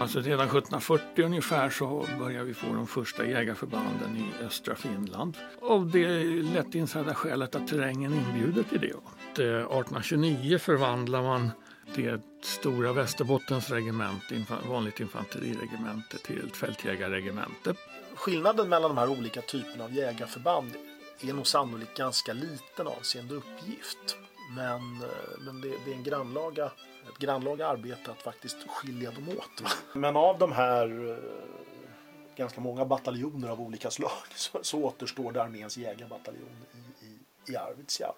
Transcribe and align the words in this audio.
Alltså 0.00 0.20
redan 0.20 0.46
1740 0.46 1.24
ungefär 1.24 1.70
så 1.70 2.06
börjar 2.18 2.44
vi 2.44 2.54
få 2.54 2.66
de 2.66 2.86
första 2.86 3.26
jägarförbanden 3.26 4.16
i 4.16 4.44
östra 4.44 4.74
Finland. 4.74 5.36
Av 5.60 5.90
det 5.90 6.24
lätt 6.42 6.74
insedda 6.74 7.14
skälet 7.14 7.54
att 7.54 7.68
terrängen 7.68 8.14
inbjuder 8.14 8.62
till 8.62 8.80
det. 8.80 8.86
1829 8.86 10.52
eh, 10.52 10.58
förvandlar 10.58 11.22
man 11.22 11.50
det 11.94 12.22
stora 12.42 12.92
Västerbottens 12.92 13.70
regemente, 13.70 14.44
vanligt 14.68 15.00
infanteriregemente, 15.00 16.18
till 16.18 16.46
ett 16.48 16.56
fältjägarregemente. 16.56 17.74
Skillnaden 18.14 18.68
mellan 18.68 18.90
de 18.94 18.98
här 18.98 19.08
olika 19.08 19.40
typerna 19.40 19.84
av 19.84 19.92
jägarförband 19.92 20.72
är 21.20 21.32
nog 21.32 21.46
sannolikt 21.46 21.96
ganska 21.96 22.32
liten 22.32 22.86
avseende 22.86 23.34
uppgift. 23.34 24.16
Men, 24.56 25.02
eh, 25.02 25.40
men 25.40 25.60
det, 25.60 25.68
det 25.84 25.90
är 25.90 25.94
en 25.94 26.02
grannlaga, 26.02 26.70
ett 27.08 27.18
grannlaga 27.18 27.66
arbete 27.66 28.10
att 28.10 28.22
faktiskt 28.22 28.56
skilja 28.68 29.10
dem 29.10 29.28
åt. 29.28 29.62
Men 29.94 30.16
av 30.16 30.38
de 30.38 30.52
här 30.52 31.10
eh, 31.10 31.16
ganska 32.36 32.60
många 32.60 32.84
bataljoner 32.84 33.48
av 33.48 33.60
olika 33.60 33.90
slag 33.90 34.10
så, 34.34 34.58
så 34.62 34.84
återstår 34.84 35.32
det 35.32 35.42
arméns 35.42 35.76
jägarbataljon 35.76 36.66
i, 36.72 37.06
i, 37.06 37.18
i 37.52 37.56
Arvidsjaur. 37.56 38.14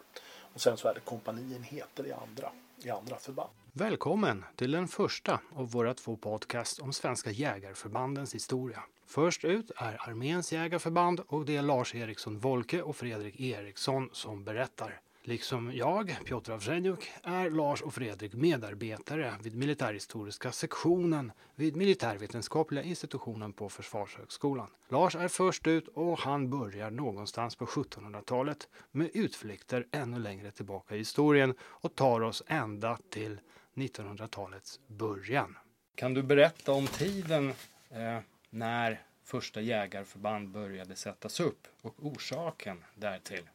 Och 0.55 0.61
sen 0.61 0.77
så 0.77 0.89
är 0.89 0.95
det 0.95 1.01
kompanienheter 1.01 2.07
i 2.07 2.13
andra, 2.13 2.51
i 2.83 2.91
andra 2.91 3.17
förband. 3.17 3.51
Välkommen 3.73 4.45
till 4.57 4.71
den 4.71 4.89
första 4.89 5.41
av 5.55 5.71
våra 5.71 5.95
två 5.95 6.17
podcast 6.17 6.79
om 6.79 6.93
svenska 6.93 7.31
jägarförbandens 7.31 8.35
historia. 8.35 8.83
Först 9.07 9.45
ut 9.45 9.71
är 9.77 10.09
Arméns 10.09 10.53
jägarförband 10.53 11.21
och 11.27 11.45
det 11.45 11.57
är 11.57 11.63
Lars 11.63 11.95
Eriksson 11.95 12.39
Wolke 12.39 12.83
och 12.83 12.97
Fredrik 12.97 13.41
Eriksson 13.41 14.11
som 14.13 14.45
berättar. 14.45 15.01
Liksom 15.27 15.73
jag, 15.75 16.17
Piotr 16.25 16.53
Avsjenjuk, 16.53 17.13
är 17.23 17.51
Lars 17.51 17.83
och 17.83 17.95
Fredrik 17.95 18.35
medarbetare 18.35 19.35
vid 19.43 19.57
militärhistoriska 19.57 20.53
sektionen 20.53 21.33
vid 21.55 21.77
militärvetenskapliga 21.77 22.83
institutionen 22.83 23.53
på 23.53 23.69
Försvarshögskolan. 23.69 24.71
Lars 24.89 25.17
är 25.17 25.29
först 25.29 25.67
ut 25.67 25.89
och 25.89 26.19
han 26.19 26.51
börjar 26.51 26.91
någonstans 26.91 27.57
på 27.57 27.67
1700-talet 27.67 28.69
med 28.91 29.11
utflykter 29.15 29.87
ännu 29.91 30.19
längre 30.19 30.51
tillbaka 30.51 30.95
i 30.95 30.99
historien 30.99 31.55
och 31.61 31.95
tar 31.95 32.21
oss 32.21 32.43
ända 32.47 32.99
till 33.11 33.41
1900-talets 33.75 34.81
början. 34.87 35.57
Kan 35.95 36.15
du 36.15 36.23
berätta 36.23 36.73
om 36.73 36.87
tiden 36.87 37.49
eh, 37.91 38.19
när 38.51 39.03
första 39.25 39.61
jägarförband 39.61 40.49
började 40.49 40.97
sättas 40.97 41.41
upp 41.41 41.67
och 41.83 41.95
orsaken 41.99 42.85
därtill? 42.95 43.49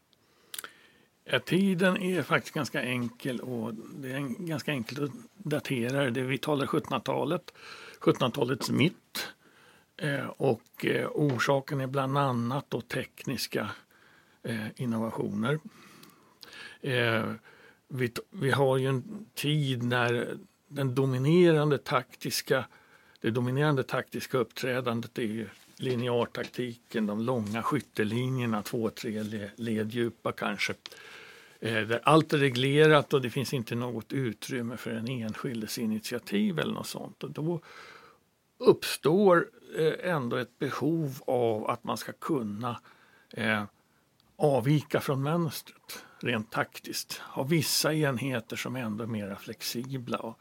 Ja, 1.31 1.39
tiden 1.39 1.97
är 1.97 2.23
faktiskt 2.23 2.55
ganska 2.55 2.81
enkel 2.81 3.39
och 3.39 3.73
det 3.73 4.11
är 4.11 4.19
ganska 4.47 4.72
enkelt 4.72 4.99
att 4.99 5.11
datera 5.38 6.09
det. 6.09 6.21
Vi 6.21 6.38
talar 6.38 6.66
1700-talet, 6.66 7.53
1700-talets 7.99 8.69
mitt. 8.69 9.27
Eh, 9.97 10.25
och 10.25 10.86
eh, 10.86 11.09
orsaken 11.13 11.81
är 11.81 11.88
bland 11.88 12.17
annat 12.17 12.66
då 12.69 12.81
tekniska 12.81 13.71
eh, 14.44 14.81
innovationer. 14.81 15.59
Vi, 18.30 18.52
har 18.52 18.77
ju 18.77 18.88
en 18.88 19.25
tid 19.33 19.83
när 19.83 20.38
den 20.67 20.95
dominerande 20.95 21.77
taktiska, 21.77 22.66
det 23.21 23.31
dominerande 23.31 23.83
taktiska 23.83 24.38
uppträdandet 24.38 25.17
är 25.17 25.23
ju 25.23 25.47
de 26.91 27.21
långa 27.21 27.64
skyttelinjerna, 27.64 28.64
två, 28.64 28.89
tre 28.89 29.23
led 29.55 29.91
djupa 29.91 30.31
kanske. 30.31 30.73
Eh, 31.59 31.88
där 31.88 32.02
allt 32.03 32.33
är 32.33 32.38
reglerat 32.38 33.13
och 33.13 33.21
det 33.21 33.29
finns 33.29 33.53
inte 33.53 33.75
något 33.75 34.13
utrymme 34.13 34.77
för 34.77 34.91
en 34.91 35.07
enskildes 35.07 35.77
initiativ 35.77 36.59
eller 36.59 36.73
något 36.73 36.88
sånt. 36.88 37.23
Och 37.23 37.31
då 37.31 37.61
uppstår 38.57 39.49
eh, 39.77 40.11
ändå 40.11 40.37
ett 40.37 40.59
behov 40.59 41.21
av 41.27 41.69
att 41.69 41.83
man 41.83 41.98
ska 41.98 42.11
kunna 42.11 42.81
eh, 43.33 43.64
avvika 44.36 44.99
från 44.99 45.23
mönstret 45.23 46.05
rent 46.19 46.52
taktiskt. 46.52 47.17
Ha 47.17 47.43
vissa 47.43 47.93
enheter 47.93 48.55
som 48.55 48.75
ändå 48.75 49.03
är 49.03 49.08
mer 49.08 49.36
flexibla. 49.36 50.36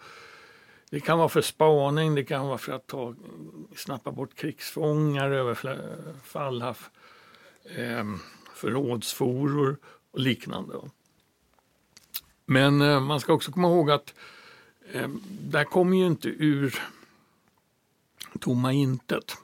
Det 0.91 1.01
kan 1.01 1.19
vara 1.19 1.29
för 1.29 1.41
spaning, 1.41 2.15
det 2.15 2.25
kan 2.25 2.47
vara 2.47 2.59
för 2.59 2.73
att 2.73 2.87
ta, 2.87 3.15
snappa 3.77 4.13
bort 4.13 4.35
krigsfångar, 4.35 5.31
överfall, 5.31 6.63
eh, 6.63 8.05
förrådsforor 8.55 9.77
och 10.11 10.21
liknande. 10.21 10.75
Men 12.51 12.81
eh, 12.81 13.01
man 13.01 13.21
ska 13.21 13.33
också 13.33 13.53
komma 13.53 13.69
ihåg 13.69 13.91
att 13.91 14.15
eh, 14.93 15.09
det 15.41 15.65
kommer 15.65 15.97
ju 15.97 16.07
inte 16.07 16.29
ur 16.29 16.83
tomma 18.41 18.73
intet. 18.73 19.37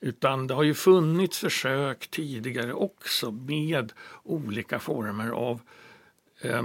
Utan 0.00 0.46
det 0.46 0.54
har 0.54 0.62
ju 0.62 0.74
funnits 0.74 1.38
försök 1.38 2.08
tidigare 2.10 2.72
också 2.72 3.30
med 3.30 3.92
olika 4.22 4.78
former 4.78 5.30
av, 5.30 5.60
eh, 6.40 6.62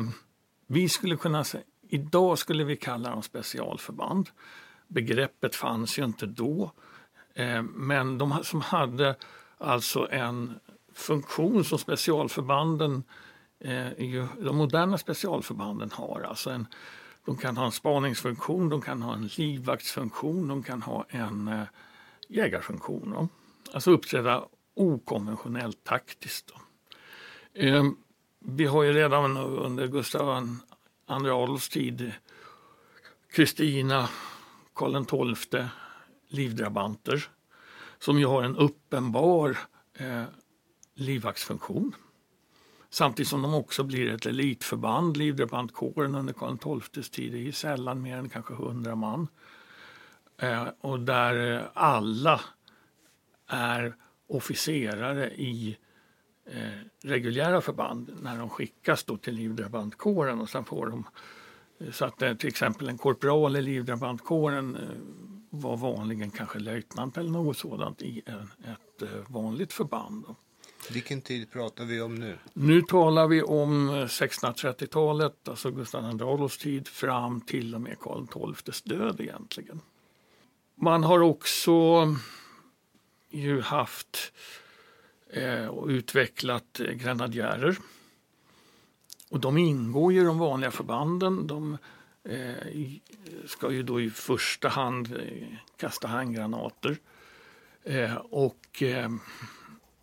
vi 0.67 0.89
skulle 0.89 1.15
kunna 1.15 1.43
säga, 1.43 1.63
idag 1.89 2.37
skulle 2.37 2.63
vi 2.63 2.75
kalla 2.75 3.09
dem 3.09 3.23
specialförband. 3.23 4.29
Begreppet 4.87 5.55
fanns 5.55 5.99
ju 5.99 6.05
inte 6.05 6.25
då. 6.25 6.71
Eh, 7.33 7.61
men 7.61 8.17
de 8.17 8.43
som 8.43 8.61
hade 8.61 9.15
alltså 9.57 10.07
en 10.11 10.59
funktion 10.93 11.63
som 11.63 11.77
specialförbanden 11.77 12.95
eh, 12.95 13.01
Eh, 13.61 14.03
ju, 14.03 14.27
de 14.39 14.57
moderna 14.57 14.97
specialförbanden 14.97 15.91
har. 15.91 16.21
Alltså 16.21 16.49
en, 16.49 16.67
de 17.25 17.37
kan 17.37 17.57
ha 17.57 17.65
en 17.65 17.71
spaningsfunktion, 17.71 18.69
de 18.69 18.81
kan 18.81 19.01
ha 19.01 19.13
en 19.13 19.27
livvaktsfunktion, 19.27 20.47
de 20.47 20.63
kan 20.63 20.81
ha 20.81 21.05
en 21.09 21.47
eh, 21.47 21.63
jägarfunktion. 22.29 23.11
Då. 23.11 23.27
Alltså 23.73 23.91
uppträda 23.91 24.45
okonventionellt 24.73 25.83
taktiskt. 25.83 26.51
Eh, 27.53 27.83
vi 28.39 28.65
har 28.65 28.83
ju 28.83 28.93
redan 28.93 29.37
under 29.37 29.87
Gustav 29.87 30.47
II 31.09 31.29
Adolfs 31.29 31.69
tid 31.69 32.11
Kristina, 33.31 34.09
Karl 34.73 35.35
XII, 35.35 35.65
livdrabanter 36.27 37.27
som 37.99 38.19
ju 38.19 38.25
har 38.25 38.43
en 38.43 38.57
uppenbar 38.57 39.57
eh, 39.93 40.23
livvaktsfunktion. 40.93 41.95
Samtidigt 42.93 43.29
som 43.29 43.41
de 43.41 43.53
också 43.53 43.83
blir 43.83 44.09
ett 44.09 44.25
elitförband. 44.25 45.17
Livdrabantkåren 45.17 46.15
under 46.15 46.33
Karl 46.33 46.81
XIIs 46.81 47.09
tid 47.09 47.47
är 47.47 47.51
sällan 47.51 48.01
mer 48.01 48.17
än 48.17 48.29
kanske 48.29 48.53
100 48.53 48.95
man. 48.95 49.27
Eh, 50.37 50.67
och 50.81 50.99
där 50.99 51.57
eh, 51.57 51.63
alla 51.73 52.41
är 53.47 53.95
officerare 54.27 55.29
i 55.29 55.77
eh, 56.45 56.79
reguljära 57.03 57.61
förband 57.61 58.17
när 58.21 58.37
de 58.37 58.49
skickas 58.49 59.03
då 59.03 59.17
till 59.17 59.35
livdrabantkåren 59.35 60.39
och 60.41 60.49
sen 60.49 60.63
får 60.63 60.87
de 60.87 61.07
eh, 61.79 61.91
så 61.91 62.05
att 62.05 62.21
eh, 62.21 62.33
till 62.33 62.49
exempel 62.49 62.89
en 62.89 62.97
korpral 62.97 63.55
i 63.55 63.61
livdrabantkåren 63.61 64.75
eh, 64.75 64.81
var 65.49 65.77
vanligen 65.77 66.31
kanske 66.31 66.59
löjtnant 66.59 67.17
eller 67.17 67.31
något 67.31 67.57
sådant 67.57 68.01
i 68.01 68.21
en, 68.25 68.51
ett 68.71 69.01
eh, 69.01 69.09
vanligt 69.27 69.73
förband. 69.73 70.25
Vilken 70.89 71.21
tid 71.21 71.51
pratar 71.51 71.85
vi 71.85 72.01
om 72.01 72.15
nu? 72.15 72.37
Nu 72.53 72.81
talar 72.81 73.27
vi 73.27 73.41
om 73.41 73.89
1630-talet, 73.89 75.47
alltså 75.47 75.71
Gustav 75.71 76.03
II 76.03 76.21
Adolfs 76.21 76.57
tid 76.57 76.87
fram 76.87 77.41
till 77.41 77.75
och 77.75 77.81
med 77.81 77.99
Karl 77.99 78.53
XIIs 78.55 78.81
död 78.81 79.21
egentligen. 79.21 79.81
Man 80.75 81.03
har 81.03 81.19
också 81.19 81.71
ju 83.29 83.61
haft 83.61 84.33
eh, 85.29 85.65
och 85.65 85.87
utvecklat 85.87 86.79
eh, 86.79 86.91
grenadjärer. 86.91 87.77
Och 89.29 89.39
de 89.39 89.57
ingår 89.57 90.13
ju 90.13 90.21
i 90.21 90.23
de 90.23 90.39
vanliga 90.39 90.71
förbanden. 90.71 91.47
De 91.47 91.77
eh, 92.23 92.99
ska 93.45 93.71
ju 93.71 93.83
då 93.83 94.01
i 94.01 94.09
första 94.09 94.69
hand 94.69 95.15
eh, 95.15 95.47
kasta 95.77 96.07
handgranater. 96.07 96.97
Eh, 97.83 98.15
och 98.15 98.83
eh, 98.83 99.09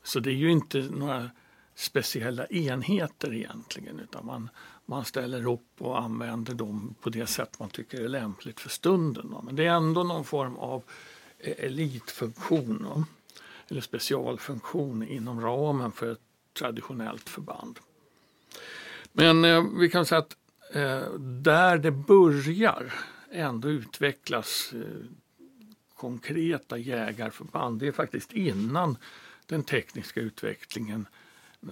så 0.08 0.20
det 0.20 0.30
är 0.30 0.34
ju 0.34 0.50
inte 0.50 0.78
några 0.78 1.30
speciella 1.74 2.46
enheter 2.46 3.34
egentligen 3.34 4.00
utan 4.00 4.26
man, 4.26 4.50
man 4.86 5.04
ställer 5.04 5.48
upp 5.48 5.70
och 5.78 6.00
använder 6.00 6.54
dem 6.54 6.94
på 7.00 7.10
det 7.10 7.26
sätt 7.26 7.58
man 7.58 7.70
tycker 7.70 8.00
är 8.00 8.08
lämpligt 8.08 8.60
för 8.60 8.68
stunden. 8.68 9.34
Men 9.42 9.56
det 9.56 9.66
är 9.66 9.70
ändå 9.70 10.02
någon 10.02 10.24
form 10.24 10.56
av 10.56 10.82
e-, 11.38 11.66
elitfunktion 11.66 13.04
eller 13.68 13.80
specialfunktion 13.80 15.02
inom 15.02 15.40
ramen 15.40 15.92
för 15.92 16.12
ett 16.12 16.22
traditionellt 16.58 17.28
förband. 17.28 17.78
Men 19.12 19.44
eh, 19.44 19.64
vi 19.78 19.90
kan 19.90 20.06
säga 20.06 20.18
att 20.18 20.36
eh, 20.74 21.12
där 21.20 21.78
det 21.78 21.90
börjar 21.90 22.94
ändå 23.32 23.68
utvecklas 23.68 24.72
eh, 24.74 25.04
konkreta 25.94 26.78
jägarförband, 26.78 27.80
det 27.80 27.86
är 27.86 27.92
faktiskt 27.92 28.32
innan 28.32 28.96
den 29.48 29.62
tekniska 29.62 30.20
utvecklingen 30.20 31.06
eh, 31.62 31.68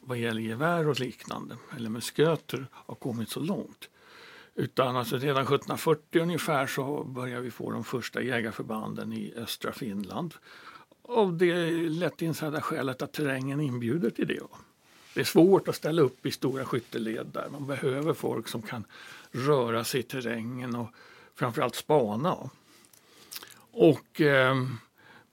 vad 0.00 0.18
gäller 0.18 0.40
gevär 0.40 0.88
och 0.88 1.00
liknande, 1.00 1.56
eller 1.76 1.90
musköter, 1.90 2.66
har 2.72 2.94
kommit 2.94 3.28
så 3.28 3.40
långt. 3.40 3.88
Utan 4.54 4.96
alltså 4.96 5.16
redan 5.16 5.42
1740 5.42 6.22
ungefär 6.22 6.66
så 6.66 7.04
börjar 7.04 7.40
vi 7.40 7.50
få 7.50 7.70
de 7.70 7.84
första 7.84 8.22
jägarförbanden 8.22 9.12
i 9.12 9.34
östra 9.36 9.72
Finland. 9.72 10.34
Av 11.02 11.36
det 11.36 11.70
lätt 11.88 12.22
insedda 12.22 12.60
skälet 12.60 13.02
att 13.02 13.12
terrängen 13.12 13.60
inbjuder 13.60 14.10
till 14.10 14.26
det. 14.26 14.40
Det 15.14 15.20
är 15.20 15.24
svårt 15.24 15.68
att 15.68 15.76
ställa 15.76 16.02
upp 16.02 16.26
i 16.26 16.30
stora 16.30 16.64
skytteled 16.64 17.26
där. 17.26 17.48
Man 17.52 17.66
behöver 17.66 18.14
folk 18.14 18.48
som 18.48 18.62
kan 18.62 18.84
röra 19.30 19.84
sig 19.84 20.00
i 20.00 20.02
terrängen 20.02 20.76
och 20.76 20.88
framförallt 21.34 21.74
spana. 21.74 22.50
Och 23.70 24.20
eh, 24.20 24.54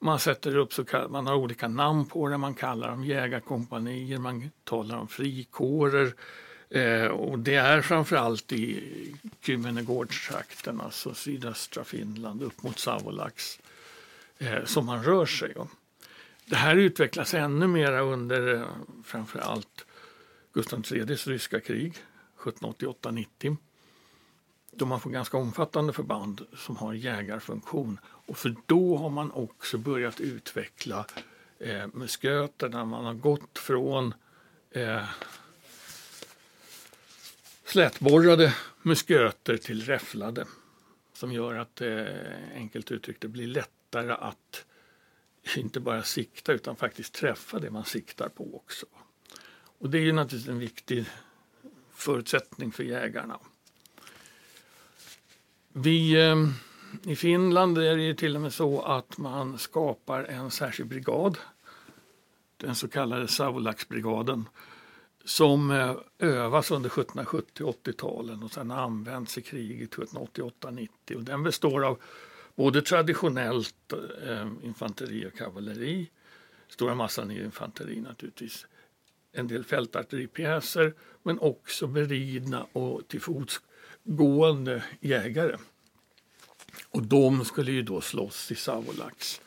man 0.02 0.20
sätter 0.20 0.56
upp 0.58 0.74
så 0.74 0.86
kallade, 0.86 1.10
man 1.10 1.28
har 1.28 1.36
olika 1.36 1.68
namn 1.68 2.06
på 2.06 2.28
det. 2.28 2.38
Man 2.38 2.54
kallar 2.54 2.90
dem 2.90 3.04
jägarkompanier, 3.04 4.18
man 4.18 4.52
talar 4.64 4.98
om 4.98 5.08
frikårer. 5.08 6.14
Eh, 6.70 7.06
och 7.06 7.40
det 7.40 7.56
är 7.56 7.82
framförallt 7.82 8.52
i 8.52 9.16
Kymmenegårdstrakten, 9.42 10.82
alltså 10.82 11.14
sydöstra 11.14 11.84
Finland 11.84 12.44
upp 12.44 12.64
mot 12.64 12.80
Savolax, 12.80 13.60
eh, 14.38 14.66
som 14.66 14.86
man 14.86 15.04
rör 15.04 15.26
sig. 15.26 15.56
Om. 15.56 15.68
Det 16.46 16.56
här 16.56 16.76
utvecklas 16.76 17.34
ännu 17.34 17.68
mer 17.68 17.92
under 17.92 18.54
eh, 18.54 18.66
framförallt 19.04 19.86
Gustav 20.54 20.86
IIIs 20.92 21.28
ryska 21.28 21.60
krig 21.60 21.98
1788-90 22.38 23.58
då 24.72 24.86
man 24.86 25.00
får 25.00 25.10
ganska 25.10 25.38
omfattande 25.38 25.94
förband 25.94 26.46
som 26.56 26.78
har 26.78 26.94
jägarfunktion. 26.94 28.00
Och 28.32 28.38
för 28.38 28.56
då 28.66 28.98
har 28.98 29.10
man 29.10 29.32
också 29.32 29.78
börjat 29.78 30.20
utveckla 30.20 31.06
eh, 31.60 31.88
musköterna. 31.94 32.86
Man 32.86 33.06
har 33.06 33.14
gått 33.14 33.60
från 33.60 34.14
eh, 34.72 35.06
slätborrade 37.66 38.56
musköter 38.82 39.58
till 39.58 39.86
räfflade 39.86 40.46
som 41.14 41.32
gör 41.32 41.56
att 41.56 41.82
eh, 41.82 42.06
enkelt 42.56 42.92
uttryckt 42.92 43.22
det 43.22 43.28
blir 43.28 43.48
lättare 43.48 44.12
att 44.12 44.66
inte 45.56 45.80
bara 45.80 46.04
sikta 46.04 46.54
utan 46.54 46.76
faktiskt 46.76 47.14
träffa 47.14 47.60
det 47.60 47.72
man 47.72 47.86
siktar 47.86 48.30
på 48.30 48.56
också. 48.56 48.86
Och 49.80 49.90
det 49.90 49.98
är 49.98 50.04
ju 50.04 50.12
naturligtvis 50.12 50.50
en 50.50 50.60
viktig 50.60 51.06
förutsättning 51.94 52.72
för 52.72 52.84
jägarna. 52.84 53.40
Vi, 55.74 56.28
eh, 56.28 56.36
i 57.04 57.16
Finland 57.16 57.78
är 57.78 57.98
det 57.98 58.16
till 58.16 58.36
och 58.36 58.42
med 58.42 58.54
så 58.54 58.82
att 58.82 59.18
man 59.18 59.58
skapar 59.58 60.24
en 60.24 60.52
särskild 60.52 60.90
brigad, 60.90 61.38
den 62.58 62.76
så 62.76 62.88
kallade 62.88 63.28
Savolaxbrigaden, 63.28 64.50
som 65.24 65.72
eh, 65.72 65.96
övas 66.20 66.72
under 66.72 66.90
1770 66.90 67.76
80-talen 67.84 68.44
och 68.44 68.52
sen 68.52 68.72
används 68.72 69.38
i 69.38 69.42
kriget 69.42 69.96
1788-90. 69.96 71.16
Och 71.16 71.24
den 71.24 71.44
består 71.44 71.86
av 71.86 72.00
både 72.56 72.82
traditionellt 72.82 73.94
eh, 74.28 74.48
infanteri 74.64 75.28
och 75.28 75.38
kavalleri, 75.38 76.10
stora 76.70 76.96
massan 76.96 77.32
är 77.32 77.44
infanteri 77.44 78.02
naturligtvis, 78.02 78.68
en 79.32 79.48
del 79.48 79.64
fältartilleripjäser 79.64 80.94
men 81.24 81.40
också 81.40 81.88
beridna 81.88 82.66
och 82.74 83.08
till 83.08 83.22
fots 83.22 83.62
gående 84.04 84.84
jägare. 85.00 85.58
Och 86.90 87.04
de 87.04 87.46
skulle 87.46 87.72
ju 87.72 87.82
då 87.82 88.02
slåss 88.02 88.52
i 88.52 88.56
Savolax. 88.56 89.42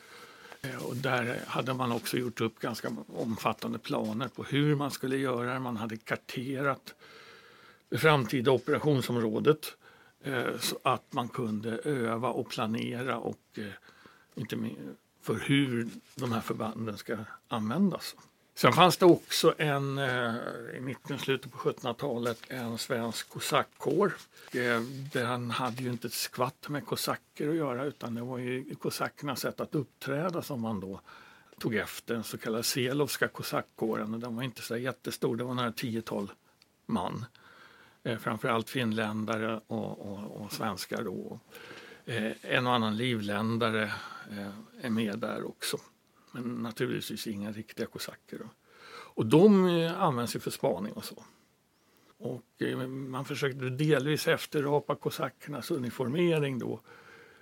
Eh, 0.61 0.85
och 0.85 0.95
där 0.95 1.39
hade 1.47 1.73
man 1.73 1.91
också 1.91 2.17
gjort 2.17 2.41
upp 2.41 2.59
ganska 2.59 2.91
omfattande 3.07 3.79
planer 3.79 4.27
på 4.27 4.43
hur 4.43 4.75
man 4.75 4.91
skulle 4.91 5.17
göra. 5.17 5.59
Man 5.59 5.77
hade 5.77 5.97
karterat 5.97 6.95
det 7.89 7.97
framtida 7.97 8.51
operationsområdet 8.51 9.77
eh, 10.23 10.57
så 10.59 10.79
att 10.83 11.13
man 11.13 11.27
kunde 11.27 11.77
öva 11.77 12.29
och 12.29 12.49
planera 12.49 13.17
och 13.17 13.41
eh, 13.57 13.65
inte 14.35 14.69
för 15.21 15.35
hur 15.35 15.89
de 16.15 16.31
här 16.31 16.41
förbanden 16.41 16.97
ska 16.97 17.17
användas. 17.47 18.15
Sen 18.57 18.73
fanns 18.73 18.97
det 18.97 19.05
också 19.05 19.55
en, 19.57 19.97
eh, 19.97 20.35
i 20.77 20.79
mitten 20.79 21.15
och 21.15 21.21
slutet 21.21 21.51
på 21.51 21.57
1700-talet, 21.57 22.39
en 22.47 22.77
svensk 22.77 23.29
kosackkår. 23.29 24.13
Eh, 24.53 24.81
den 25.13 25.51
hade 25.51 25.83
ju 25.83 25.89
inte 25.89 26.07
ett 26.07 26.13
skvatt 26.13 26.69
med 26.69 26.85
kosacker 26.85 27.49
att 27.49 27.55
göra 27.55 27.85
utan 27.85 28.15
det 28.15 28.21
var 28.21 28.37
ju 28.37 28.75
kosackernas 28.75 29.39
sätt 29.39 29.59
att 29.59 29.75
uppträda 29.75 30.41
som 30.41 30.61
man 30.61 30.79
då 30.79 31.01
tog 31.59 31.75
efter, 31.75 32.13
den 32.13 32.23
så 32.23 32.37
kallade 32.37 32.63
Selovska 32.63 33.27
kosackkåren. 33.27 34.19
Den 34.19 34.35
var 34.35 34.43
inte 34.43 34.61
så 34.61 34.77
jättestor, 34.77 35.35
det 35.35 35.43
var 35.43 35.53
några 35.53 35.71
tiotal 35.71 36.31
man. 36.85 37.25
Eh, 38.03 38.17
framförallt 38.17 38.69
finländare 38.69 39.61
och, 39.67 39.99
och, 39.99 40.41
och 40.41 40.53
svenskar 40.53 41.03
då. 41.03 41.39
En 42.41 42.67
och 42.67 42.73
annan 42.73 42.97
livländare 42.97 43.93
är 44.81 44.89
med 44.89 45.19
där 45.19 45.47
också 45.47 45.77
men 46.35 46.63
naturligtvis 46.63 47.27
inga 47.27 47.51
riktiga 47.51 47.87
kosacker. 47.87 48.49
Och 48.87 49.25
de 49.25 49.67
eh, 49.67 50.01
används 50.01 50.35
ju 50.35 50.39
för 50.39 50.51
spaning 50.51 50.93
och 50.93 51.05
så. 51.05 51.23
Och 52.17 52.61
eh, 52.61 52.87
man 52.87 53.25
försökte 53.25 53.69
delvis 53.69 54.27
efterapa 54.27 54.95
kosackernas 54.95 55.71
uniformering 55.71 56.59
då. 56.59 56.79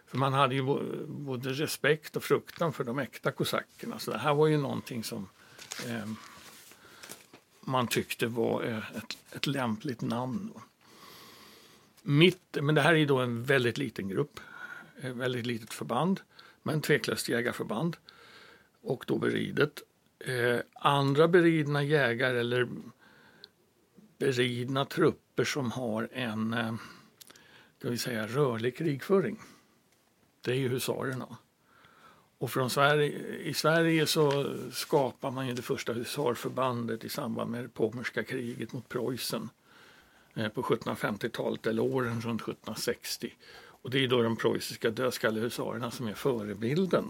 För 0.08 0.18
man 0.18 0.34
hade 0.34 0.56
ju 0.56 0.64
både 1.08 1.50
respekt 1.50 2.16
och 2.16 2.24
fruktan 2.24 2.74
för 2.74 2.84
de 2.84 3.00
äkta 3.00 3.32
kosackerna. 3.32 4.00
Så 4.00 4.12
det 4.12 4.18
här 4.18 4.34
var 4.34 4.48
ju 4.48 4.58
någonting 4.58 5.04
som 5.04 5.30
eh, 5.88 6.06
man 7.62 7.88
tyckte 7.88 8.28
var 8.28 8.64
eh, 8.64 8.98
ett, 8.98 9.18
ett 9.32 9.48
lämpligt 9.48 10.02
namn. 10.02 10.52
Då. 10.54 10.62
Mitt, 12.02 12.58
men 12.62 12.76
det 12.76 12.82
här 12.82 12.94
är 12.94 13.06
då 13.06 13.20
en 13.20 13.44
väldigt 13.44 13.78
liten 13.78 14.08
grupp, 14.08 14.40
ett 15.02 15.16
väldigt 15.16 15.46
litet 15.46 15.74
förband, 15.74 16.20
men 16.64 16.82
tveklöst 16.82 17.30
jägarförband 17.30 17.98
och 18.84 19.04
då 19.08 19.18
beridet. 19.18 19.82
Eh, 20.20 20.60
andra 20.74 21.28
beridna 21.28 21.84
jägare 21.84 22.40
eller 22.40 22.68
beridna 24.18 24.86
trupper 24.86 25.44
som 25.44 25.72
har 25.72 26.10
en 26.12 26.54
eh, 26.54 26.76
ska 27.84 27.90
vi 27.90 27.98
säga, 27.98 28.28
rörlig 28.28 28.78
krigföring. 28.78 29.40
Det 30.42 30.52
är 30.52 30.56
ju 30.56 30.68
husarerna. 30.68 31.38
Och 32.38 32.52
från 32.52 32.70
Sverige, 32.70 33.38
i 33.38 33.54
Sverige 33.54 34.08
så 34.08 34.56
skapar 34.72 35.32
man 35.32 35.48
ju 35.48 35.54
det 35.54 35.62
första 35.62 35.94
husarförbandet 35.94 37.04
i 37.04 37.10
samband 37.10 37.52
med 37.52 37.64
det 37.64 37.70
Pommerska 37.70 38.24
kriget 38.24 38.74
mot 38.74 38.90
Preussen 38.90 39.50
eh, 40.36 40.50
på 40.50 40.62
1750-talet 40.62 41.68
eller 41.68 41.82
åren 41.82 42.22
runt 42.22 42.42
1760. 42.42 43.34
Och 43.66 43.90
det 43.90 44.04
är 44.04 44.08
då 44.08 44.22
de 44.22 44.36
preussiska 44.36 44.90
dödskallehusarerna 44.90 45.92
som 45.92 46.08
är 46.08 46.14
förebilden. 46.14 47.06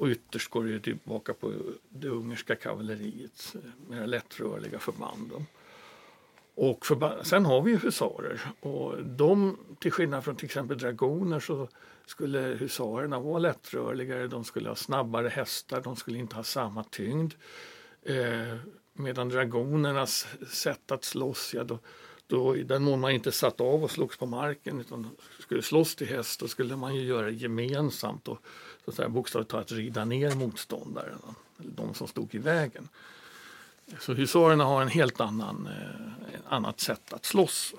Och 0.00 0.08
ytterst 0.08 0.50
går 0.50 0.64
det 0.64 0.80
tillbaka 0.80 1.34
på 1.34 1.52
det 1.88 2.08
ungerska 2.08 2.56
kavalleriets 2.56 3.54
eh, 3.54 3.60
mer 3.88 4.06
lättrörliga 4.06 4.78
förband. 4.78 5.46
Och 6.54 6.86
förband, 6.86 7.26
sen 7.26 7.44
har 7.44 7.62
vi 7.62 7.70
ju 7.70 7.76
husarer 7.76 8.40
och 8.60 9.04
de, 9.04 9.58
till 9.78 9.92
skillnad 9.92 10.24
från 10.24 10.36
till 10.36 10.44
exempel 10.44 10.78
dragoner 10.78 11.40
så 11.40 11.68
skulle 12.06 12.38
husarerna 12.38 13.20
vara 13.20 13.38
lättrörligare, 13.38 14.26
de 14.26 14.44
skulle 14.44 14.68
ha 14.68 14.76
snabbare 14.76 15.28
hästar, 15.28 15.80
de 15.80 15.96
skulle 15.96 16.18
inte 16.18 16.36
ha 16.36 16.44
samma 16.44 16.84
tyngd. 16.84 17.34
Eh, 18.02 18.56
medan 18.92 19.28
dragonernas 19.28 20.26
sätt 20.50 20.92
att 20.92 21.04
slåss, 21.04 21.54
ja, 21.54 21.64
då, 21.64 21.78
då, 22.30 22.56
i 22.56 22.62
den 22.62 22.82
mån 22.82 23.00
man 23.00 23.10
inte 23.10 23.32
satt 23.32 23.60
av 23.60 23.84
och 23.84 23.90
slogs 23.90 24.16
på 24.16 24.26
marken 24.26 24.80
utan 24.80 25.10
skulle 25.38 25.62
slåss 25.62 25.94
till 25.94 26.06
häst, 26.06 26.40
då 26.40 26.48
skulle 26.48 26.76
man 26.76 26.94
ju 26.94 27.02
göra 27.02 27.26
det 27.26 27.32
gemensamt 27.32 28.28
och 28.28 28.42
så 28.84 28.90
att 28.90 28.96
säga, 28.96 29.08
bokstavligt 29.08 29.50
talat 29.50 29.72
rida 29.72 30.04
ner 30.04 30.34
motståndaren, 30.34 31.18
de 31.56 31.94
som 31.94 32.08
stod 32.08 32.34
i 32.34 32.38
vägen. 32.38 32.88
Så 34.00 34.14
husarerna 34.14 34.64
har 34.64 34.82
en 34.82 34.88
helt 34.88 35.20
annan, 35.20 35.66
eh, 35.66 36.40
annat 36.48 36.80
sätt 36.80 37.12
att 37.12 37.24
slåss. 37.24 37.74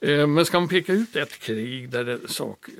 Eh, 0.00 0.26
men 0.26 0.46
ska 0.46 0.60
man 0.60 0.68
peka 0.68 0.92
ut 0.92 1.16
ett 1.16 1.38
krig 1.38 1.90
där 1.90 2.04
det 2.04 2.28
sak, 2.28 2.68
eh, 2.68 2.74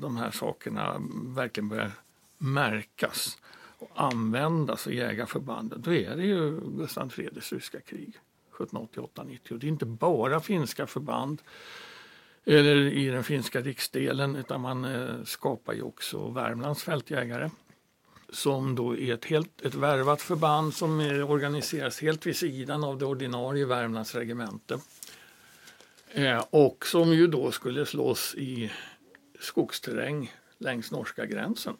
de 0.00 0.16
här 0.16 0.30
sakerna 0.30 0.96
verkligen 1.24 1.68
börjar 1.68 1.90
märkas 2.38 3.38
och 3.78 3.90
användas 3.94 4.86
i 4.86 4.96
jägarförbanden, 4.96 5.82
då 5.82 5.94
är 5.94 6.16
det 6.16 6.24
ju 6.24 6.60
Gustav 6.60 7.08
Fredriks 7.08 7.52
ryska 7.52 7.80
krig 7.80 8.18
1788-90. 8.56 9.58
Det 9.58 9.66
är 9.66 9.68
inte 9.68 9.86
bara 9.86 10.40
finska 10.40 10.86
förband 10.86 11.42
eller 12.44 12.76
i 12.76 13.08
den 13.08 13.24
finska 13.24 13.60
riksdelen 13.60 14.36
utan 14.36 14.60
man 14.60 14.84
eh, 14.84 15.24
skapar 15.24 15.72
ju 15.72 15.82
också 15.82 16.28
Värmlands 16.28 16.82
fältjägare 16.82 17.50
som 18.28 18.74
då 18.74 18.96
är 18.96 19.14
ett, 19.14 19.24
helt, 19.24 19.60
ett 19.60 19.74
värvat 19.74 20.22
förband 20.22 20.74
som 20.74 21.00
eh, 21.00 21.30
organiseras 21.30 22.00
helt 22.00 22.26
vid 22.26 22.36
sidan 22.36 22.84
av 22.84 22.98
det 22.98 23.04
ordinarie 23.04 23.66
Värmlands 23.66 24.14
regemente. 24.14 24.78
Eh, 26.10 26.44
och 26.50 26.86
som 26.86 27.12
ju 27.12 27.26
då 27.26 27.52
skulle 27.52 27.86
slås 27.86 28.34
i 28.34 28.72
skogsterräng 29.40 30.32
längs 30.58 30.90
norska 30.90 31.26
gränsen. 31.26 31.76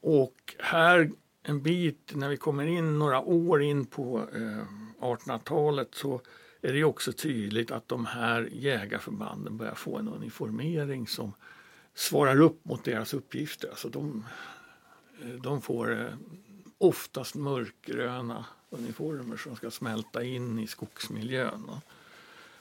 Och 0.00 0.54
här 0.58 1.10
en 1.48 1.62
bit 1.62 2.12
när 2.14 2.28
vi 2.28 2.36
kommer 2.36 2.66
in 2.66 2.98
några 2.98 3.20
år 3.20 3.62
in 3.62 3.86
på 3.86 4.28
eh, 4.34 4.64
1800-talet 5.00 5.88
så 5.94 6.20
är 6.62 6.72
det 6.72 6.84
också 6.84 7.12
tydligt 7.12 7.70
att 7.70 7.88
de 7.88 8.06
här 8.06 8.48
jägarförbanden 8.52 9.56
börjar 9.56 9.74
få 9.74 9.96
en 9.96 10.08
uniformering 10.08 11.06
som 11.06 11.32
svarar 11.94 12.40
upp 12.40 12.64
mot 12.64 12.84
deras 12.84 13.14
uppgifter. 13.14 13.68
Alltså 13.68 13.88
de, 13.88 14.24
de 15.42 15.62
får 15.62 16.00
eh, 16.00 16.06
oftast 16.78 17.34
mörkgröna 17.34 18.44
uniformer 18.70 19.36
som 19.36 19.56
ska 19.56 19.70
smälta 19.70 20.22
in 20.24 20.58
i 20.58 20.66
skogsmiljön. 20.66 21.70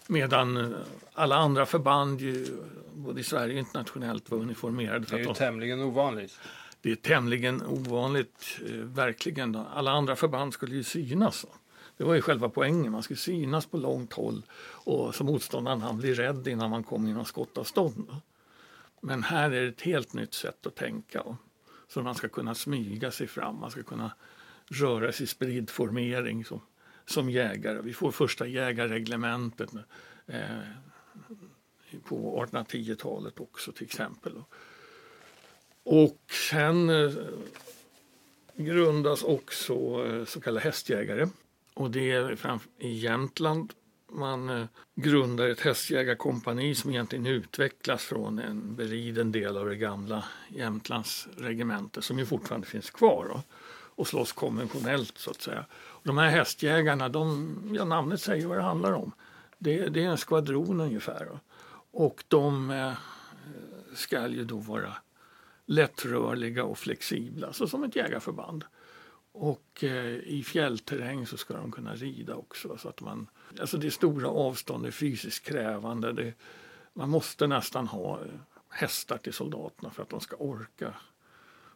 Medan 0.08 0.58
eh, 0.58 0.78
alla 1.14 1.36
andra 1.36 1.66
förband, 1.66 2.22
ju, 2.22 2.48
både 2.94 3.20
i 3.20 3.24
Sverige 3.24 3.54
och 3.54 3.60
internationellt, 3.60 4.32
var 4.32 4.38
uniformerade. 4.38 5.06
Det 5.10 5.16
är 5.16 5.20
ju 5.20 5.26
de, 5.26 5.34
tämligen 5.34 5.82
ovanligt. 5.82 6.40
Det 6.88 6.92
är 6.92 6.96
tämligen 6.96 7.66
ovanligt, 7.66 8.60
eh, 8.66 8.72
verkligen. 8.76 9.56
Alla 9.56 9.92
andra 9.92 10.16
förband 10.16 10.54
skulle 10.54 10.76
ju 10.76 10.84
synas. 10.84 11.46
Det 11.98 12.04
var 12.04 12.16
ju 12.16 12.22
själva 12.22 12.50
poängen, 12.50 12.92
man 12.92 13.04
skulle 13.04 13.18
synas 13.18 13.66
på 13.66 13.78
långt 13.78 14.14
håll 14.14 14.44
och 14.62 15.16
så 15.16 15.24
motståndaren 15.24 15.82
han 15.82 15.98
blir 15.98 16.16
rädd 16.16 16.48
innan 16.48 16.70
man 16.70 16.84
kommer 16.84 17.10
inom 17.10 17.26
skottavstånd. 17.26 18.16
Men 19.02 19.24
här 19.24 19.52
är 19.52 19.62
det 19.62 19.68
ett 19.68 19.82
helt 19.82 20.14
nytt 20.14 20.34
sätt 20.34 20.68
att 20.68 20.76
tänka. 20.76 21.24
Så 21.88 22.02
man 22.02 22.16
ska 22.16 22.28
kunna 22.28 22.56
smyga 22.56 23.12
sig 23.12 23.28
fram, 23.28 23.60
man 23.60 23.72
ska 23.72 23.84
kunna 23.84 24.12
röra 24.68 25.12
sig 25.12 25.24
i 25.24 25.28
spridd 25.28 25.70
formering 25.70 26.46
som, 26.46 26.62
som 27.06 27.30
jägare. 27.30 27.82
Vi 27.82 27.94
får 27.94 28.12
första 28.12 28.48
jägarreglementet 28.48 29.70
eh, 30.26 30.42
på 32.04 32.46
1810-talet 32.46 33.40
också 33.40 33.72
till 33.72 33.86
exempel. 33.86 34.34
Och 35.90 36.20
sen 36.50 36.90
eh, 36.90 37.12
grundas 38.56 39.24
också 39.24 39.74
eh, 40.06 40.26
så 40.26 40.42
kallade 40.42 40.64
hästjägare. 40.64 41.28
Och 41.74 41.92
det 41.92 42.12
är 42.12 42.36
fram 42.36 42.60
i 42.80 42.94
Jämtland 42.94 43.74
man 44.12 44.50
eh, 44.50 44.66
grundar 44.96 45.48
ett 45.48 45.60
hästjägarkompani 45.60 46.76
som 46.76 46.92
egentligen 46.92 47.26
utvecklas 47.26 48.04
från 48.04 48.40
en 48.40 48.76
beriden 48.76 49.32
del 49.32 49.58
av 49.58 49.66
det 49.66 49.76
gamla 49.76 50.26
Jämtlands 50.50 51.28
regemente 51.38 52.02
som 52.02 52.20
ju 52.20 52.26
fortfarande 52.26 52.68
finns 52.68 52.90
kvar 52.90 53.26
och, 53.26 53.42
och 53.96 54.08
slåss 54.08 54.32
konventionellt 54.32 55.18
så 55.18 55.32
att 55.32 55.42
säga. 55.42 55.66
Och 55.74 56.02
de 56.04 56.18
här 56.18 56.30
hästjägarna, 56.30 57.10
de, 57.10 57.56
ja, 57.76 57.86
namnet 57.86 58.22
säger 58.22 58.48
vad 58.48 58.58
det 58.58 58.64
handlar 58.64 58.92
om. 58.92 59.12
Det, 59.58 59.88
det 59.88 60.04
är 60.04 60.10
en 60.10 60.18
skvadron 60.18 60.82
ungefär. 60.82 61.40
Och 61.92 62.24
de 62.28 62.72
eh, 62.72 62.94
ska 63.96 64.28
ju 64.28 64.44
då 64.44 64.58
vara 64.58 64.94
lättrörliga 65.68 66.64
och 66.64 66.78
flexibla, 66.78 67.54
så 67.54 67.68
som 67.68 67.84
ett 67.84 67.96
jägarförband. 67.96 68.64
Och 69.32 69.84
eh, 69.84 70.16
i 70.16 70.44
fjällterräng 70.44 71.28
så 71.28 71.38
ska 71.38 71.54
de 71.54 71.72
kunna 71.72 71.96
rida 71.96 72.36
också. 72.36 72.78
Så 72.78 72.90
att 72.90 73.02
man, 73.02 73.28
alltså 73.60 73.78
det 73.78 73.88
är 73.88 73.92
stora 73.92 74.28
avstånd, 74.30 74.84
det 74.84 74.90
är 74.90 74.92
fysiskt 74.92 75.46
krävande. 75.46 76.14
Det, 76.14 76.34
man 76.94 77.10
måste 77.10 77.48
nästan 77.48 77.88
ha 77.88 78.20
eh, 78.20 78.26
hästar 78.70 79.18
till 79.18 79.34
soldaterna 79.34 79.90
för 79.90 80.04
att 80.04 80.10
de 80.10 80.22
ska 80.22 80.36
orka 80.36 80.94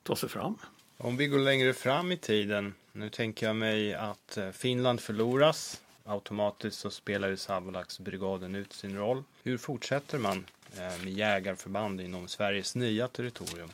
ta 0.03 0.15
sig 0.15 0.29
fram. 0.29 0.57
Om 0.97 1.17
vi 1.17 1.27
går 1.27 1.39
längre 1.39 1.73
fram 1.73 2.11
i 2.11 2.17
tiden, 2.17 2.73
nu 2.91 3.09
tänker 3.09 3.47
jag 3.47 3.55
mig 3.55 3.93
att 3.93 4.37
eh, 4.37 4.51
Finland 4.51 4.99
förloras. 5.01 5.81
Automatiskt 6.05 6.79
så 6.79 6.89
spelar 6.89 7.27
ju 7.27 7.37
Savolax-brigaden 7.37 8.55
ut 8.55 8.73
sin 8.73 8.97
roll. 8.97 9.23
Hur 9.43 9.57
fortsätter 9.57 10.17
man 10.17 10.45
Eh, 10.77 11.03
med 11.03 11.13
jägarförband 11.13 12.01
inom 12.01 12.27
Sveriges 12.27 12.75
nya 12.75 13.07
territorium? 13.07 13.69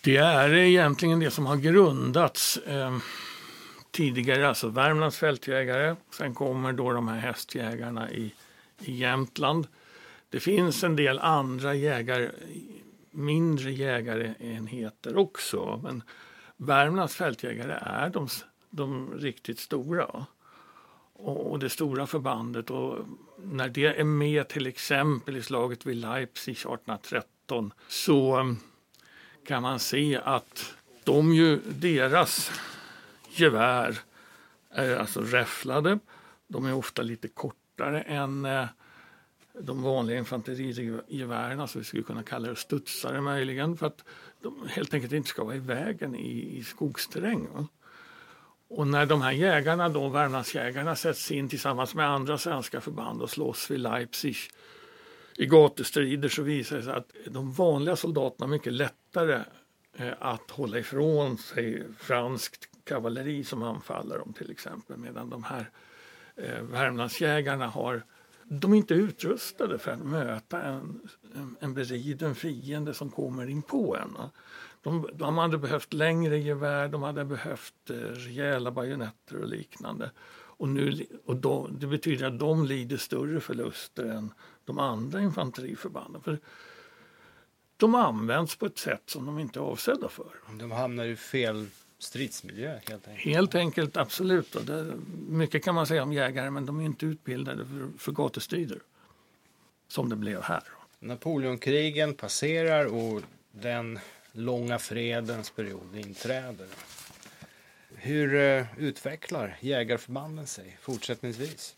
Det 0.00 0.16
är 0.16 0.54
egentligen 0.54 1.20
det 1.20 1.30
som 1.30 1.46
har 1.46 1.56
grundats 1.56 2.56
eh, 2.56 2.98
tidigare, 3.90 4.48
alltså 4.48 4.68
Värmlands 4.68 5.18
fältjägare. 5.18 5.96
Sen 6.10 6.34
kommer 6.34 6.72
då 6.72 6.92
de 6.92 7.08
här 7.08 7.18
hästjägarna 7.18 8.10
i, 8.10 8.34
i 8.80 8.96
Jämtland. 8.96 9.66
Det 10.30 10.40
finns 10.40 10.84
en 10.84 10.96
del 10.96 11.18
andra 11.18 11.74
jägare, 11.74 12.30
mindre 13.10 13.72
jägarenheter 13.72 15.16
också. 15.16 15.80
Men 15.82 16.02
Värmlands 16.56 17.14
fältjägare 17.14 17.78
är 17.82 18.10
de, 18.10 18.28
de 18.70 19.14
riktigt 19.18 19.58
stora. 19.58 20.26
Och, 21.22 21.58
det 21.58 21.70
stora 21.70 22.06
förbandet. 22.06 22.70
Och 22.70 22.98
när 23.36 23.68
det 23.68 24.00
är 24.00 24.04
med 24.04 24.48
till 24.48 24.66
exempel 24.66 25.36
i 25.36 25.42
slaget 25.42 25.86
vid 25.86 25.96
Leipzig 25.96 26.52
1813 26.52 27.72
så 27.88 28.36
mm, 28.36 28.56
kan 29.46 29.62
man 29.62 29.78
se 29.78 30.20
att 30.24 30.74
de 31.04 31.34
ju, 31.34 31.60
deras 31.66 32.50
gevär 33.30 33.98
är 34.70 34.96
alltså 34.96 35.20
räfflade. 35.20 35.98
De 36.48 36.66
är 36.66 36.74
ofta 36.74 37.02
lite 37.02 37.28
kortare 37.28 38.02
än 38.02 38.44
eh, 38.44 38.66
de 39.60 39.82
vanliga 39.82 40.18
infanterigevären, 40.18 41.60
alltså 41.60 41.78
vi 41.78 41.84
skulle 41.84 42.02
kunna 42.02 42.22
kalla 42.22 42.48
det 42.48 42.56
studsare 42.56 43.20
möjligen, 43.20 43.76
för 43.76 43.86
att 43.86 44.04
de 44.42 44.68
helt 44.68 44.94
enkelt 44.94 45.12
inte 45.12 45.28
ska 45.28 45.44
vara 45.44 45.56
i 45.56 45.58
vägen 45.58 46.14
i, 46.14 46.58
i 46.58 46.64
skogsterräng. 46.64 47.48
Och 48.70 48.86
när 48.86 49.06
de 49.06 49.22
här 49.22 49.32
jägarna, 49.32 49.88
då, 49.88 50.08
Värmlandsjägarna, 50.08 50.96
sätts 50.96 51.30
in 51.30 51.48
tillsammans 51.48 51.94
med 51.94 52.10
andra 52.10 52.38
svenska 52.38 52.80
förband 52.80 53.22
och 53.22 53.30
slåss 53.30 53.70
vid 53.70 53.80
Leipzig 53.80 54.36
i 55.36 55.46
gatustrider 55.46 56.28
så 56.28 56.42
visar 56.42 56.76
det 56.76 56.82
sig 56.82 56.92
att 56.92 57.12
de 57.26 57.52
vanliga 57.52 57.96
soldaterna 57.96 58.46
har 58.46 58.50
mycket 58.50 58.72
lättare 58.72 59.42
eh, 59.96 60.12
att 60.18 60.50
hålla 60.50 60.78
ifrån 60.78 61.38
sig 61.38 61.86
franskt 61.98 62.68
kavalleri 62.84 63.44
som 63.44 63.62
anfaller 63.62 64.18
dem 64.18 64.32
till 64.32 64.50
exempel. 64.50 64.96
Medan 64.96 65.30
de 65.30 65.44
här 65.44 65.70
eh, 66.36 66.62
Värmlandsjägarna 66.62 67.66
har, 67.66 68.02
de 68.44 68.72
är 68.72 68.76
inte 68.76 68.94
utrustade 68.94 69.78
för 69.78 69.90
att 69.90 70.04
möta 70.04 70.62
en, 70.62 71.00
en, 71.34 71.56
en 71.60 71.74
beriden 71.74 72.34
fiende 72.34 72.94
som 72.94 73.10
kommer 73.10 73.46
in 73.46 73.62
på 73.62 73.96
en. 73.96 74.16
De, 74.82 75.08
de 75.12 75.38
hade 75.38 75.58
behövt 75.58 75.92
längre 75.92 76.38
gevär, 76.38 76.88
de 76.88 77.02
hade 77.02 77.24
behövt 77.24 77.90
eh, 77.90 77.94
rejäla 77.96 78.70
bajonetter 78.70 79.36
och 79.36 79.48
liknande. 79.48 80.10
Och, 80.60 80.68
nu, 80.68 81.06
och 81.24 81.36
då, 81.36 81.68
det 81.78 81.86
betyder 81.86 82.26
att 82.26 82.38
de 82.38 82.66
lider 82.66 82.96
större 82.96 83.40
förluster 83.40 84.04
än 84.04 84.32
de 84.64 84.78
andra 84.78 85.20
infanteriförbanden. 85.20 86.22
För 86.22 86.38
de 87.76 87.94
används 87.94 88.56
på 88.56 88.66
ett 88.66 88.78
sätt 88.78 89.02
som 89.06 89.26
de 89.26 89.38
inte 89.38 89.58
är 89.58 89.62
avsedda 89.62 90.08
för. 90.08 90.30
De 90.58 90.70
hamnar 90.70 91.04
i 91.04 91.16
fel 91.16 91.66
stridsmiljö 91.98 92.70
helt 92.88 93.08
enkelt? 93.08 93.24
Helt 93.24 93.54
enkelt, 93.54 93.96
absolut. 93.96 94.54
Och 94.54 94.64
det, 94.64 94.92
mycket 95.28 95.64
kan 95.64 95.74
man 95.74 95.86
säga 95.86 96.02
om 96.02 96.12
jägare 96.12 96.50
men 96.50 96.66
de 96.66 96.80
är 96.80 96.84
inte 96.84 97.06
utbildade 97.06 97.66
för, 97.66 97.88
för 97.98 98.12
gatustrider. 98.12 98.78
Som 99.88 100.08
det 100.08 100.16
blev 100.16 100.42
här. 100.42 100.62
Napoleonkrigen 100.98 102.14
passerar 102.14 102.86
och 102.86 103.22
den 103.52 103.98
långa 104.32 104.78
fredens 104.78 105.50
period 105.50 105.96
inträder. 105.96 106.66
Hur 107.94 108.34
eh, 108.34 108.66
utvecklar 108.78 109.56
jägarförbanden 109.60 110.46
sig 110.46 110.78
fortsättningsvis? 110.80 111.76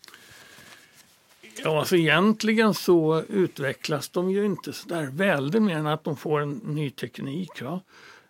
Ja, 1.63 1.79
alltså 1.79 1.95
egentligen 1.95 2.73
så 2.73 3.23
utvecklas 3.29 4.09
de 4.09 4.31
ju 4.31 4.45
inte 4.45 4.73
så 4.73 4.89
där 4.89 5.05
väldigt 5.05 5.61
mer 5.61 5.77
än 5.77 5.87
att 5.87 6.03
de 6.03 6.17
får 6.17 6.41
en 6.41 6.51
ny 6.51 6.89
teknik. 6.89 7.61
Va? 7.61 7.81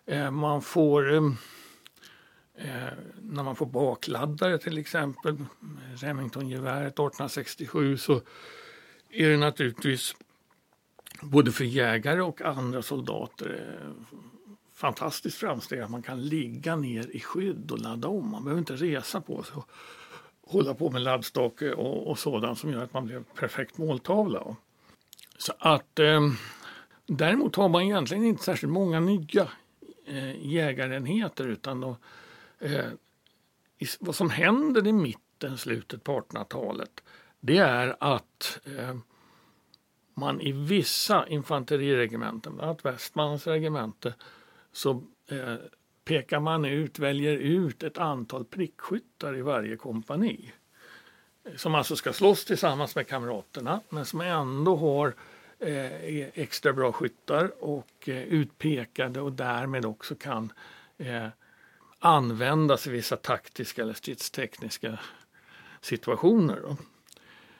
Eh, 0.06 0.30
man 0.30 0.62
får, 0.62 1.12
ehm, 1.12 1.36
eh, 2.58 2.92
när 3.22 3.42
man 3.42 3.56
får 3.56 3.66
bakladdare 3.66 4.58
till 4.58 4.78
exempel, 4.78 5.36
Remingtongeväret 5.94 6.92
1867, 6.92 7.98
så 7.98 8.20
är 9.10 9.28
det 9.28 9.36
naturligtvis 9.36 10.14
både 11.20 11.52
för 11.52 11.64
jägare 11.64 12.20
och 12.20 12.42
andra 12.42 12.82
soldater 12.82 13.78
eh, 13.80 14.16
fantastiskt 14.74 15.38
framsteg 15.38 15.80
att 15.80 15.90
man 15.90 16.02
kan 16.02 16.22
ligga 16.22 16.76
ner 16.76 17.16
i 17.16 17.20
skydd 17.20 17.70
och 17.70 17.78
ladda 17.78 18.08
om. 18.08 18.30
Man 18.30 18.44
behöver 18.44 18.58
inte 18.58 18.76
resa 18.76 19.20
på 19.20 19.42
sig 19.42 19.56
och 19.56 19.70
hålla 20.46 20.74
på 20.74 20.90
med 20.90 21.02
laddstake 21.02 21.66
eh, 21.66 21.72
och, 21.72 22.10
och 22.10 22.18
sådant 22.18 22.58
som 22.58 22.70
gör 22.70 22.84
att 22.84 22.92
man 22.92 23.06
blir 23.06 23.20
perfekt 23.34 23.78
måltavla. 23.78 24.56
Så 25.38 25.52
att 25.58 25.98
eh, 25.98 26.20
däremot 27.06 27.56
har 27.56 27.68
man 27.68 27.82
egentligen 27.82 28.24
inte 28.24 28.44
särskilt 28.44 28.72
många 28.72 29.00
nya 29.00 29.48
eh, 30.06 30.46
jägarenheter 30.46 31.46
utan 31.46 31.80
då, 31.80 31.96
eh, 32.58 32.88
i, 33.78 33.86
vad 34.00 34.14
som 34.14 34.30
händer 34.30 34.86
i 34.86 34.92
mitten, 34.92 35.58
slutet 35.58 36.04
på 36.04 36.20
1800-talet 36.20 37.02
det 37.46 37.58
är 37.58 37.96
att 38.00 38.60
eh, 38.64 38.96
man 40.14 40.40
i 40.40 40.52
vissa 40.52 41.28
infanteriregementen, 41.28 42.54
bland 42.54 42.70
annat 42.70 42.84
Västmanlands 42.84 43.46
regemente, 43.46 44.14
så 44.72 45.02
eh, 45.28 45.54
pekar 46.04 46.40
man 46.40 46.64
ut, 46.64 46.98
väljer 46.98 47.36
ut 47.36 47.82
ett 47.82 47.98
antal 47.98 48.44
prickskyttar 48.44 49.36
i 49.36 49.42
varje 49.42 49.76
kompani. 49.76 50.52
Som 51.56 51.74
alltså 51.74 51.96
ska 51.96 52.12
slåss 52.12 52.44
tillsammans 52.44 52.96
med 52.96 53.08
kamraterna 53.08 53.80
men 53.88 54.04
som 54.04 54.20
ändå 54.20 54.76
har 54.76 55.14
eh, 55.58 56.04
e-, 56.04 56.30
extra 56.34 56.72
bra 56.72 56.92
skyttar 56.92 57.64
och 57.64 58.08
eh, 58.08 58.22
utpekade 58.22 59.20
och 59.20 59.32
därmed 59.32 59.84
också 59.84 60.14
kan 60.14 60.52
eh, 60.98 61.26
användas 61.98 62.86
i 62.86 62.90
vissa 62.90 63.16
taktiska 63.16 63.82
eller 63.82 63.94
stridstekniska 63.94 64.98
situationer. 65.80 66.76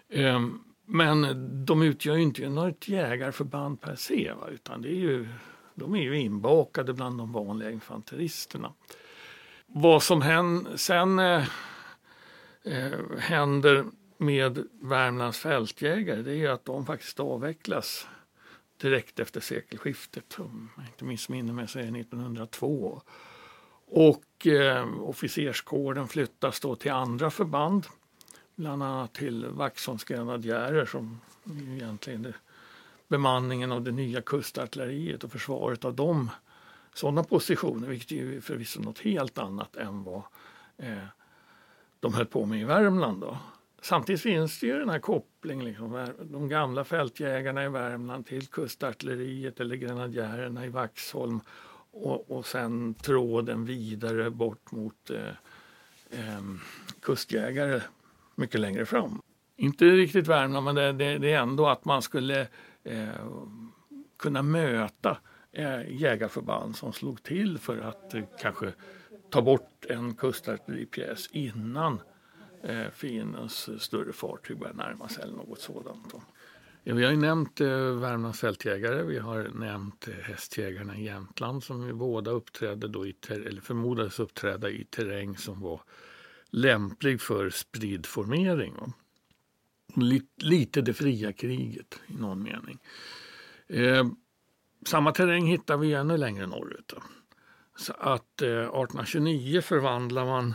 Ehm, 0.09 0.65
men 0.87 1.65
de 1.65 1.83
utgör 1.83 2.17
ju 2.17 2.23
inte 2.23 2.49
något 2.49 2.89
jägarförband 2.89 3.81
per 3.81 3.97
se, 3.97 4.33
va? 4.33 4.49
utan 4.49 4.83
det 4.83 4.89
är 4.89 5.01
ju, 5.01 5.29
de 5.75 5.95
är 5.95 6.03
ju 6.03 6.21
inbakade 6.21 6.93
bland 6.93 7.19
de 7.19 7.33
vanliga 7.33 7.71
infanteristerna. 7.71 8.73
Vad 9.67 10.03
som 10.03 10.23
hän, 10.23 10.69
sen 10.79 11.19
eh, 11.19 11.47
eh, 12.65 13.19
händer 13.19 13.85
med 14.19 14.67
Värmlands 14.81 15.39
fältjägare 15.39 16.23
det 16.23 16.35
är 16.35 16.51
att 16.51 16.65
de 16.65 16.87
faktiskt 16.87 17.21
avvecklas 17.21 18.07
direkt 18.81 19.21
efter 19.21 19.41
sekelskiftet, 19.41 20.37
om 20.39 20.71
jag 20.77 20.87
inte 20.87 21.05
missminner 21.05 21.53
mig 21.53 21.69
så 21.69 21.79
är 21.79 21.83
det 21.83 22.01
1902. 22.01 23.03
Och 23.87 24.47
eh, 24.47 25.01
officerskåren 25.01 26.09
flyttas 26.09 26.61
då 26.61 26.77
till 26.77 26.93
andra 26.93 27.31
förband, 27.31 27.87
bland 28.57 28.83
annat 28.83 29.13
till 29.13 29.47
Vaxholms 29.47 30.05
grenadjärer 30.05 30.87
som 30.87 31.21
egentligen 31.69 32.25
är 32.25 32.37
bemanningen 33.09 33.73
av 33.73 33.83
det 33.83 33.93
nya 33.93 34.23
kustartilleriet 34.23 35.25
och 35.25 35.33
försvaret 35.33 35.85
av 35.85 35.95
dem 35.95 36.31
sådana 36.95 37.25
positioner, 37.25 37.89
vilket 37.89 38.13
är 38.13 38.41
förvisso 38.41 38.81
något 38.81 38.99
helt 38.99 39.39
annat 39.39 39.77
än 39.77 40.05
vad 40.05 40.23
eh, 40.77 41.07
de 42.01 42.15
höll 42.15 42.27
på 42.27 42.47
med 42.47 42.61
i 42.61 42.65
Värmland. 42.65 43.21
Då. 43.21 43.39
Samtidigt 43.83 44.23
finns 44.23 44.61
det 44.61 44.67
ju 44.67 44.79
den 44.79 44.89
här 44.89 44.99
kopplingen, 44.99 45.65
liksom, 45.65 46.09
de 46.23 46.49
gamla 46.49 46.85
fältjägarna 46.85 47.65
i 47.65 47.69
Värmland 47.69 48.27
till 48.27 48.47
kustartilleriet 48.47 49.61
eller 49.61 49.77
grenadjärerna 49.77 50.67
i 50.67 50.69
Vaxholm 50.69 51.41
och, 51.91 52.31
och 52.31 52.47
sen 52.47 52.95
tråden 52.95 53.65
vidare 53.65 54.31
bort 54.31 54.71
mot 54.73 55.11
eh, 55.11 55.29
eh, 56.11 56.43
kustjägare 57.01 57.81
mycket 58.37 58.61
längre 58.61 58.87
fram. 58.87 59.21
Inte 59.57 59.85
riktigt 59.85 60.27
Värmland, 60.27 60.65
men 60.65 60.75
det, 60.75 60.93
det, 60.93 61.19
det 61.19 61.33
är 61.33 61.41
ändå 61.41 61.67
att 61.67 61.85
man 61.85 62.03
skulle 62.03 62.41
eh, 62.85 63.09
kunna 64.19 64.43
möta 64.43 65.19
eh, 65.53 66.01
jägarförband 66.01 66.77
som 66.77 66.93
slog 66.93 67.23
till 67.23 67.59
för 67.59 67.79
att 67.79 68.15
eh, 68.15 68.23
kanske 68.41 68.73
ta 69.31 69.43
bort 69.43 69.85
en 69.89 70.15
kustartilleripjäs 70.15 71.29
innan 71.33 72.01
eh, 72.63 72.91
fiendens 72.95 73.83
större 73.83 74.13
fartyg 74.13 74.59
börjar 74.59 74.75
närma 74.75 75.09
sig 75.09 75.23
eller 75.23 75.37
något 75.37 75.61
sådant. 75.61 76.15
Ja, 76.87 76.95
vi 76.95 77.05
har 77.05 77.11
ju 77.11 77.17
nämnt 77.17 77.61
eh, 77.61 77.69
Värmlands 77.77 78.41
fältjägare, 78.41 79.03
vi 79.03 79.19
har 79.19 79.51
nämnt 79.55 80.09
eh, 80.09 80.15
hästjägarna 80.15 80.97
i 80.97 81.05
Jämtland 81.05 81.65
som 81.65 81.87
ju 81.87 81.93
båda 81.93 82.31
uppträdde 82.31 82.89
då 82.89 83.07
i 83.07 83.15
eller 83.29 83.61
förmodades 83.61 84.21
uppträda 84.21 84.71
i 84.71 84.85
terräng 84.85 85.37
som 85.37 85.61
var 85.61 85.81
lämplig 86.55 87.21
för 87.21 87.51
spridd 87.51 88.07
formering. 88.07 88.75
Lite, 90.37 90.81
det 90.81 90.95
fria 90.95 91.33
kriget 91.33 92.01
i 92.07 92.15
någon 92.15 92.43
mening. 92.43 92.79
Eh, 93.67 94.07
samma 94.87 95.13
terräng 95.13 95.47
hittar 95.47 95.77
vi 95.77 95.93
ännu 95.93 96.17
längre 96.17 96.47
norrut. 96.47 96.89
Då. 96.89 97.03
Så 97.77 97.93
att 97.93 98.43
eh, 98.43 98.49
1829 98.49 99.61
förvandlar 99.61 100.25
man 100.25 100.55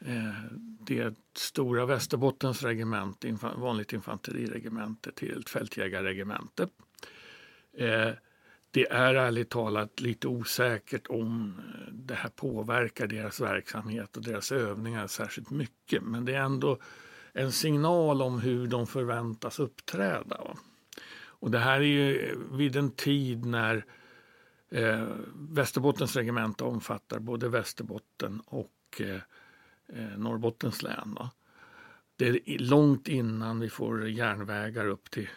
eh, 0.00 0.52
det 0.80 1.14
stora 1.36 1.86
Västerbottens 1.86 2.62
regemente 2.62 3.36
vanligt 3.56 3.92
infanteriregemente, 3.92 5.12
till 5.12 5.40
ett 5.40 5.50
fältjägarregemente. 5.50 6.68
Eh, 7.78 8.10
det 8.70 8.86
är 8.90 9.14
ärligt 9.14 9.50
talat 9.50 10.00
lite 10.00 10.28
osäkert 10.28 11.06
om 11.06 11.54
eh, 11.58 11.92
det 11.92 12.14
här 12.14 12.30
påverkar 12.30 13.06
deras 13.06 13.40
verksamhet 13.40 14.16
och 14.16 14.22
deras 14.22 14.52
övningar 14.52 15.06
särskilt 15.06 15.50
mycket. 15.50 16.02
Men 16.02 16.24
det 16.24 16.34
är 16.34 16.40
ändå 16.40 16.78
en 17.32 17.52
signal 17.52 18.22
om 18.22 18.40
hur 18.40 18.66
de 18.66 18.86
förväntas 18.86 19.58
uppträda. 19.58 20.40
Och 21.40 21.50
det 21.50 21.58
här 21.58 21.80
är 21.80 21.84
ju 21.84 22.38
vid 22.52 22.76
en 22.76 22.90
tid 22.90 23.44
när 23.44 23.84
eh, 24.70 25.06
Västerbottens 25.34 26.16
regemente 26.16 26.64
omfattar 26.64 27.18
både 27.18 27.48
Västerbotten 27.48 28.40
och 28.46 29.00
eh, 29.00 29.20
eh 29.98 30.18
Norrbottens 30.18 30.82
län. 30.82 31.14
Va? 31.18 31.30
Det 32.16 32.28
är 32.28 32.58
långt 32.58 33.08
innan 33.08 33.60
vi 33.60 33.70
får 33.70 34.08
järnvägar 34.08 34.86
upp 34.86 35.10
till 35.10 35.28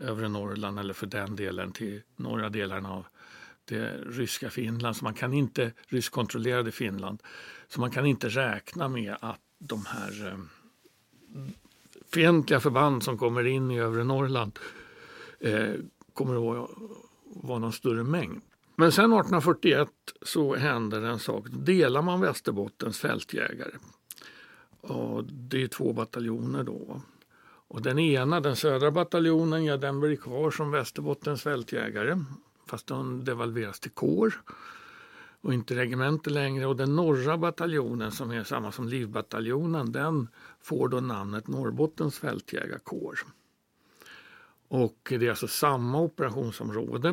övre 0.00 0.28
Norrland 0.28 0.78
eller 0.78 0.94
för 0.94 1.06
den 1.06 1.36
delen 1.36 1.72
till 1.72 2.02
norra 2.16 2.48
delarna 2.48 2.92
av 2.92 3.06
det 3.64 3.96
ryska 4.06 4.50
Finland. 4.50 4.96
Så 4.96 5.04
man 5.04 5.14
kan 5.14 5.32
inte, 5.32 5.72
ryskkontrollerade 5.86 6.72
Finland. 6.72 7.22
Så 7.68 7.80
man 7.80 7.90
kan 7.90 8.06
inte 8.06 8.28
räkna 8.28 8.88
med 8.88 9.16
att 9.20 9.40
de 9.58 9.86
här 9.86 10.26
eh, 10.28 10.38
fientliga 12.12 12.60
förband 12.60 13.02
som 13.02 13.18
kommer 13.18 13.46
in 13.46 13.70
i 13.70 13.78
övre 13.78 14.04
Norrland 14.04 14.58
eh, 15.40 15.74
kommer 16.14 16.34
att 16.34 16.70
vara, 17.24 17.58
någon 17.58 17.72
större 17.72 18.04
mängd. 18.04 18.40
Men 18.76 18.92
sen 18.92 19.04
1841 19.04 19.88
så 20.22 20.56
händer 20.56 21.02
en 21.02 21.18
sak. 21.18 21.46
Då 21.48 21.58
delar 21.58 22.02
man 22.02 22.20
Västerbottens 22.20 22.98
fältjägare. 22.98 23.72
Och 24.80 25.24
det 25.24 25.62
är 25.62 25.66
två 25.66 25.92
bataljoner 25.92 26.64
då. 26.64 27.02
Och 27.70 27.82
den 27.82 27.98
ena, 27.98 28.40
den 28.40 28.56
södra 28.56 28.90
bataljonen, 28.90 29.64
ja, 29.64 29.76
den 29.76 30.00
blir 30.00 30.16
kvar 30.16 30.50
som 30.50 30.70
Västerbottens 30.70 31.42
fältjägare. 31.42 32.24
Fast 32.66 32.86
de 32.86 33.24
devalveras 33.24 33.80
till 33.80 33.90
kår 33.90 34.34
och 35.40 35.54
inte 35.54 35.74
regemente 35.74 36.30
längre. 36.30 36.66
Och 36.66 36.76
den 36.76 36.96
norra 36.96 37.38
bataljonen 37.38 38.12
som 38.12 38.30
är 38.30 38.44
samma 38.44 38.72
som 38.72 38.88
livbataljonen 38.88 39.92
den 39.92 40.28
får 40.60 40.88
då 40.88 41.00
namnet 41.00 41.48
Norrbottens 41.48 42.18
fältjägarkår. 42.18 43.18
Och 44.68 44.98
det 45.08 45.26
är 45.26 45.30
alltså 45.30 45.48
samma 45.48 46.00
operationsområde. 46.00 47.08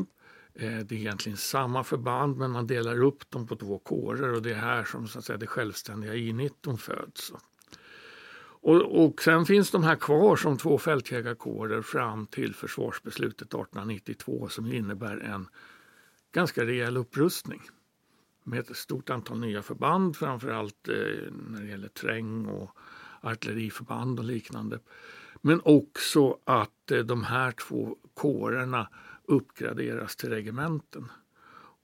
Eh, 0.53 0.77
det 0.77 0.95
är 0.95 0.99
egentligen 0.99 1.37
samma 1.37 1.83
förband 1.83 2.37
men 2.37 2.51
man 2.51 2.67
delar 2.67 3.03
upp 3.03 3.31
dem 3.31 3.47
på 3.47 3.55
två 3.55 3.79
kårer 3.79 4.33
och 4.33 4.41
det 4.41 4.51
är 4.51 4.59
här 4.59 4.83
som 4.83 5.07
så 5.07 5.19
att 5.19 5.25
säga, 5.25 5.37
det 5.37 5.47
självständiga 5.47 6.15
I-19 6.15 6.77
föds. 6.77 7.33
Och, 8.67 9.05
och 9.05 9.21
sen 9.21 9.45
finns 9.45 9.71
de 9.71 9.83
här 9.83 9.95
kvar 9.95 10.35
som 10.35 10.57
två 10.57 10.77
fältjägarkårer 10.77 11.81
fram 11.81 12.27
till 12.27 12.55
försvarsbeslutet 12.55 13.47
1892 13.47 14.47
som 14.49 14.71
innebär 14.71 15.17
en 15.17 15.47
ganska 16.31 16.65
rejäl 16.65 16.97
upprustning 16.97 17.61
med 18.43 18.59
ett 18.59 18.77
stort 18.77 19.09
antal 19.09 19.39
nya 19.39 19.61
förband, 19.61 20.15
framförallt 20.15 20.87
eh, 20.87 21.31
när 21.49 21.61
det 21.61 21.67
gäller 21.67 21.87
träng 21.87 22.45
och 22.45 22.77
artilleriförband 23.21 24.19
och 24.19 24.25
liknande. 24.25 24.79
Men 25.41 25.61
också 25.63 26.37
att 26.43 26.91
eh, 26.91 26.99
de 26.99 27.23
här 27.23 27.51
två 27.51 27.95
kårerna 28.13 28.89
uppgraderas 29.23 30.15
till 30.15 30.29
regementen 30.29 31.11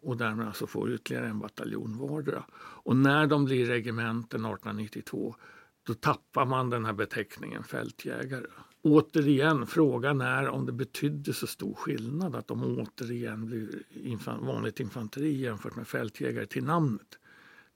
och 0.01 0.17
därmed 0.17 0.47
alltså 0.47 0.67
får 0.67 0.91
ytterligare 0.91 1.27
en 1.27 1.39
bataljon 1.39 1.97
vardera. 1.97 2.43
Och 2.55 2.95
när 2.95 3.27
de 3.27 3.45
blir 3.45 3.65
regementen 3.65 4.45
1892 4.45 5.35
då 5.83 5.93
tappar 5.93 6.45
man 6.45 6.69
den 6.69 6.85
här 6.85 6.93
beteckningen 6.93 7.63
fältjägare. 7.63 8.47
Återigen, 8.81 9.67
frågan 9.67 10.21
är 10.21 10.47
om 10.49 10.65
det 10.65 10.71
betydde 10.71 11.33
så 11.33 11.47
stor 11.47 11.73
skillnad 11.73 12.35
att 12.35 12.47
de 12.47 12.63
återigen 12.63 13.45
blir 13.45 13.83
infan 13.89 14.45
vanligt 14.45 14.79
infanteri 14.79 15.41
jämfört 15.41 15.75
med 15.75 15.87
fältjägare 15.87 16.45
till 16.45 16.63
namnet. 16.63 17.19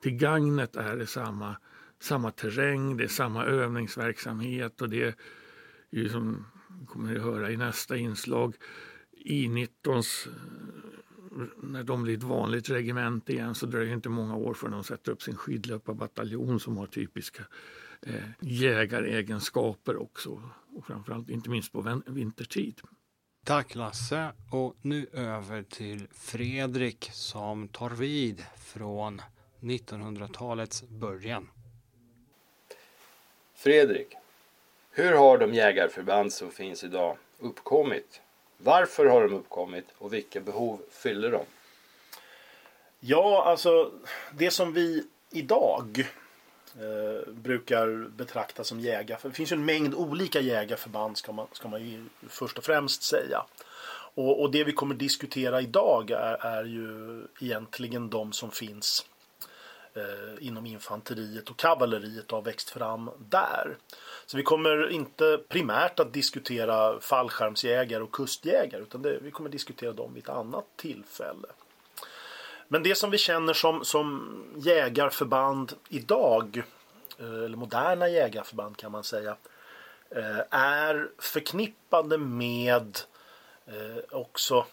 Till 0.02 0.16
gagnet 0.16 0.76
är 0.76 0.98
det 0.98 1.08
samma, 1.08 1.56
samma 2.00 2.32
terräng, 2.32 2.98
det 2.98 3.04
är 3.04 3.08
samma 3.08 3.46
övningsverksamhet 3.46 4.82
och 4.82 4.90
det 4.90 5.04
är 5.04 5.16
ju 5.90 6.10
som 6.10 6.46
kommer 6.88 7.16
att 7.16 7.22
höra 7.22 7.52
i 7.52 7.58
nästa 7.58 7.98
inslag 7.98 8.56
I-19s 9.12 10.28
när 11.58 11.84
de 11.84 12.04
blir 12.04 12.18
ett 12.18 12.24
vanligt 12.24 12.70
regemente 12.70 13.34
igen 13.34 13.56
så 13.56 13.66
dröjer 13.66 13.88
det 13.88 13.94
inte 13.94 14.10
många 14.10 14.36
år 14.36 14.54
förrän 14.54 14.74
de 14.74 14.84
sätter 14.84 15.12
upp 15.12 15.22
sin 15.22 15.36
skidlöparbataljon 15.36 16.60
som 16.60 16.78
har 16.78 16.88
typiska 16.88 17.44
eh, 18.02 18.14
jägaregenskaper 18.40 20.02
också. 20.02 20.42
Och 20.76 20.86
framförallt 20.88 21.30
inte 21.30 21.50
minst 21.50 21.72
på 21.72 22.02
vintertid. 22.06 22.82
Tack 23.46 23.76
Lasse 23.76 24.32
och 24.52 24.76
nu 24.82 25.08
över 25.14 25.64
till 25.64 26.08
Fredrik 26.12 27.10
som 27.14 27.68
tar 27.68 27.90
vid 27.90 28.46
från 28.58 29.22
1900-talets 29.60 30.84
början. 30.84 31.50
Fredrik, 33.56 34.08
hur 34.92 35.14
har 35.14 35.38
de 35.38 35.54
jägarförband 35.54 36.34
som 36.34 36.52
finns 36.52 36.84
idag 36.84 37.18
uppkommit? 37.40 38.22
Varför 38.58 39.06
har 39.06 39.22
de 39.22 39.34
uppkommit 39.34 39.86
och 39.98 40.14
vilka 40.14 40.42
behov 40.42 40.82
fyller 40.92 41.32
de? 41.32 41.46
Ja, 43.00 43.44
alltså 43.46 43.92
det 44.32 44.52
som 44.52 44.74
vi 44.74 45.04
idag 45.32 46.08
eh, 46.80 47.34
brukar 47.34 48.10
betraktas 48.10 48.68
som 48.68 48.80
jägare. 48.80 49.20
Det 49.24 49.32
finns 49.32 49.52
ju 49.52 49.54
en 49.56 49.66
mängd 49.66 49.96
olika 49.96 50.40
jägarförband 50.40 51.18
ska 51.18 51.32
man, 51.32 51.48
ska 51.52 51.68
man 51.68 51.86
ju 51.86 52.06
först 52.30 52.58
och 52.58 52.64
främst 52.64 53.04
säga. 53.04 53.46
Och, 54.18 54.42
och 54.42 54.52
det 54.52 54.64
vi 54.64 54.72
kommer 54.72 54.96
diskutera 54.96 55.62
idag 55.62 56.12
är, 56.12 56.46
är 56.46 56.64
ju 56.64 57.22
egentligen 57.40 58.10
de 58.10 58.34
som 58.34 58.52
finns 58.52 59.06
eh, 59.94 60.48
inom 60.48 60.66
infanteriet 60.66 61.50
och 61.50 61.58
kavalleriet 61.58 62.32
har 62.32 62.42
växt 62.42 62.70
fram 62.70 63.10
där. 63.18 63.78
Så 64.26 64.38
vi 64.38 64.44
kommer 64.44 64.90
inte 64.90 65.40
primärt 65.48 66.00
att 66.00 66.14
diskutera 66.14 67.00
fallskärmsjägare 67.00 68.04
och 68.04 68.12
kustjägare 68.12 68.82
utan 68.82 69.02
det, 69.02 69.20
vi 69.22 69.32
kommer 69.32 69.50
diskutera 69.50 69.94
dem 69.94 70.14
vid 70.14 70.24
ett 70.24 70.30
annat 70.30 70.66
tillfälle. 70.76 71.48
Men 72.68 72.84
det 72.84 72.96
som 72.96 73.12
vi 73.12 73.18
känner 73.18 73.54
som, 73.54 73.86
som 73.86 74.44
jägarförband 74.58 75.74
idag, 75.90 76.64
eh, 77.20 77.44
eller 77.44 77.58
moderna 77.58 78.10
jägarförband 78.10 78.78
kan 78.78 78.92
man 78.92 79.04
säga, 79.04 79.38
eh, 80.10 80.40
är 80.50 81.10
förknippade 81.18 82.18
med 82.18 83.00
eh, 83.66 84.04
också 84.12 84.66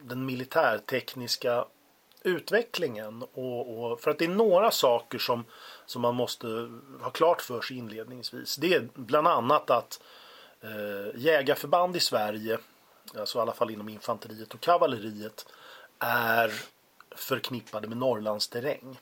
den 0.00 0.26
militärtekniska 0.26 1.64
utvecklingen. 2.22 3.22
Och, 3.22 3.84
och, 3.92 4.00
för 4.00 4.10
att 4.10 4.18
det 4.18 4.24
är 4.24 4.28
några 4.28 4.70
saker 4.70 5.18
som, 5.18 5.44
som 5.86 6.02
man 6.02 6.14
måste 6.14 6.46
ha 7.00 7.10
klart 7.10 7.42
för 7.42 7.60
sig 7.60 7.78
inledningsvis. 7.78 8.56
Det 8.56 8.74
är 8.74 8.88
bland 8.94 9.28
annat 9.28 9.70
att 9.70 10.00
eh, 10.60 11.20
jägarförband 11.20 11.96
i 11.96 12.00
Sverige, 12.00 12.58
alltså 13.18 13.38
i 13.38 13.40
alla 13.40 13.52
fall 13.52 13.70
inom 13.70 13.88
infanteriet 13.88 14.54
och 14.54 14.60
kavalleriet, 14.60 15.46
är 15.98 16.52
förknippade 17.16 17.88
med 17.88 17.98
Norrlands 17.98 18.48
terräng. 18.48 18.98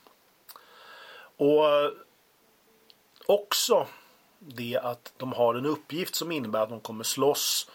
Och 1.37 1.69
eh, 1.69 1.91
också 3.27 3.87
det 4.39 4.81
att 4.83 5.13
de 5.17 5.33
har 5.33 5.55
en 5.55 5.67
uppgift 5.67 6.15
som 6.15 6.33
innebär 6.33 6.63
att 6.63 6.69
de 6.69 6.81
kommer 6.81 7.05
slåss 7.05 7.71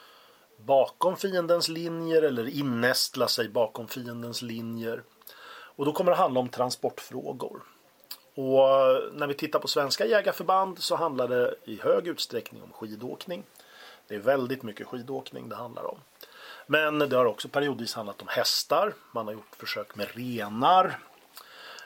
bakom 0.57 1.17
fiendens 1.17 1.67
linjer 1.67 2.21
eller 2.21 2.47
innästla 2.47 3.27
sig 3.27 3.49
bakom 3.49 3.87
fiendens 3.87 4.41
linjer. 4.41 5.03
Och 5.49 5.85
då 5.85 5.91
kommer 5.91 6.11
det 6.11 6.17
handla 6.17 6.39
om 6.39 6.49
transportfrågor. 6.49 7.63
Och 8.35 8.69
eh, 8.69 9.13
när 9.13 9.27
vi 9.27 9.33
tittar 9.33 9.59
på 9.59 9.67
svenska 9.67 10.05
jägarförband 10.05 10.79
så 10.79 10.95
handlar 10.95 11.27
det 11.27 11.55
i 11.63 11.79
hög 11.81 12.07
utsträckning 12.07 12.63
om 12.63 12.71
skidåkning. 12.71 13.43
Det 14.07 14.15
är 14.15 14.19
väldigt 14.19 14.63
mycket 14.63 14.87
skidåkning 14.87 15.49
det 15.49 15.55
handlar 15.55 15.83
om. 15.85 15.99
Men 16.71 16.99
det 16.99 17.15
har 17.15 17.25
också 17.25 17.47
periodvis 17.49 17.93
handlat 17.93 18.21
om 18.21 18.27
hästar. 18.27 18.93
Man 19.11 19.25
har 19.25 19.33
gjort 19.33 19.55
försök 19.55 19.95
med 19.95 20.07
renar. 20.13 20.99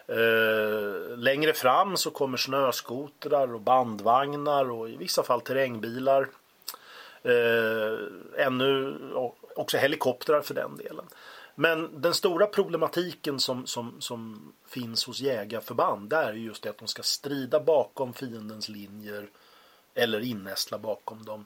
Eh, 0.08 1.17
längre 1.17 1.54
fram 1.54 1.98
så 1.98 2.12
kommer 2.12 2.38
snöskotrar 2.38 3.54
och 3.54 3.62
bandvagnar 3.62 4.72
och 4.72 4.89
i 4.89 4.98
vissa 4.98 5.24
fall 5.24 5.41
terrängbilar. 5.41 6.30
Eh, 7.24 8.46
ännu 8.46 9.00
också 9.56 9.78
helikoptrar 9.78 10.41
för 10.41 10.54
den 10.54 10.78
delen. 10.78 11.06
Men 11.56 12.02
den 12.02 12.13
stora 12.13 12.48
problematiken 12.48 13.39
som, 13.39 13.65
som, 13.65 13.96
som 14.02 14.54
finns 14.67 15.06
hos 15.06 15.19
jägarförband 15.19 16.10
det 16.10 16.15
är 16.15 16.34
just 16.34 16.63
det 16.63 16.69
att 16.69 16.78
de 16.78 16.88
ska 16.88 17.04
strida 17.04 17.60
bakom 17.60 18.13
fiendens 18.13 18.69
linjer 18.69 19.30
eller 19.93 20.19
innästla 20.19 20.78
bakom 20.78 21.26
dem 21.26 21.46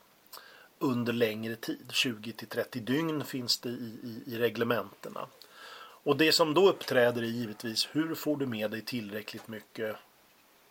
under 0.79 1.13
längre 1.13 1.55
tid. 1.55 1.91
20 1.91 2.31
till 2.31 2.47
30 2.47 2.79
dygn 2.79 3.23
finns 3.23 3.57
det 3.57 3.69
i, 3.69 3.99
i, 4.03 4.23
i 4.33 4.37
reglementena. 4.37 5.27
Och 5.79 6.17
det 6.17 6.31
som 6.31 6.53
då 6.53 6.69
uppträder 6.69 7.21
är 7.21 7.27
givetvis 7.27 7.87
hur 7.91 8.15
får 8.15 8.37
du 8.37 8.45
med 8.45 8.71
dig 8.71 8.81
tillräckligt 8.81 9.47
mycket 9.47 9.95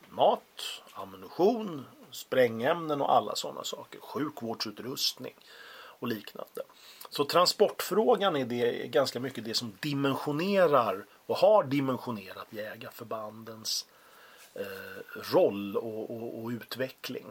mat, 0.09 0.83
ammunition, 0.93 1.85
sprängämnen 2.11 3.01
och 3.01 3.15
alla 3.15 3.35
sådana 3.35 3.65
saker. 3.65 4.01
Sjukvårdsutrustning 4.01 5.35
och 5.99 6.09
liknande. 6.09 6.63
Så 7.11 7.25
transportfrågan 7.25 8.37
är 8.37 8.45
det 8.45 8.87
ganska 8.87 9.21
mycket 9.21 9.45
det 9.45 9.55
som 9.55 9.73
dimensionerar 9.81 11.07
och 11.27 11.37
har 11.37 11.65
dimensionerat 11.65 12.47
jägarförbandens 12.51 13.87
eh, 14.55 15.23
roll 15.33 15.77
och, 15.77 16.11
och, 16.11 16.43
och, 16.43 16.49
utveckling. 16.49 17.27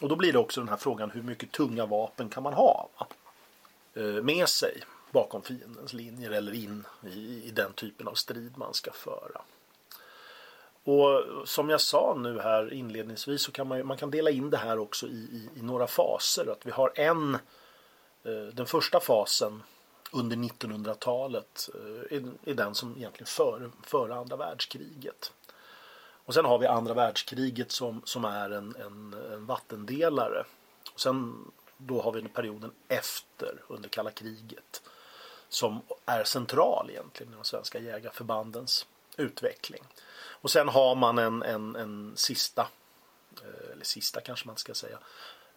Och 0.00 0.08
då 0.08 0.16
blir 0.16 0.32
det 0.32 0.38
också 0.38 0.60
den 0.60 0.68
här 0.68 0.76
frågan 0.76 1.10
hur 1.10 1.22
mycket 1.22 1.52
tunga 1.52 1.86
vapen 1.86 2.28
kan 2.28 2.42
man 2.42 2.52
ha 2.52 2.88
va? 2.98 3.06
Eh, 3.94 4.22
med 4.22 4.48
sig 4.48 4.82
bakom 5.10 5.42
fiendens 5.42 5.92
linjer 5.92 6.30
eller 6.30 6.52
in 6.52 6.86
i, 7.06 7.42
i 7.44 7.50
den 7.50 7.72
typen 7.72 8.08
av 8.08 8.14
strid 8.14 8.52
man 8.56 8.74
ska 8.74 8.92
föra. 8.92 9.42
Och 10.84 11.48
som 11.48 11.70
jag 11.70 11.80
sa 11.80 12.16
nu 12.18 12.40
här 12.40 12.72
inledningsvis 12.72 13.42
så 13.42 13.52
kan 13.52 13.68
man, 13.68 13.86
man 13.86 13.96
kan 13.96 14.10
dela 14.10 14.30
in 14.30 14.50
det 14.50 14.56
här 14.56 14.78
också 14.78 15.06
i, 15.06 15.10
i, 15.10 15.48
i 15.56 15.62
några 15.62 15.86
faser. 15.86 16.52
Att 16.52 16.66
vi 16.66 16.70
har 16.70 16.92
en, 16.94 17.34
eh, 18.24 18.46
den 18.52 18.66
första 18.66 19.00
fasen 19.00 19.62
under 20.12 20.36
1900-talet 20.36 21.70
eh, 21.74 22.16
är, 22.16 22.50
är 22.50 22.54
den 22.54 22.74
som 22.74 22.96
egentligen 22.96 23.26
före, 23.26 23.70
före 23.82 24.14
andra 24.14 24.36
världskriget. 24.36 25.32
Och 26.30 26.34
sen 26.34 26.44
har 26.44 26.58
vi 26.58 26.66
andra 26.66 26.94
världskriget 26.94 27.72
som, 27.72 28.02
som 28.04 28.24
är 28.24 28.50
en, 28.50 28.76
en, 28.76 29.14
en 29.32 29.46
vattendelare. 29.46 30.44
Och 30.92 31.00
sen 31.00 31.50
då 31.76 32.02
har 32.02 32.12
vi 32.12 32.22
perioden 32.22 32.72
efter 32.88 33.62
under 33.68 33.88
kalla 33.88 34.10
kriget 34.10 34.82
som 35.48 35.80
är 36.06 36.24
central 36.24 36.90
egentligen 36.90 37.32
i 37.32 37.36
de 37.36 37.44
svenska 37.44 37.78
jägarförbandens 37.78 38.86
utveckling. 39.16 39.82
Och 40.16 40.50
sen 40.50 40.68
har 40.68 40.94
man 40.94 41.18
en, 41.18 41.42
en, 41.42 41.76
en 41.76 42.12
sista, 42.16 42.68
eh, 43.42 43.72
eller 43.72 43.84
sista 43.84 44.20
kanske 44.20 44.46
man 44.46 44.56
ska 44.56 44.74
säga, 44.74 44.98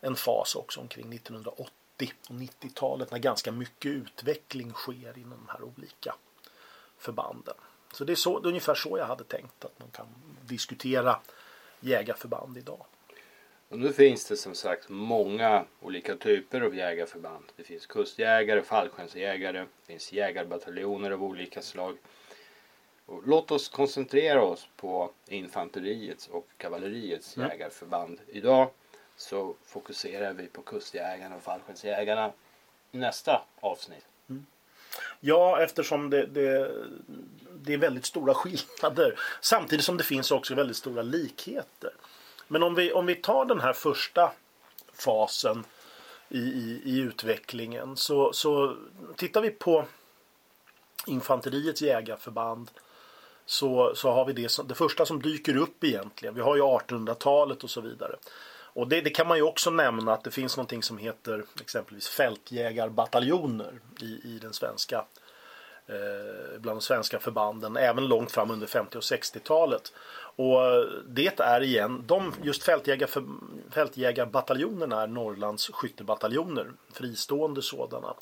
en 0.01 0.15
fas 0.15 0.55
också 0.55 0.79
omkring 0.79 1.13
1980 1.13 2.13
och 2.29 2.35
90-talet 2.35 3.11
när 3.11 3.19
ganska 3.19 3.51
mycket 3.51 3.91
utveckling 3.91 4.73
sker 4.73 5.17
inom 5.17 5.45
de 5.45 5.49
här 5.49 5.63
olika 5.63 6.15
förbanden. 6.97 7.55
Så 7.95 8.03
det 8.03 8.13
är, 8.13 8.15
så, 8.15 8.39
det 8.39 8.47
är 8.47 8.49
ungefär 8.49 8.75
så 8.75 8.97
jag 8.97 9.05
hade 9.05 9.23
tänkt 9.23 9.65
att 9.65 9.79
man 9.79 9.89
kan 9.91 10.07
diskutera 10.41 11.19
jägarförband 11.79 12.57
idag. 12.57 12.85
Och 13.69 13.79
nu 13.79 13.93
finns 13.93 14.25
det 14.25 14.37
som 14.37 14.55
sagt 14.55 14.89
många 14.89 15.65
olika 15.81 16.15
typer 16.15 16.61
av 16.61 16.75
jägarförband. 16.75 17.45
Det 17.55 17.63
finns 17.63 17.85
kustjägare, 17.85 18.61
fallskärmsjägare, 18.61 19.59
det 19.59 19.87
finns 19.87 20.11
jägarbataljoner 20.11 21.11
av 21.11 21.23
olika 21.23 21.61
slag. 21.61 21.97
Och 23.05 23.27
låt 23.27 23.51
oss 23.51 23.69
koncentrera 23.69 24.43
oss 24.43 24.67
på 24.75 25.11
infanteriets 25.27 26.27
och 26.27 26.47
kavalleriets 26.57 27.37
mm. 27.37 27.49
jägarförband. 27.49 28.19
Idag 28.27 28.69
så 29.15 29.55
fokuserar 29.65 30.33
vi 30.33 30.47
på 30.47 30.61
kustjägarna 30.61 31.35
och 31.35 31.41
fallskärmsjägarna 31.41 32.31
i 32.91 32.97
nästa 32.97 33.45
avsnitt. 33.59 34.05
Ja, 35.19 35.61
eftersom 35.61 36.09
det, 36.09 36.25
det, 36.25 36.71
det 37.53 37.73
är 37.73 37.77
väldigt 37.77 38.05
stora 38.05 38.33
skillnader. 38.33 39.19
Samtidigt 39.41 39.85
som 39.85 39.97
det 39.97 40.03
finns 40.03 40.31
också 40.31 40.55
väldigt 40.55 40.77
stora 40.77 41.01
likheter. 41.01 41.91
Men 42.47 42.63
om 42.63 42.75
vi, 42.75 42.91
om 42.91 43.05
vi 43.05 43.15
tar 43.15 43.45
den 43.45 43.59
här 43.59 43.73
första 43.73 44.31
fasen 44.93 45.63
i, 46.29 46.39
i, 46.39 46.81
i 46.85 46.99
utvecklingen 46.99 47.97
så, 47.97 48.33
så 48.33 48.75
tittar 49.15 49.41
vi 49.41 49.49
på 49.49 49.85
infanteriets 51.07 51.81
jägarförband 51.81 52.71
så, 53.45 53.95
så 53.95 54.11
har 54.11 54.25
vi 54.25 54.33
det, 54.33 54.49
som, 54.49 54.67
det 54.67 54.75
första 54.75 55.05
som 55.05 55.21
dyker 55.21 55.57
upp 55.57 55.83
egentligen. 55.83 56.35
Vi 56.35 56.41
har 56.41 56.55
ju 56.55 56.61
1800-talet 56.61 57.63
och 57.63 57.69
så 57.69 57.81
vidare. 57.81 58.15
Och 58.73 58.87
det, 58.87 59.01
det, 59.01 59.09
kan 59.09 59.27
man 59.27 59.37
ju 59.37 59.43
också 59.43 59.69
nämna 59.69 60.13
att 60.13 60.23
det 60.23 60.31
finns 60.31 60.57
någonting 60.57 60.83
som 60.83 60.97
heter 60.97 61.43
exempelvis 61.61 62.07
fältjägarbataljoner 62.07 63.79
i, 64.01 64.05
i 64.05 64.39
den 64.41 64.53
svenska 64.53 65.05
eh, 65.87 66.59
bland 66.59 66.77
de 66.77 66.81
svenska 66.81 67.19
förbanden 67.19 67.77
även 67.77 68.07
långt 68.07 68.31
fram 68.31 68.51
under 68.51 68.67
50 68.67 68.97
och 68.97 69.01
60-talet. 69.01 69.93
Och 70.35 70.59
det 71.07 71.39
är 71.39 71.61
igen, 71.61 72.03
de, 72.05 72.33
just 72.43 72.63
fältjägar, 72.63 73.09
fältjägarbataljonerna 73.71 75.01
är 75.01 75.07
Norrlands 75.07 75.69
skyttebataljoner, 75.73 76.71
fristående 76.93 77.61
sådana. 77.61 78.13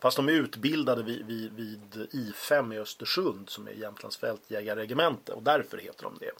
Fast 0.00 0.16
de 0.16 0.28
är 0.28 0.32
utbildade 0.32 1.02
vid, 1.02 1.26
vid, 1.26 1.52
vid 1.52 2.08
I5 2.12 2.74
i 2.74 2.78
Östersund 2.78 3.50
som 3.50 3.68
är 3.68 3.72
Jämtlands 3.72 4.16
fältjägarregemente 4.16 5.32
och 5.32 5.42
därför 5.42 5.78
heter 5.78 6.02
de 6.02 6.16
det. 6.20 6.30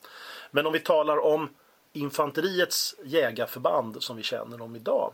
Men 0.50 0.66
om 0.66 0.72
vi 0.72 0.80
talar 0.80 1.24
om 1.24 1.48
infanteriets 1.92 2.94
jägarförband 3.04 4.02
som 4.02 4.16
vi 4.16 4.22
känner 4.22 4.58
dem 4.58 4.76
idag 4.76 5.12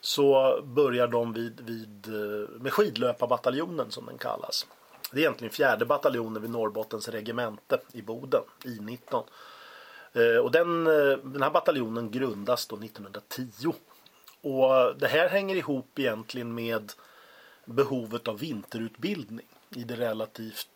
så 0.00 0.60
börjar 0.64 1.08
de 1.08 1.32
vid, 1.32 1.60
vid, 1.60 2.06
eh, 2.06 2.48
med 2.60 2.72
skidlöparbataljonen 2.72 3.90
som 3.90 4.06
den 4.06 4.18
kallas. 4.18 4.66
Det 5.12 5.18
är 5.18 5.20
egentligen 5.20 5.52
fjärde 5.52 5.84
bataljonen 5.84 6.42
vid 6.42 6.50
Norrbottens 6.50 7.08
regemente 7.08 7.80
i 7.92 8.02
Boden, 8.02 8.42
I19. 8.64 9.24
Eh, 10.12 10.36
och 10.36 10.50
den, 10.50 10.86
eh, 10.86 11.18
den 11.18 11.42
här 11.42 11.50
bataljonen 11.50 12.10
grundas 12.10 12.66
då 12.66 12.76
1910. 12.76 13.72
Och 14.40 14.98
det 14.98 15.08
här 15.08 15.28
hänger 15.28 15.56
ihop 15.56 15.98
egentligen 15.98 16.54
med 16.54 16.92
behovet 17.64 18.28
av 18.28 18.38
vinterutbildning 18.38 19.46
i 19.70 19.84
det 19.84 19.96
relativt 19.96 20.68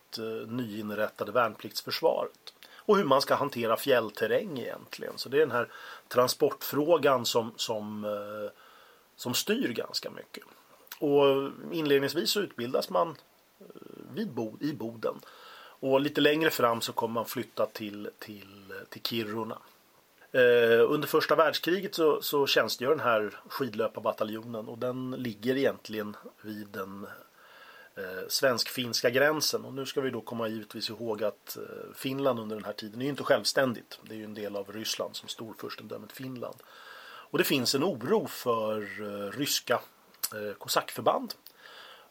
nyinrättade 0.47 1.33
värnpliktsförsvaret. 1.33 2.52
Och 2.85 2.97
hur 2.97 3.05
man 3.05 3.21
ska 3.21 3.35
hantera 3.35 3.77
fjällterräng 3.77 4.59
egentligen. 4.59 5.13
Så 5.17 5.29
det 5.29 5.37
är 5.37 5.41
den 5.41 5.51
här 5.51 5.69
transportfrågan 6.09 7.27
som, 7.27 7.53
som, 7.57 8.05
eh, 8.05 8.51
som 9.17 9.35
styr 9.35 9.69
ganska 9.69 10.11
mycket. 10.11 10.45
Och 10.99 11.51
inledningsvis 11.73 12.31
så 12.31 12.41
utbildas 12.41 12.91
man 12.91 13.09
eh, 13.61 13.67
vid 14.15 14.31
Bod, 14.31 14.63
i 14.63 14.73
Boden. 14.73 15.21
Och 15.83 16.01
lite 16.01 16.21
längre 16.21 16.51
fram 16.51 16.81
så 16.81 16.93
kommer 16.93 17.15
man 17.15 17.27
flytta 17.27 17.67
till, 17.67 18.11
till, 18.19 18.73
till 18.89 19.03
Kiruna. 19.03 19.59
Eh, 20.33 20.91
under 20.91 21.09
första 21.09 21.35
världskriget 21.35 21.95
så, 21.95 22.23
så 22.23 22.47
tjänstgör 22.47 22.91
den 22.91 23.01
här 23.01 23.41
skidlöparbataljonen 23.49 24.69
och 24.69 24.79
den 24.79 25.11
ligger 25.11 25.57
egentligen 25.57 26.17
vid 26.43 26.69
den 26.69 27.07
Eh, 27.97 28.29
svensk-finska 28.29 29.11
gränsen. 29.11 29.65
Och 29.65 29.75
nu 29.75 29.87
ska 29.87 30.01
vi 30.01 30.11
då 30.11 30.21
komma 30.21 30.49
givetvis 30.49 30.91
ihåg 30.91 31.25
att 31.25 31.57
eh, 31.57 31.95
Finland 31.95 32.41
under 32.41 32.57
den 32.57 32.65
här 32.65 32.73
tiden 32.73 33.01
är 33.01 33.05
ju 33.05 33.11
inte 33.11 33.23
självständigt. 33.23 33.99
Det 34.03 34.15
är 34.15 34.19
ju 34.19 34.25
en 34.25 34.35
del 34.35 34.57
av 34.57 34.73
Ryssland 34.73 35.17
som 35.17 35.29
storfurstendömet 35.29 36.13
Finland. 36.13 36.57
Och 37.05 37.39
det 37.39 37.45
finns 37.45 37.75
en 37.75 37.85
oro 37.85 38.27
för 38.27 38.81
eh, 38.81 39.31
ryska 39.31 39.81
kosackförband. 40.59 41.35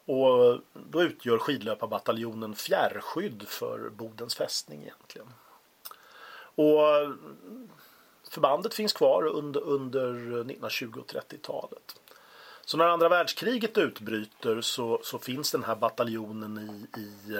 Och 0.05 0.59
då 0.73 1.03
utgör 1.03 1.37
skidlöparbataljonen 1.37 2.55
fjärrskydd 2.55 3.47
för 3.47 3.89
Bodens 3.89 4.35
fästning 4.35 4.81
egentligen. 4.81 5.27
Och 6.55 6.81
förbandet 8.29 8.73
finns 8.73 8.93
kvar 8.93 9.25
under, 9.25 9.61
under 9.61 10.11
1920 10.13 10.99
och 10.99 11.13
30-talet. 11.13 11.95
Så 12.71 12.77
när 12.77 12.85
andra 12.85 13.09
världskriget 13.09 13.77
utbryter 13.77 14.61
så, 14.61 14.99
så 15.03 15.19
finns 15.19 15.51
den 15.51 15.63
här 15.63 15.75
bataljonen 15.75 16.57
i, 16.57 16.99
i 16.99 17.37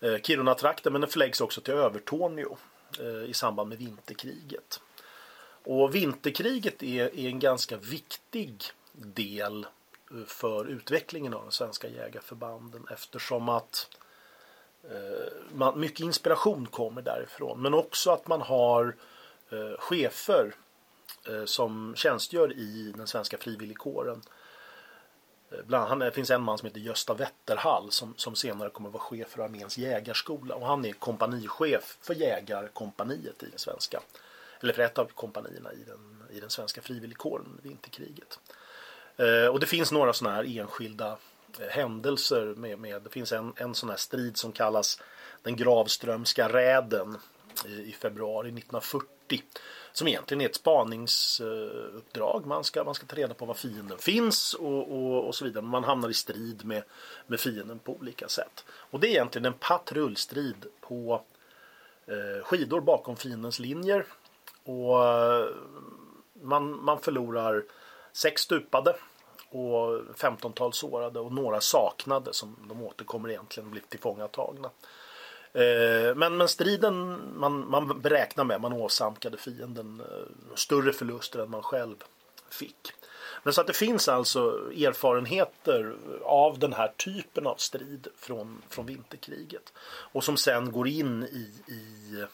eh, 0.00 0.20
Kiruna-trakten 0.22 0.92
men 0.92 1.00
den 1.00 1.10
förläggs 1.10 1.40
också 1.40 1.60
till 1.60 1.74
Övertorneå 1.74 2.56
eh, 3.00 3.30
i 3.30 3.34
samband 3.34 3.68
med 3.68 3.78
vinterkriget. 3.78 4.80
Och 5.64 5.94
vinterkriget 5.94 6.82
är, 6.82 7.18
är 7.18 7.28
en 7.28 7.38
ganska 7.38 7.76
viktig 7.76 8.62
del 8.92 9.66
eh, 10.10 10.24
för 10.26 10.64
utvecklingen 10.64 11.34
av 11.34 11.42
de 11.42 11.50
svenska 11.50 11.88
jägarförbanden 11.88 12.86
eftersom 12.90 13.48
att 13.48 13.96
eh, 14.90 15.32
man, 15.54 15.80
mycket 15.80 16.00
inspiration 16.00 16.66
kommer 16.66 17.02
därifrån 17.02 17.62
men 17.62 17.74
också 17.74 18.10
att 18.10 18.28
man 18.28 18.40
har 18.40 18.96
eh, 19.50 19.78
chefer 19.78 20.54
Eh, 21.28 21.44
som 21.44 21.94
tjänstgör 21.96 22.52
i 22.52 22.92
den 22.96 23.06
svenska 23.06 23.38
frivilligkåren. 23.38 24.22
Eh, 25.50 25.58
bland 25.66 25.84
annat, 25.84 26.08
det 26.08 26.14
finns 26.14 26.30
en 26.30 26.42
man 26.42 26.58
som 26.58 26.66
heter 26.66 26.80
Gösta 26.80 27.14
Wetterhall 27.14 27.90
som, 27.90 28.14
som 28.16 28.34
senare 28.34 28.70
kommer 28.70 28.88
att 28.88 28.92
vara 28.92 29.02
chef 29.02 29.28
för 29.28 29.42
arméns 29.42 29.78
jägarskola 29.78 30.54
och 30.54 30.66
han 30.66 30.84
är 30.84 30.92
kompanichef 30.92 31.98
för 32.00 32.14
jägarkompaniet 32.14 33.42
i 33.42 33.46
den 33.50 33.58
svenska 33.58 34.00
eller 34.60 34.72
för 34.72 34.82
ett 34.82 34.98
av 34.98 35.04
kompanierna 35.04 35.72
i 35.72 35.84
den, 35.86 36.24
i 36.30 36.40
den 36.40 36.50
svenska 36.50 36.82
frivilligkåren 36.82 37.46
under 37.46 37.62
vinterkriget. 37.62 38.38
Eh, 39.16 39.46
och 39.46 39.60
det 39.60 39.66
finns 39.66 39.92
några 39.92 40.12
sådana 40.12 40.36
här 40.36 40.58
enskilda 40.58 41.16
händelser 41.70 42.54
med, 42.56 42.78
med, 42.78 43.02
det 43.02 43.10
finns 43.10 43.32
en, 43.32 43.52
en 43.56 43.74
sån 43.74 43.90
här 43.90 43.96
strid 43.96 44.36
som 44.36 44.52
kallas 44.52 45.00
den 45.42 45.56
Gravströmska 45.56 46.48
räden 46.48 47.18
i, 47.66 47.72
i 47.72 47.92
februari 47.92 48.48
1940 48.48 49.42
som 49.92 50.08
egentligen 50.08 50.40
är 50.40 50.46
ett 50.46 50.54
spaningsuppdrag. 50.54 52.46
Man 52.46 52.64
ska, 52.64 52.84
man 52.84 52.94
ska 52.94 53.06
ta 53.06 53.16
reda 53.16 53.34
på 53.34 53.44
var 53.44 53.54
fienden 53.54 53.98
finns 53.98 54.54
och, 54.54 54.92
och, 54.92 55.26
och 55.26 55.34
så 55.34 55.44
vidare. 55.44 55.64
Man 55.64 55.84
hamnar 55.84 56.08
i 56.08 56.14
strid 56.14 56.64
med, 56.64 56.82
med 57.26 57.40
fienden 57.40 57.78
på 57.78 57.92
olika 57.92 58.28
sätt. 58.28 58.64
Och 58.70 59.00
det 59.00 59.06
är 59.06 59.10
egentligen 59.10 59.46
en 59.46 59.58
patrullstrid 59.58 60.66
på 60.80 61.22
eh, 62.06 62.44
skidor 62.44 62.80
bakom 62.80 63.16
fiendens 63.16 63.58
linjer 63.58 64.06
och 64.64 65.04
eh, 65.04 65.48
man, 66.32 66.84
man 66.84 67.00
förlorar 67.00 67.64
sex 68.12 68.42
stupade 68.42 68.96
och 69.50 70.02
15-tal 70.16 70.72
sårade 70.72 71.20
och 71.20 71.32
några 71.32 71.60
saknade 71.60 72.32
som 72.32 72.56
de 72.68 72.82
återkommer 72.82 73.28
egentligen 73.28 73.70
blir 73.70 73.82
tillfångatagna. 73.88 74.70
Eh, 75.52 76.14
men, 76.16 76.36
men 76.36 76.48
striden 76.48 77.20
man, 77.34 77.70
man 77.70 78.00
beräknar 78.00 78.44
med, 78.44 78.60
man 78.60 78.72
åsamkade 78.72 79.36
fienden 79.36 80.00
eh, 80.00 80.54
större 80.54 80.92
förluster 80.92 81.38
än 81.38 81.50
man 81.50 81.62
själv 81.62 81.96
fick. 82.50 82.92
Men 83.42 83.52
så 83.52 83.60
att 83.60 83.66
det 83.66 83.72
finns 83.72 84.08
alltså 84.08 84.70
erfarenheter 84.72 85.96
av 86.24 86.58
den 86.58 86.72
här 86.72 86.92
typen 86.96 87.46
av 87.46 87.56
strid 87.56 88.08
från, 88.18 88.62
från 88.68 88.86
vinterkriget. 88.86 89.72
Och 89.88 90.24
som 90.24 90.36
sen 90.36 90.72
går 90.72 90.88
in 90.88 91.24
i, 91.24 91.72
i 91.72 92.24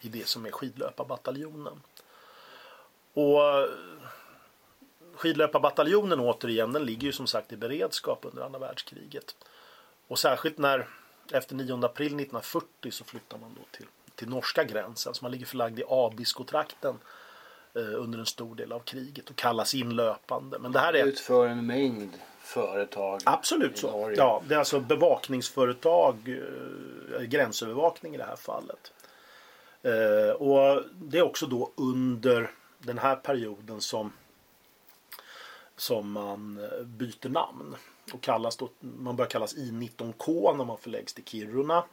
i 0.00 0.08
det 0.08 0.28
som 0.28 0.46
är 0.46 0.50
skidlöparbataljonen. 0.50 1.82
Och 3.14 3.68
skidlöparbataljonen 5.14 6.20
återigen, 6.20 6.72
den 6.72 6.84
ligger 6.84 7.06
ju 7.06 7.12
som 7.12 7.26
sagt 7.26 7.52
i 7.52 7.56
beredskap 7.56 8.18
under 8.22 8.42
andra 8.42 8.58
världskriget. 8.58 9.36
Och 10.08 10.18
särskilt 10.18 10.58
när 10.58 10.88
efter 11.32 11.54
9 11.54 11.84
april 11.84 12.06
1940 12.06 12.90
så 12.90 13.04
flyttar 13.04 13.38
man 13.38 13.54
då 13.54 13.76
till, 13.76 13.86
till 14.14 14.28
norska 14.28 14.64
gränsen. 14.64 15.14
Så 15.14 15.24
man 15.24 15.32
ligger 15.32 15.46
förlagd 15.46 15.78
i 15.78 15.82
Abiskotrakten 15.88 16.98
eh, 17.74 17.82
under 17.82 18.18
en 18.18 18.26
stor 18.26 18.54
del 18.54 18.72
av 18.72 18.80
kriget 18.80 19.30
och 19.30 19.36
kallas 19.36 19.74
inlöpande. 19.74 20.58
Men 20.58 20.72
det 20.72 20.78
här 20.78 20.92
är... 20.92 21.04
Utför 21.04 21.46
en 21.46 21.66
mängd 21.66 22.10
företag. 22.40 23.20
Absolut 23.24 23.78
så. 23.78 24.12
Ja, 24.16 24.42
det 24.48 24.54
är 24.54 24.58
alltså 24.58 24.80
bevakningsföretag, 24.80 26.16
eh, 27.18 27.22
gränsövervakning 27.22 28.14
i 28.14 28.18
det 28.18 28.24
här 28.24 28.36
fallet. 28.36 28.92
Eh, 29.82 30.32
och 30.32 30.82
det 30.92 31.18
är 31.18 31.22
också 31.22 31.46
då 31.46 31.72
under 31.74 32.50
den 32.78 32.98
här 32.98 33.16
perioden 33.16 33.80
som 33.80 34.12
som 35.76 36.12
man 36.12 36.68
byter 36.84 37.28
namn 37.28 37.76
och 38.14 38.20
kallas 38.20 38.56
då, 38.56 38.68
man 38.80 39.16
börjar 39.16 39.30
kallas 39.30 39.56
I19K 39.56 40.56
när 40.56 40.64
man 40.64 40.78
förläggs 40.78 41.14
till 41.14 41.24
Kiruna. 41.24 41.84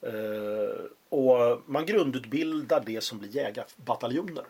Eh, 0.00 0.84
och 1.08 1.62
man 1.66 1.86
grundutbildar 1.86 2.82
det 2.86 3.00
som 3.00 3.18
blir 3.18 3.36
jägarbataljoner 3.36 4.44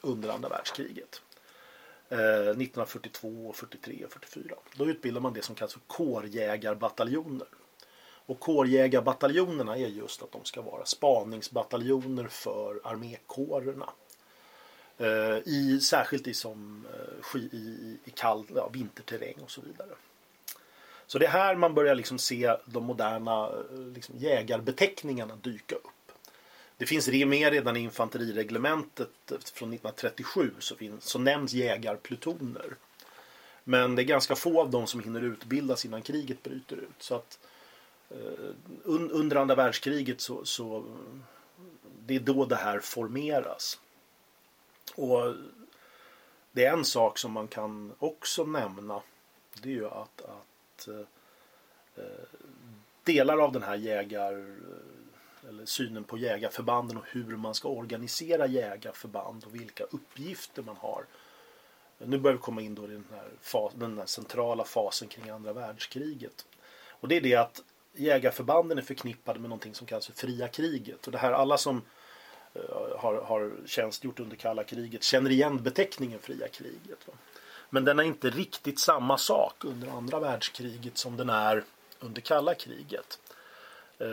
under 0.00 0.28
andra 0.28 0.48
världskriget. 0.48 1.22
1942, 2.10 3.52
43 3.52 4.04
och 4.04 4.12
44. 4.12 4.54
Då 4.76 4.86
utbildar 4.86 5.20
man 5.20 5.32
det 5.32 5.42
som 5.42 5.54
kallas 5.54 5.72
för 5.72 5.80
kårjägarbataljoner. 5.86 7.46
Och 8.28 8.40
kårjägarbataljonerna 8.40 9.76
är 9.76 9.86
just 9.86 10.22
att 10.22 10.32
de 10.32 10.44
ska 10.44 10.62
vara 10.62 10.84
spaningsbataljoner 10.84 12.28
för 12.28 12.80
armékårerna. 12.84 13.90
Eh, 14.98 15.38
I, 15.44 15.80
särskilt 15.82 16.26
i, 16.26 16.34
som, 16.34 16.86
eh, 17.34 17.40
i, 17.40 17.98
i 18.04 18.10
kall 18.10 18.46
ja, 18.54 18.68
vinterterräng 18.72 19.36
och 19.42 19.50
så 19.50 19.60
vidare. 19.60 19.90
Så 21.08 21.18
det 21.18 21.26
är 21.26 21.30
här 21.30 21.56
man 21.56 21.74
börjar 21.74 21.94
liksom 21.94 22.18
se 22.18 22.56
de 22.64 22.84
moderna 22.84 23.48
eh, 23.48 23.78
liksom, 23.94 24.14
jägarbeteckningarna 24.18 25.36
dyka 25.36 25.74
upp. 25.74 26.12
Det 26.76 26.86
finns 26.86 27.08
med 27.08 27.52
redan 27.52 27.76
i 27.76 27.80
infanterireglementet 27.80 29.10
från 29.28 29.72
1937 29.72 30.50
så, 30.58 30.76
finns, 30.76 31.04
så 31.04 31.18
nämns 31.18 31.52
jägarplutoner. 31.52 32.76
Men 33.64 33.94
det 33.94 34.02
är 34.02 34.04
ganska 34.04 34.36
få 34.36 34.60
av 34.60 34.70
dem 34.70 34.86
som 34.86 35.00
hinner 35.00 35.22
utbildas 35.22 35.84
innan 35.84 36.02
kriget 36.02 36.42
bryter 36.42 36.76
ut. 36.76 37.02
Så 37.02 37.14
att 37.14 37.38
Eh, 38.10 38.54
under 38.86 39.36
andra 39.36 39.54
världskriget 39.54 40.20
så, 40.20 40.44
så 40.44 40.84
det 42.06 42.16
är 42.16 42.20
då 42.20 42.44
det 42.44 42.56
här 42.56 42.80
formeras. 42.80 43.80
Och 44.94 45.34
det 46.52 46.64
är 46.64 46.72
en 46.72 46.84
sak 46.84 47.18
som 47.18 47.32
man 47.32 47.48
kan 47.48 47.92
också 47.98 48.44
nämna. 48.44 49.00
Det 49.62 49.68
är 49.68 49.72
ju 49.72 49.86
att, 49.86 50.22
att 50.22 50.47
Eh, 50.88 52.04
delar 53.04 53.38
av 53.38 53.52
den 53.52 53.62
här 53.62 53.76
jägar 53.76 54.32
eh, 54.32 55.48
eller 55.48 55.64
synen 55.64 56.04
på 56.04 56.18
jägarförbanden 56.18 56.96
och 56.96 57.04
hur 57.06 57.36
man 57.36 57.54
ska 57.54 57.68
organisera 57.68 58.46
jägarförband 58.46 59.44
och 59.44 59.54
vilka 59.54 59.84
uppgifter 59.84 60.62
man 60.62 60.76
har. 60.76 61.04
Nu 61.98 62.18
börjar 62.18 62.36
vi 62.36 62.42
komma 62.42 62.62
in 62.62 62.74
då 62.74 62.84
i 62.84 62.86
den 62.86 63.04
här, 63.10 63.28
fas, 63.40 63.72
den 63.76 63.98
här 63.98 64.06
centrala 64.06 64.64
fasen 64.64 65.08
kring 65.08 65.30
andra 65.30 65.52
världskriget. 65.52 66.46
Och 66.88 67.08
det 67.08 67.16
är 67.16 67.20
det 67.20 67.34
att 67.34 67.62
jägarförbanden 67.92 68.78
är 68.78 68.82
förknippade 68.82 69.40
med 69.40 69.48
någonting 69.48 69.74
som 69.74 69.86
kallas 69.86 70.06
för 70.06 70.12
fria 70.12 70.48
kriget. 70.48 71.06
Och 71.06 71.12
det 71.12 71.18
här, 71.18 71.32
alla 71.32 71.58
som 71.58 71.82
eh, 72.54 72.98
har, 72.98 73.22
har 73.22 73.52
tjänstgjort 73.66 74.20
under 74.20 74.36
kalla 74.36 74.64
kriget 74.64 75.02
känner 75.02 75.30
igen 75.30 75.62
beteckningen 75.62 76.18
fria 76.18 76.48
kriget. 76.48 77.06
Va? 77.06 77.14
Men 77.70 77.84
den 77.84 77.98
är 77.98 78.02
inte 78.02 78.30
riktigt 78.30 78.78
samma 78.78 79.18
sak 79.18 79.64
under 79.64 79.88
andra 79.88 80.20
världskriget 80.20 80.98
som 80.98 81.16
den 81.16 81.30
är 81.30 81.64
under 82.00 82.20
kalla 82.20 82.54
kriget. 82.54 83.18
Eh, 83.98 84.06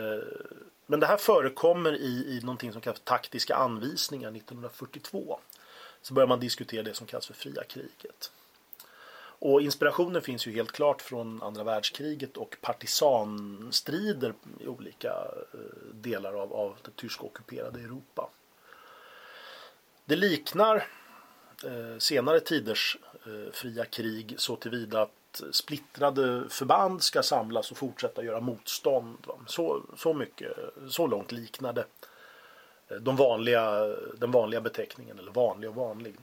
men 0.86 1.00
det 1.00 1.06
här 1.06 1.16
förekommer 1.16 1.92
i, 1.92 2.36
i 2.36 2.40
någonting 2.42 2.72
som 2.72 2.80
kallas 2.80 3.00
taktiska 3.04 3.54
anvisningar 3.54 4.28
1942. 4.28 5.38
Så 6.02 6.14
börjar 6.14 6.28
man 6.28 6.40
diskutera 6.40 6.82
det 6.82 6.94
som 6.94 7.06
kallas 7.06 7.26
för 7.26 7.34
fria 7.34 7.64
kriget. 7.64 8.32
Och 9.38 9.62
inspirationen 9.62 10.22
finns 10.22 10.46
ju 10.46 10.52
helt 10.52 10.72
klart 10.72 11.02
från 11.02 11.42
andra 11.42 11.64
världskriget 11.64 12.36
och 12.36 12.56
partisanstrider 12.60 14.34
i 14.60 14.66
olika 14.66 15.08
eh, 15.54 15.94
delar 15.94 16.32
av, 16.34 16.52
av 16.52 16.76
det 16.82 16.96
tyska 16.96 17.24
ockuperade 17.24 17.80
Europa. 17.80 18.30
Det 20.04 20.16
liknar 20.16 20.76
eh, 21.64 21.98
senare 21.98 22.40
tiders 22.40 22.96
Eh, 23.26 23.52
fria 23.52 23.84
krig 23.84 24.34
så 24.38 24.56
tillvida 24.56 25.02
att 25.02 25.42
splittrade 25.50 26.44
förband 26.48 27.02
ska 27.02 27.22
samlas 27.22 27.70
och 27.70 27.76
fortsätta 27.76 28.24
göra 28.24 28.40
motstånd. 28.40 29.26
Så, 29.46 29.82
så, 29.96 30.14
mycket, 30.14 30.52
så 30.88 31.06
långt 31.06 31.32
liknade 31.32 31.84
eh, 32.88 32.96
de 32.96 33.16
vanliga, 33.16 33.86
den 34.16 34.30
vanliga 34.30 34.60
beteckningen, 34.60 35.18
eller 35.18 35.32
vanlig 35.32 35.70
och 35.70 35.76
vanlig, 35.76 36.14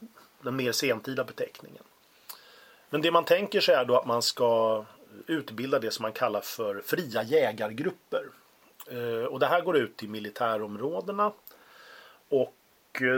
den 0.41 0.55
mer 0.55 0.71
sentida 0.71 1.23
beteckningen. 1.23 1.83
Men 2.89 3.01
det 3.01 3.11
man 3.11 3.25
tänker 3.25 3.61
sig 3.61 3.75
är 3.75 3.85
då 3.85 3.97
att 3.97 4.05
man 4.05 4.21
ska 4.21 4.85
utbilda 5.27 5.79
det 5.79 5.91
som 5.91 6.03
man 6.03 6.13
kallar 6.13 6.41
för 6.41 6.81
fria 6.85 7.23
jägargrupper. 7.23 8.23
Eh, 8.87 9.25
och 9.25 9.39
det 9.39 9.47
här 9.47 9.61
går 9.61 9.77
ut 9.77 9.97
till 9.97 10.09
militärområdena 10.09 11.31
och 12.29 12.55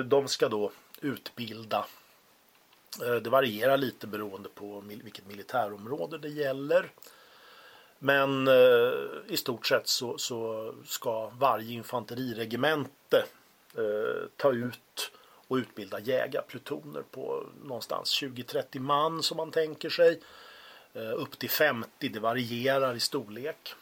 de 0.06 0.28
ska 0.28 0.50
då 0.50 0.72
utbilda 1.02 1.86
Eh, 3.02 3.16
det 3.16 3.30
varierar 3.30 3.78
lite 3.78 4.08
beroende 4.08 4.50
på 4.50 4.84
vilket 4.88 5.28
militärområde 5.28 6.18
det 6.18 6.30
gäller. 6.30 6.92
Men 8.00 8.48
eh, 8.48 8.94
i 9.28 9.38
stort 9.38 9.68
sett 9.68 9.88
så, 9.88 10.18
så 10.18 10.74
ska 10.86 11.32
varje 11.40 11.74
infanteriregemente 11.74 13.26
eh, 13.78 14.28
ta 14.38 14.52
ut 14.52 15.12
och 15.48 15.56
utbilda 15.56 16.00
jägarplutoner 16.00 17.04
på 17.12 17.44
någonstans 17.64 18.22
20-30 18.22 18.80
man 18.80 19.24
som 19.24 19.38
man 19.38 19.52
tänker 19.52 19.90
sig. 19.90 20.20
Upp 21.16 21.40
till 21.40 21.50
50, 21.50 22.10
det 22.10 22.20
varierar 22.20 22.96
i 22.96 23.00
storlek. 23.00 23.74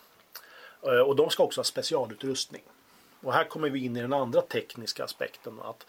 Och 1.05 1.15
de 1.15 1.29
ska 1.29 1.43
också 1.43 1.59
ha 1.59 1.63
specialutrustning. 1.63 2.61
Och 3.21 3.33
här 3.33 3.43
kommer 3.43 3.69
vi 3.69 3.85
in 3.85 3.97
i 3.97 4.01
den 4.01 4.13
andra 4.13 4.41
tekniska 4.41 5.03
aspekten. 5.03 5.59
att 5.59 5.85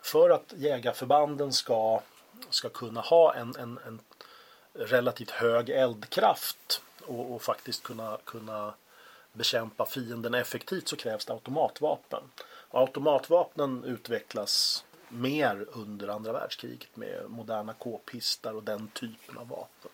För 0.00 0.30
att 0.30 0.54
jägarförbanden 0.56 1.52
ska, 1.52 2.02
ska 2.50 2.68
kunna 2.68 3.00
ha 3.00 3.34
en, 3.34 3.56
en, 3.58 3.78
en 3.86 4.00
relativt 4.72 5.30
hög 5.30 5.70
eldkraft 5.70 6.82
och, 7.06 7.34
och, 7.34 7.42
faktiskt 7.42 7.82
kunna, 7.82 8.18
kunna 8.24 8.74
bekämpa 9.32 9.86
fienden 9.86 10.34
effektivt 10.34 10.88
så 10.88 10.96
krävs 10.96 11.24
det 11.24 11.32
automatvapen. 11.32 12.22
Och 12.46 12.80
automatvapnen 12.80 13.84
utvecklas 13.84 14.84
mer 15.08 15.66
under 15.72 16.08
andra 16.08 16.32
världskriget 16.32 16.96
med 16.96 17.24
moderna 17.28 17.72
k-pistar 17.72 18.54
och 18.54 18.62
den 18.62 18.88
typen 18.88 19.38
av 19.38 19.48
vapen. 19.48 19.90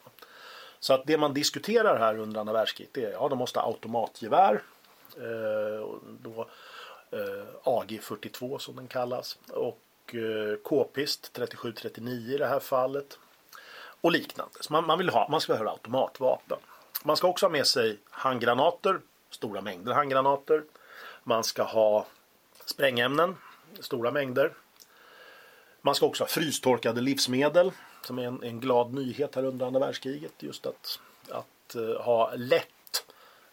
Så 0.80 0.94
att 0.94 1.06
det 1.06 1.18
man 1.18 1.34
diskuterar 1.34 1.98
här 1.98 2.18
under 2.18 2.40
andra 2.40 2.52
världskriget 2.52 2.96
är 2.96 3.10
ja, 3.12 3.28
de 3.28 3.38
måste 3.38 3.58
ha 3.58 3.66
automatgevär. 3.66 4.62
Eh, 5.16 5.88
då, 6.22 6.48
eh, 7.10 7.46
AG42 7.64 8.58
som 8.58 8.76
den 8.76 8.88
kallas. 8.88 9.38
Och 9.48 9.78
Eh, 10.14 10.56
K-pist 10.62 11.32
3739 11.32 12.34
i 12.34 12.38
det 12.38 12.46
här 12.46 12.60
fallet. 12.60 13.18
Och 14.00 14.12
liknande. 14.12 14.54
Så 14.60 14.72
man, 14.72 14.86
man, 14.86 14.98
vill 14.98 15.08
ha, 15.08 15.28
man 15.30 15.40
ska 15.40 15.56
ha 15.56 15.70
automatvapen. 15.70 16.58
Man 17.04 17.16
ska 17.16 17.28
också 17.28 17.46
ha 17.46 17.50
med 17.50 17.66
sig 17.66 17.98
handgranater, 18.10 19.00
stora 19.30 19.60
mängder 19.60 19.92
handgranater. 19.92 20.64
Man 21.24 21.44
ska 21.44 21.62
ha 21.62 22.06
sprängämnen, 22.64 23.36
stora 23.80 24.10
mängder. 24.10 24.52
Man 25.80 25.94
ska 25.94 26.06
också 26.06 26.24
ha 26.24 26.28
frystorkade 26.28 27.00
livsmedel 27.00 27.72
som 28.04 28.18
är 28.18 28.22
en, 28.22 28.42
en 28.42 28.60
glad 28.60 28.92
nyhet 28.92 29.34
här 29.34 29.44
under 29.44 29.66
andra 29.66 29.80
världskriget. 29.80 30.32
Just 30.38 30.66
att, 30.66 31.00
att 31.30 31.76
uh, 31.76 32.00
ha 32.00 32.32
lätt, 32.34 33.04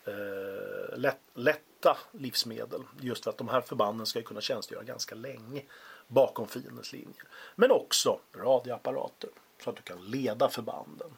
uh, 0.08 0.98
lätt, 0.98 1.22
lätta 1.34 1.98
livsmedel. 2.12 2.82
Just 3.02 3.24
för 3.24 3.32
att 3.32 3.38
de 3.38 3.50
här 3.50 3.62
förbanden 3.62 4.06
ska 4.06 4.22
kunna 4.22 4.42
tjänstgöra 4.42 4.84
ganska 4.84 5.16
länge 5.16 5.64
bakom 6.08 6.48
fiendens 6.48 6.94
linjer. 6.94 7.24
Men 7.56 7.72
också 7.72 8.20
radioapparater 8.36 9.30
så 9.64 9.70
att 9.70 9.76
du 9.76 9.82
kan 9.82 10.06
leda 10.06 10.50
förbanden. 10.50 11.10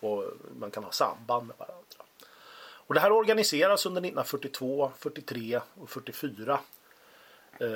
Och 0.00 0.24
man 0.58 0.70
kan 0.70 0.84
ha 0.84 0.92
samband 0.92 1.46
med 1.46 1.56
varandra. 1.58 2.04
Och 2.90 2.94
det 2.94 3.00
här 3.00 3.12
organiseras 3.12 3.86
under 3.86 4.00
1942, 4.00 4.92
43 4.98 5.60
och 5.80 5.90
44 5.90 6.60
eh, 7.60 7.68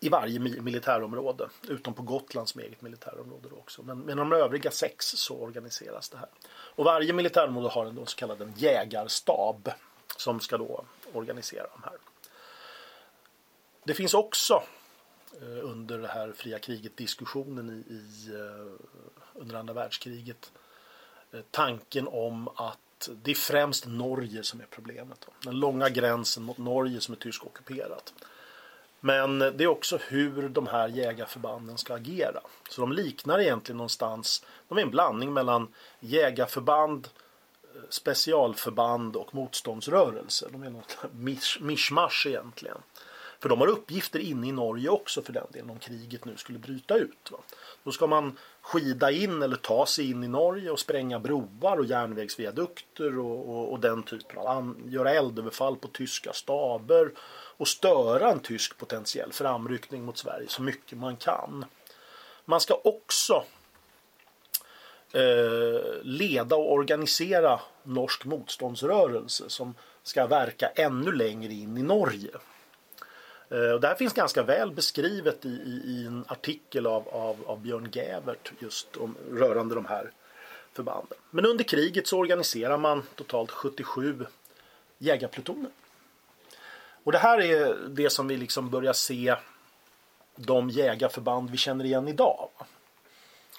i 0.00 0.08
varje 0.08 0.38
militärområde. 0.38 1.48
Utom 1.68 1.94
på 1.94 2.02
Gotland 2.02 2.48
som 2.48 2.60
eget 2.60 2.82
militärområde 2.82 3.48
också. 3.52 3.82
Men 3.82 3.98
med 3.98 4.16
de 4.16 4.32
övriga 4.32 4.70
sex 4.70 5.06
så 5.06 5.36
organiseras 5.36 6.08
det 6.08 6.16
här. 6.16 6.28
Och 6.50 6.84
varje 6.84 7.12
militärområde 7.12 7.68
har 7.68 7.86
en 7.86 8.06
så 8.06 8.16
kallad 8.16 8.42
en 8.42 8.52
jägarstab 8.56 9.70
som 10.16 10.40
ska 10.40 10.58
då 10.58 10.84
organisera 11.12 11.66
de 11.74 11.82
här. 11.82 11.98
Det 13.84 13.94
finns 13.94 14.14
också 14.14 14.62
Eh, 15.40 15.64
under 15.70 15.98
det 15.98 16.08
här 16.08 16.32
fria 16.32 16.58
kriget 16.58 16.96
diskussionen 16.96 17.70
i, 17.70 17.92
i 17.92 18.34
eh, 18.34 18.72
under 19.34 19.56
andra 19.56 19.74
världskriget 19.74 20.52
eh, 21.32 21.40
tanken 21.50 22.08
om 22.08 22.48
att 22.48 23.08
det 23.22 23.30
är 23.30 23.34
främst 23.34 23.86
Norge 23.86 24.42
som 24.42 24.60
är 24.60 24.66
problemet. 24.70 25.26
Den 25.44 25.60
långa 25.60 25.88
gränsen 25.88 26.42
mot 26.42 26.58
Norge 26.58 27.00
som 27.00 27.14
är 27.14 27.18
tysk 27.18 27.46
ockuperat. 27.46 28.14
Men 29.00 29.38
det 29.38 29.64
är 29.64 29.66
också 29.66 29.96
hur 29.96 30.48
de 30.48 30.66
här 30.66 30.88
jägarförbanden 30.88 31.78
ska 31.78 31.94
agera. 31.94 32.40
Så 32.70 32.80
de 32.80 32.92
liknar 32.92 33.40
egentligen 33.40 33.76
någonstans, 33.76 34.44
de 34.68 34.78
är 34.78 34.82
en 34.82 34.90
blandning 34.90 35.32
mellan 35.32 35.68
jägarförband, 36.00 37.08
specialförband 37.88 39.16
och 39.16 39.34
motståndsrörelse. 39.34 40.48
De 40.52 40.62
är 40.62 40.70
något 40.70 40.98
mischmasch 41.60 42.26
egentligen. 42.26 42.78
För 43.42 43.48
de 43.48 43.60
har 43.60 43.66
uppgifter 43.66 44.18
inne 44.18 44.48
i 44.48 44.52
Norge 44.52 44.88
också 44.88 45.22
för 45.22 45.32
den 45.32 45.46
delen 45.52 45.70
om 45.70 45.78
kriget 45.78 46.24
nu 46.24 46.36
skulle 46.36 46.58
bryta 46.58 46.96
ut. 46.96 47.30
Va? 47.30 47.38
Då 47.84 47.92
ska 47.92 48.06
man 48.06 48.38
skida 48.60 49.10
in 49.10 49.42
eller 49.42 49.56
ta 49.56 49.86
sig 49.86 50.10
in 50.10 50.24
i 50.24 50.28
Norge 50.28 50.70
och 50.70 50.80
spränga 50.80 51.18
broar 51.18 51.76
och 51.76 51.84
järnvägsviadukter 51.84 53.18
och, 53.18 53.48
och, 53.48 53.72
och 53.72 53.80
den 53.80 54.02
typen 54.02 54.38
av 54.38 54.76
göra 54.86 55.10
eldöverfall 55.10 55.76
på 55.76 55.88
tyska 55.88 56.32
staber 56.32 57.10
och 57.56 57.68
störa 57.68 58.30
en 58.30 58.40
tysk 58.40 58.78
potentiell 58.78 59.32
framryckning 59.32 60.04
mot 60.04 60.18
Sverige 60.18 60.48
så 60.48 60.62
mycket 60.62 60.98
man 60.98 61.16
kan. 61.16 61.64
Man 62.44 62.60
ska 62.60 62.80
också 62.84 63.44
eh, 65.12 66.02
leda 66.02 66.56
och 66.56 66.72
organisera 66.72 67.60
norsk 67.82 68.24
motståndsrörelse 68.24 69.44
som 69.48 69.74
ska 70.02 70.26
verka 70.26 70.68
ännu 70.68 71.12
längre 71.12 71.52
in 71.52 71.76
i 71.78 71.82
Norge. 71.82 72.30
Eh, 73.52 73.70
och 73.70 73.80
det 73.80 73.88
här 73.88 73.94
finns 73.94 74.12
ganska 74.12 74.42
väl 74.42 74.72
beskrivet 74.72 75.44
i, 75.44 75.48
i, 75.48 75.82
i 75.86 76.06
en 76.06 76.24
artikel 76.28 76.86
av, 76.86 77.08
av, 77.08 77.36
av 77.46 77.60
Björn 77.60 77.88
Gävert 77.92 78.52
just 78.58 78.96
om, 78.96 79.14
rörande 79.30 79.74
de 79.74 79.86
här 79.86 80.10
förbanden. 80.72 81.18
Men 81.30 81.46
under 81.46 81.64
kriget 81.64 82.06
så 82.06 82.18
organiserar 82.18 82.78
man 82.78 83.02
totalt 83.14 83.50
77 83.50 84.26
jägarplutoner. 84.98 85.70
Och 87.04 87.12
det 87.12 87.18
här 87.18 87.40
är 87.40 87.76
det 87.88 88.10
som 88.10 88.28
vi 88.28 88.36
liksom 88.36 88.70
börjar 88.70 88.92
se 88.92 89.36
de 90.36 90.70
jägarförband 90.70 91.50
vi 91.50 91.56
känner 91.56 91.84
igen 91.84 92.08
idag. 92.08 92.48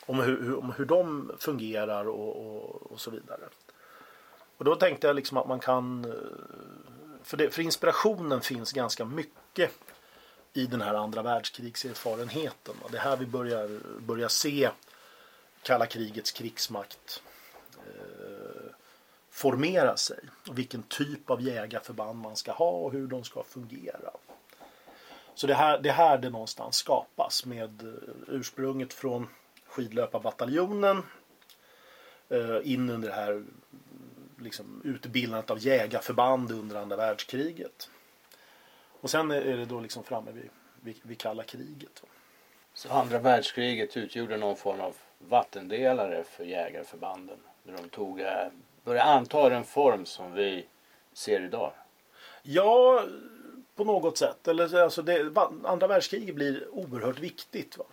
Om 0.06 0.20
hur, 0.20 0.60
om 0.60 0.74
hur 0.78 0.86
de 0.86 1.32
fungerar 1.40 2.08
och, 2.08 2.36
och, 2.36 2.92
och, 2.92 3.00
så 3.00 3.12
vidare. 3.12 3.50
Och 4.58 4.66
då 4.66 4.76
tänkte 4.76 5.08
jag 5.08 5.16
liksom 5.16 5.38
att 5.38 5.48
man 5.48 5.60
kan 5.60 6.06
eh, 6.06 6.12
för, 7.24 7.38
det, 7.38 7.50
för 7.50 7.62
inspirationen 7.62 8.42
finns 8.42 8.72
ganska 8.72 9.06
mycket 9.06 9.43
i 10.54 10.66
den 10.66 10.82
här 10.82 10.94
andra 10.94 11.22
världskrigserfarenheten. 11.22 12.76
Det 12.92 12.98
är 12.98 13.02
här 13.02 13.18
vi 13.18 13.26
börjar, 13.26 13.80
börjar 14.00 14.28
se 14.28 14.70
kalla 15.64 15.86
krigets 15.86 16.32
krigsmakt 16.32 17.24
eh, 17.78 18.72
formera 19.30 19.98
sig. 19.98 20.20
Och 20.50 20.58
vilken 20.58 20.84
typ 20.84 21.30
av 21.30 21.42
jägarförband 21.42 22.20
man 22.20 22.36
ska 22.36 22.52
ha 22.52 22.72
och 22.72 22.92
hur 22.92 23.08
de 23.08 23.24
ska 23.24 23.44
fungera. 23.44 24.12
Så 25.36 25.48
det 25.48 25.54
här, 25.54 25.80
det 25.80 25.92
här 25.92 26.18
det 26.18 26.30
någonstans 26.30 26.76
skapas 26.76 27.46
med 27.46 27.84
eh, 27.84 28.14
ursprunget 28.28 28.94
från 28.94 29.28
skidlöparbataljonen 29.66 31.04
eh, 32.30 32.58
in 32.64 32.90
under 32.90 33.08
det 33.10 33.16
här 33.16 33.44
liksom, 34.40 34.82
utbildandet 34.84 35.50
av 35.50 35.60
jägarförband 35.60 36.52
under 36.52 36.76
andra 36.76 36.96
världskriget. 36.96 37.90
Och 39.04 39.10
sen 39.10 39.32
är 39.32 39.58
det 39.58 39.66
då 39.66 39.80
liksom 39.80 40.04
framme 40.04 40.32
vid, 40.32 40.50
vid, 40.82 40.96
vid 41.02 41.18
kalla 41.18 41.44
kriget. 41.44 42.04
Så 42.74 42.90
andra 42.90 43.20
världskriget 43.20 43.98
utgjorde 43.98 44.38
någon 44.38 44.56
form 44.56 44.82
av 44.82 44.96
vattendelare 45.20 46.24
för 46.24 46.44
jägarförbanden? 46.44 47.38
När 47.64 47.78
de 47.78 47.90
tog, 47.90 48.20
eh, 48.20 48.48
började 48.84 49.10
anta 49.10 49.50
den 49.50 49.64
form 49.64 50.06
som 50.06 50.34
vi 50.34 50.66
ser 51.14 51.42
idag? 51.42 51.72
Ja, 52.44 53.04
på 53.76 53.84
något 53.84 54.18
sätt. 54.18 54.48
Eller, 54.48 54.82
alltså 54.82 55.02
det, 55.02 55.38
andra 55.64 55.88
världskriget 55.88 56.36
blir 56.36 56.68
oerhört 56.72 57.20
viktigt. 57.20 57.78
Va? 57.78 57.86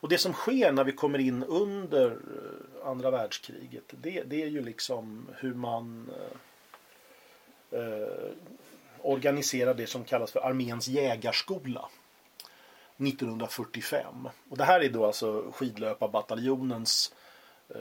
Och 0.00 0.08
det 0.08 0.18
som 0.18 0.32
sker 0.32 0.72
när 0.72 0.84
vi 0.84 0.92
kommer 0.92 1.18
in 1.18 1.44
under 1.44 2.10
eh, 2.10 2.88
andra 2.88 3.10
världskriget 3.10 3.84
det, 3.90 4.22
det 4.22 4.42
är 4.42 4.48
ju 4.48 4.62
liksom 4.62 5.28
hur 5.36 5.54
man 5.54 6.10
eh, 7.70 8.30
eh, 9.06 9.12
organiserar 9.12 9.74
det 9.74 9.86
som 9.86 10.04
kallas 10.04 10.32
för 10.32 10.40
arméns 10.40 10.88
jägarskola. 10.88 11.88
1945. 12.98 14.28
Och 14.50 14.56
det 14.56 14.64
här 14.64 14.80
är 14.80 14.88
då 14.88 15.06
alltså 15.06 15.44
skidlöparbataljonens 15.52 17.14
eh, 17.68 17.76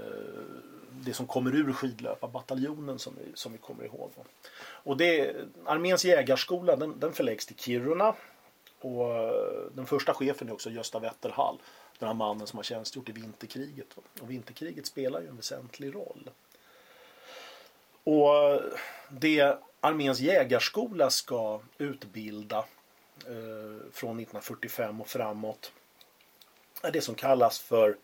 det 0.91 1.13
som 1.13 1.27
kommer 1.27 1.55
ur 1.55 1.73
skidlöparbataljonen 1.73 2.99
som 2.99 3.15
vi, 3.15 3.31
som 3.33 3.51
vi 3.51 3.57
kommer 3.57 3.85
ihåg. 3.85 4.11
Och 4.57 4.97
det, 4.97 5.35
arméns 5.65 6.05
jägarskola 6.05 6.75
den, 6.75 6.99
den 6.99 7.13
förläggs 7.13 7.45
till 7.45 7.55
Kiruna. 7.55 8.15
Och 8.81 9.15
eh, 9.15 9.71
den 9.73 9.85
första 9.85 10.13
chefen 10.13 10.49
är 10.49 10.53
också 10.53 10.69
Gösta 10.69 10.99
Wetterhall. 10.99 11.57
Den 11.99 12.07
här 12.07 12.13
mannen 12.13 12.47
som 12.47 12.57
har 12.57 12.63
tjänstgjort 12.63 13.09
i 13.09 13.11
vinterkriget. 13.11 13.97
Och 14.21 14.31
vinterkriget 14.31 14.85
spelar 14.85 15.21
ju 15.21 15.27
en 15.27 15.35
väsentlig 15.35 15.95
roll. 15.95 16.29
Och 18.03 18.35
eh, 18.35 18.61
det 19.09 19.57
arméns 19.85 20.19
jägarskola 20.19 21.09
ska 21.09 21.61
utbilda 21.77 22.57
eh, 22.57 23.91
från 23.91 24.19
1945 24.19 25.01
och 25.01 25.07
framåt 25.07 25.71
är 26.83 26.91
det 26.91 27.01
som 27.01 27.15
kallas 27.15 27.59
för 27.59 27.97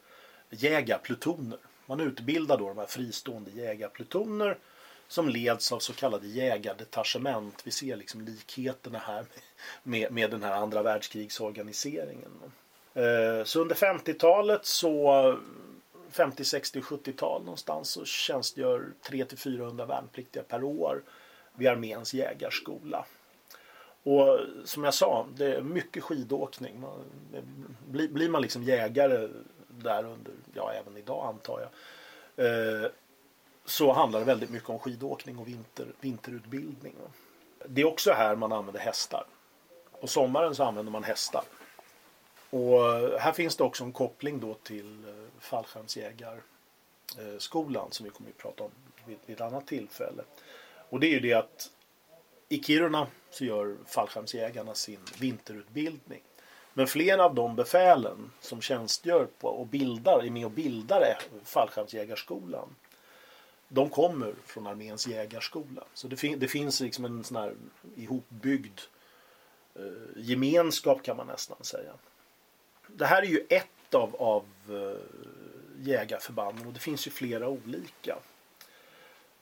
jägarplutoner. 0.50 1.60
Man 1.86 2.00
utbildar 2.00 2.58
då 2.58 2.68
de 2.68 2.78
här 2.78 2.86
fristående 2.86 3.52
jägarplutoner 3.52 4.58
som 5.08 5.30
leds 5.30 5.72
av 5.72 5.80
så 5.80 5.94
kallade 5.94 6.28
jägardetachement. 6.28 7.62
Vi 7.64 7.72
ser 7.72 7.96
liksom 7.96 8.22
likheterna 8.22 9.00
här 9.00 9.26
med, 9.84 10.12
med 10.12 10.32
den 10.32 10.44
här 10.44 10.54
andra 10.54 10.84
världskrigsorganiseringen. 10.84 12.32
Eh, 12.94 13.44
så 13.44 13.62
under 13.62 13.76
50-talet 13.76 14.66
så 14.66 15.40
50, 16.12 16.46
60, 16.46 16.80
70-tal 16.82 17.44
någonstans 17.44 17.90
så 17.90 18.06
tjänstgör 18.06 18.94
300-400 19.10 19.88
värnpliktiga 19.88 20.44
per 20.44 20.64
år 20.64 21.04
vid 21.62 21.70
arméns 21.70 22.14
jägarskola. 22.14 23.06
Och 24.04 24.40
som 24.66 24.84
jag 24.84 24.94
sa, 24.94 25.28
det 25.36 25.56
är 25.56 25.62
mycket 25.62 26.04
skidåkning. 26.04 26.80
Man, 26.80 27.04
blir, 27.88 28.08
blir 28.08 28.30
man 28.30 28.42
liksom 28.42 28.64
jägare 28.64 29.30
där 29.68 30.04
under, 30.04 30.34
ja 30.54 30.74
även 30.74 30.98
idag 30.98 31.26
antar 31.26 31.62
jag, 31.62 31.70
eh, 32.46 32.86
så 33.66 33.94
handlar 33.94 34.20
det 34.20 34.26
väldigt 34.26 34.50
mycket 34.50 34.70
om 34.70 34.80
skidåkning 34.80 35.38
och 35.38 35.48
vinter, 35.48 35.88
vinterutbildning. 36.00 36.96
Det 37.66 37.82
är 37.82 37.86
också 37.86 38.12
här 38.12 38.36
man 38.36 38.52
använder 38.52 38.80
hästar. 38.80 39.26
På 40.02 40.08
sommaren 40.08 40.56
så 40.56 40.64
använder 40.64 40.92
man 40.92 41.04
hästar. 41.04 41.44
Och 42.50 42.80
här 43.20 43.32
finns 43.32 43.56
det 43.56 43.64
också 43.64 43.84
en 43.84 43.92
koppling 43.92 44.40
då 44.40 44.54
till 44.54 45.08
eh, 45.08 45.14
fallskärmsjägarskolan 45.40 47.92
som 47.92 48.04
vi 48.04 48.10
kommer 48.10 48.30
att 48.30 48.38
prata 48.38 48.64
om 48.64 48.72
vid, 49.06 49.18
vid 49.26 49.36
ett 49.36 49.42
annat 49.42 49.68
tillfälle. 49.68 50.24
Och 50.92 51.00
det 51.00 51.08
är 51.08 51.12
ju 51.12 51.20
det 51.20 51.34
att 51.34 51.72
i 52.50 52.64
Kiruna 52.64 53.08
så 53.30 53.46
gör 53.46 53.78
fallskärmsjägarna 53.88 54.74
sin 54.74 55.00
vinterutbildning. 55.20 56.22
Men 56.74 56.88
flera 56.88 57.26
av 57.26 57.36
de 57.36 57.56
befälen 57.56 58.32
som 58.40 58.62
tjänstgör 58.62 59.28
på 59.40 59.48
och 59.48 59.68
bildar, 59.68 60.26
är 60.26 60.30
med 60.30 60.46
och 60.46 60.52
bildar 60.52 61.18
fallskärmsjägarskolan. 61.44 62.76
De 63.68 63.90
kommer 63.90 64.34
från 64.46 64.68
arméns 64.68 65.08
jägarskola. 65.08 65.84
Så 65.94 66.08
det, 66.08 66.18
fin 66.18 66.40
det 66.40 66.48
finns 66.48 66.82
liksom 66.82 67.06
en 67.06 67.24
sån 67.24 67.38
här 67.38 67.56
ihopbyggd 67.96 68.80
eh, 69.76 69.84
gemenskap 70.16 71.04
kan 71.04 71.18
man 71.18 71.28
nästan 71.28 71.58
säga. 71.62 71.94
Det 72.88 73.06
här 73.06 73.22
är 73.22 73.28
ju 73.28 73.46
ett 73.50 73.94
av, 73.94 74.16
av 74.16 74.46
eh, 74.70 75.02
jägarförbanden 75.88 76.68
och 76.68 76.74
det 76.74 76.80
finns 76.80 77.08
ju 77.08 77.12
flera 77.12 77.48
olika. 77.48 78.18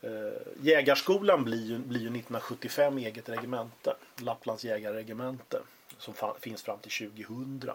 Eh, 0.02 0.41
jägarskolan 0.62 1.43
blir 1.43 1.66
ju, 1.66 1.78
blir 1.78 2.00
ju 2.00 2.06
1975 2.06 2.97
eget 2.97 3.30
regemente, 3.30 3.95
Lapplands 4.16 4.66
jägarregemente 4.66 5.62
som 5.97 6.14
finns 6.39 6.64
fram 6.64 6.80
till 6.80 7.12
2000 7.12 7.72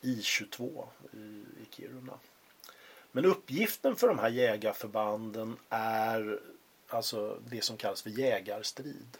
i 0.00 0.22
22 0.22 0.88
i, 1.12 1.16
i 1.62 1.66
Kiruna. 1.70 2.12
Men 3.12 3.24
uppgiften 3.24 3.96
för 3.96 4.08
de 4.08 4.18
här 4.18 4.28
jägarförbanden 4.28 5.56
är 5.68 6.40
alltså 6.88 7.38
det 7.50 7.64
som 7.64 7.76
kallas 7.76 8.02
för 8.02 8.10
jägarstrid. 8.10 9.18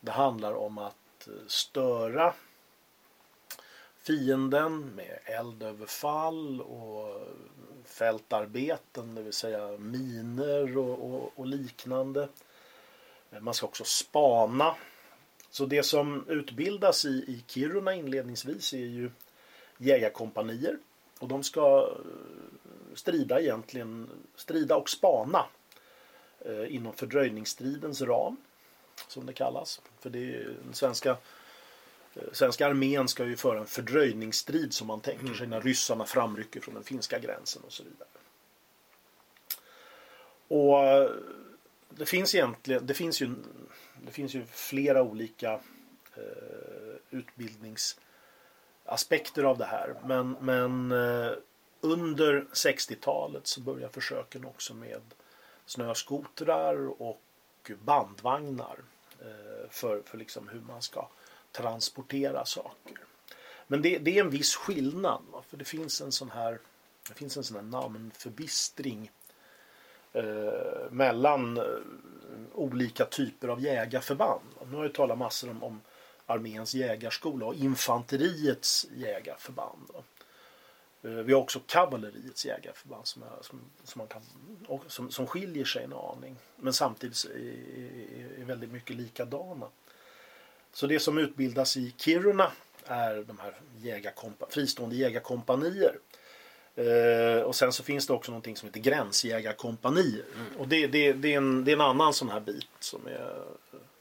Det 0.00 0.12
handlar 0.12 0.52
om 0.52 0.78
att 0.78 1.28
eh, 1.28 1.32
störa 1.46 2.34
fienden 4.08 4.90
med 4.94 5.18
eldöverfall 5.24 6.60
och 6.60 7.28
fältarbeten, 7.84 9.14
det 9.14 9.22
vill 9.22 9.32
säga 9.32 9.78
miner 9.78 10.78
och, 10.78 11.14
och, 11.14 11.32
och 11.36 11.46
liknande. 11.46 12.28
Man 13.40 13.54
ska 13.54 13.66
också 13.66 13.84
spana 13.84 14.74
så 15.50 15.66
det 15.66 15.82
som 15.82 16.24
utbildas 16.28 17.04
i, 17.04 17.08
i 17.08 17.44
Kiruna 17.46 17.94
inledningsvis 17.94 18.72
är 18.72 18.78
ju 18.78 19.10
jägarkompanier. 19.78 20.78
Och 21.18 21.28
de 21.28 21.42
ska 21.42 21.90
eh, 21.90 22.94
strida 22.94 23.40
egentligen, 23.40 24.10
strida 24.36 24.76
och 24.76 24.90
spana 24.90 25.44
eh, 26.40 26.74
inom 26.74 26.92
fördröjningsstridens 26.92 28.02
ram. 28.02 28.36
Som 29.08 29.26
det 29.26 29.32
kallas. 29.32 29.80
För 30.00 30.10
det 30.10 30.18
är 30.18 30.56
den 30.64 30.74
svenska 30.74 31.10
eh, 31.10 31.16
Svenska 32.32 32.66
armén 32.66 33.08
ska 33.08 33.24
ju 33.24 33.36
föra 33.36 33.58
en 33.58 33.66
fördröjningsstrid 33.66 34.74
som 34.74 34.86
man 34.86 35.00
tänker 35.00 35.34
sig 35.34 35.46
när 35.46 35.60
ryssarna 35.60 36.04
framrycker 36.04 36.60
från 36.60 36.74
den 36.74 36.84
finska 36.84 37.18
gränsen 37.18 37.62
och 37.66 37.72
så 37.72 37.82
vidare. 37.82 38.08
Och 40.48 40.84
eh, 40.84 41.10
det 41.90 42.06
finns 42.06 42.34
egentligen, 42.34 42.86
det 42.86 42.94
finns 42.94 43.22
ju 43.22 43.34
det 44.06 44.12
finns 44.12 44.34
ju 44.34 44.44
flera 44.46 45.02
olika 45.02 45.52
eh, 46.14 46.94
utbildningsaspekter 47.10 49.44
av 49.44 49.58
det 49.58 49.64
här. 49.64 49.94
Men, 50.04 50.36
men 50.40 50.92
eh, 50.92 51.32
under 51.80 52.46
60-talet 52.52 53.46
så 53.46 53.60
börjar 53.60 53.88
försöken 53.88 54.44
också 54.44 54.74
med 54.74 55.00
snöskotrar 55.66 57.02
och 57.02 57.22
bandvagnar 57.84 58.76
för, 59.70 60.02
för 60.02 60.18
liksom 60.18 60.48
hur 60.48 60.60
man 60.60 60.82
ska 60.82 61.08
transportera 61.52 62.44
saker. 62.44 62.98
Men 63.66 63.82
det, 63.82 63.98
det 63.98 64.18
är 64.18 64.24
en 64.24 64.30
viss 64.30 64.56
skillnad. 64.56 65.22
Va? 65.32 65.42
För 65.48 65.56
det 65.56 65.64
finns 65.64 66.00
en 66.00 66.12
sån 66.12 66.30
här 66.30 66.58
det 67.08 67.14
finns 67.14 67.36
en 67.36 67.44
sån 67.44 67.56
här 67.56 67.62
namnförbistring 67.62 69.10
eh, 70.12 70.90
mellan 70.90 71.56
eh, 71.56 71.64
olika 72.54 73.04
typer 73.04 73.48
av 73.48 73.60
jägarförband. 73.60 74.44
Nu 74.70 74.76
har 74.76 74.84
jag 74.84 74.94
talat 74.94 75.18
massor 75.18 75.50
om, 75.50 75.62
om 75.62 75.80
arméns 76.26 76.74
jägarskola 76.74 77.46
och 77.46 77.54
infanteriets 77.54 78.86
jägarförband. 78.96 79.88
Va? 79.94 80.02
Eh, 81.02 81.10
vi 81.10 81.32
har 81.32 81.40
också 81.40 81.60
kavalleriets 81.66 82.46
jägarförband 82.46 83.06
som, 83.06 83.22
är, 83.22 83.42
som, 83.42 83.60
som, 83.84 83.98
man 83.98 84.08
kan, 84.08 84.22
som, 84.86 85.10
som 85.10 85.26
skiljer 85.26 85.64
sig 85.64 85.84
en 85.84 85.92
aning. 85.92 86.36
Men 86.56 86.72
samtidigt 86.72 87.24
är, 87.24 87.38
är, 87.38 88.40
är 88.40 88.44
väldigt 88.44 88.72
mycket 88.72 88.96
likadana. 88.96 89.68
Så 90.78 90.86
det 90.86 91.00
som 91.00 91.18
utbildas 91.18 91.76
i 91.76 91.94
Kiruna 91.96 92.52
är 92.84 93.24
de 93.26 93.38
här 93.38 93.54
jägarkompa, 93.78 94.46
fristående 94.50 94.96
jägarkompanier. 94.96 95.98
Eh, 96.74 97.42
och 97.42 97.56
sen 97.56 97.72
så 97.72 97.82
finns 97.82 98.06
det 98.06 98.12
också 98.12 98.30
någonting 98.30 98.56
som 98.56 98.68
heter 98.68 98.80
gränsjägarkompanier. 98.80 100.24
Mm. 100.34 100.56
Och 100.58 100.68
det, 100.68 100.86
det, 100.86 101.12
det, 101.12 101.32
är 101.32 101.36
en, 101.36 101.64
det 101.64 101.70
är 101.70 101.74
en 101.74 101.80
annan 101.80 102.14
sån 102.14 102.28
här 102.28 102.40
bit 102.40 102.68
som 102.78 103.06
är, 103.06 103.44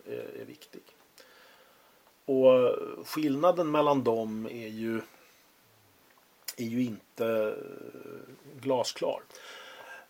är, 0.05 0.41
är 0.41 0.45
viktig. 0.45 0.81
Och 2.25 2.75
skillnaden 3.07 3.71
mellan 3.71 4.03
dem 4.03 4.45
är 4.45 4.67
ju, 4.67 5.01
är 6.57 6.65
ju 6.65 6.83
inte 6.83 7.55
glasklar. 8.61 9.21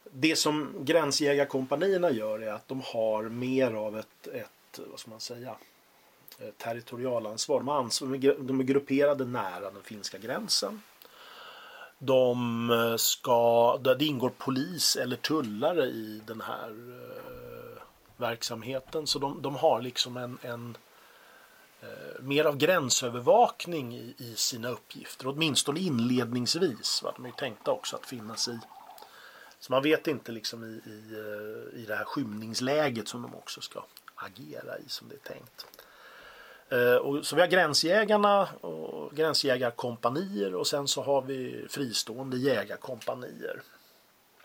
Det 0.03 0.36
som 0.36 0.74
gränsjägarkompanierna 0.80 2.11
gör 2.11 2.39
är 2.39 2.51
att 2.51 2.68
de 2.68 2.82
har 2.82 3.24
mer 3.24 3.74
av 3.74 3.99
ett, 3.99 4.28
ett 4.28 4.80
vad 4.89 4.99
ska 4.99 5.09
man 5.09 5.20
säga, 5.20 5.55
Eh, 6.39 6.49
territorialansvar. 6.57 7.59
De, 7.59 8.47
de 8.47 8.59
är 8.59 8.63
grupperade 8.63 9.25
nära 9.25 9.71
den 9.71 9.83
finska 9.83 10.17
gränsen. 10.17 10.81
De 11.99 12.69
eh, 12.69 12.95
ska, 12.95 13.77
det 13.77 14.05
ingår 14.05 14.33
polis 14.38 14.95
eller 14.95 15.15
tullare 15.15 15.85
i 15.85 16.21
den 16.27 16.41
här 16.41 16.69
eh, 16.69 17.81
verksamheten. 18.17 19.07
Så 19.07 19.19
de, 19.19 19.41
de 19.41 19.55
har 19.55 19.81
liksom 19.81 20.17
en, 20.17 20.38
en 20.41 20.77
eh, 21.81 22.21
mer 22.21 22.45
av 22.45 22.57
gränsövervakning 22.57 23.95
i, 23.95 24.15
i, 24.17 24.35
sina 24.35 24.69
uppgifter. 24.69 25.27
Åtminstone 25.27 25.79
inledningsvis. 25.79 27.03
Va? 27.03 27.13
De 27.15 27.25
är 27.25 27.31
tänkta 27.31 27.71
också 27.71 27.95
att 27.95 28.05
finnas 28.05 28.47
i. 28.47 28.59
Så 29.59 29.71
man 29.71 29.83
vet 29.83 30.07
inte 30.07 30.31
liksom 30.31 30.63
i, 30.63 30.89
i, 30.89 31.81
i 31.81 31.85
det 31.88 31.95
här 31.95 32.05
skymningsläget 32.05 33.07
som 33.07 33.21
de 33.21 33.35
också 33.35 33.61
ska 33.61 33.83
agera 34.15 34.77
i 34.77 34.89
som 34.89 35.09
det 35.09 35.15
är 35.15 35.33
tänkt. 35.33 35.65
Eh, 36.70 36.95
och 36.95 37.26
så 37.26 37.36
vi 37.36 37.41
har 37.41 37.47
gränsjägarna 37.47 38.47
och 38.61 39.15
gränsjägarkompanier 39.15 40.55
och 40.55 40.68
sen 40.68 40.88
så 40.88 41.01
har 41.01 41.22
vi 41.22 41.65
fristående 41.70 42.38
jägarkompanier. 42.38 43.61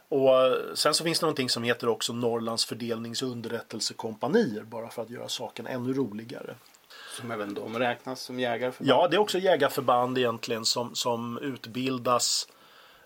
Och 0.08 0.46
eh, 0.46 0.74
sen 0.74 0.94
så 0.94 1.04
finns 1.04 1.20
det 1.20 1.26
någonting 1.26 1.48
som 1.48 1.62
heter 1.62 1.88
också 1.88 2.12
Norrlands 2.12 2.64
fördelnings 2.64 3.22
och 3.22 3.28
underrättelsekompanier 3.28 4.62
bara 4.62 4.88
för 4.88 5.02
att 5.02 5.10
göra 5.10 5.28
saken 5.28 5.66
ännu 5.66 5.92
roligare. 5.92 6.54
Som 7.16 7.30
även 7.30 7.54
de 7.54 7.78
räknas 7.78 8.20
som 8.20 8.40
jägarförband? 8.40 8.90
Ja, 8.90 9.08
det 9.08 9.16
är 9.16 9.20
också 9.20 9.38
jägarförband 9.38 10.18
egentligen 10.18 10.64
som, 10.64 10.94
som 10.94 11.38
utbildas 11.38 12.48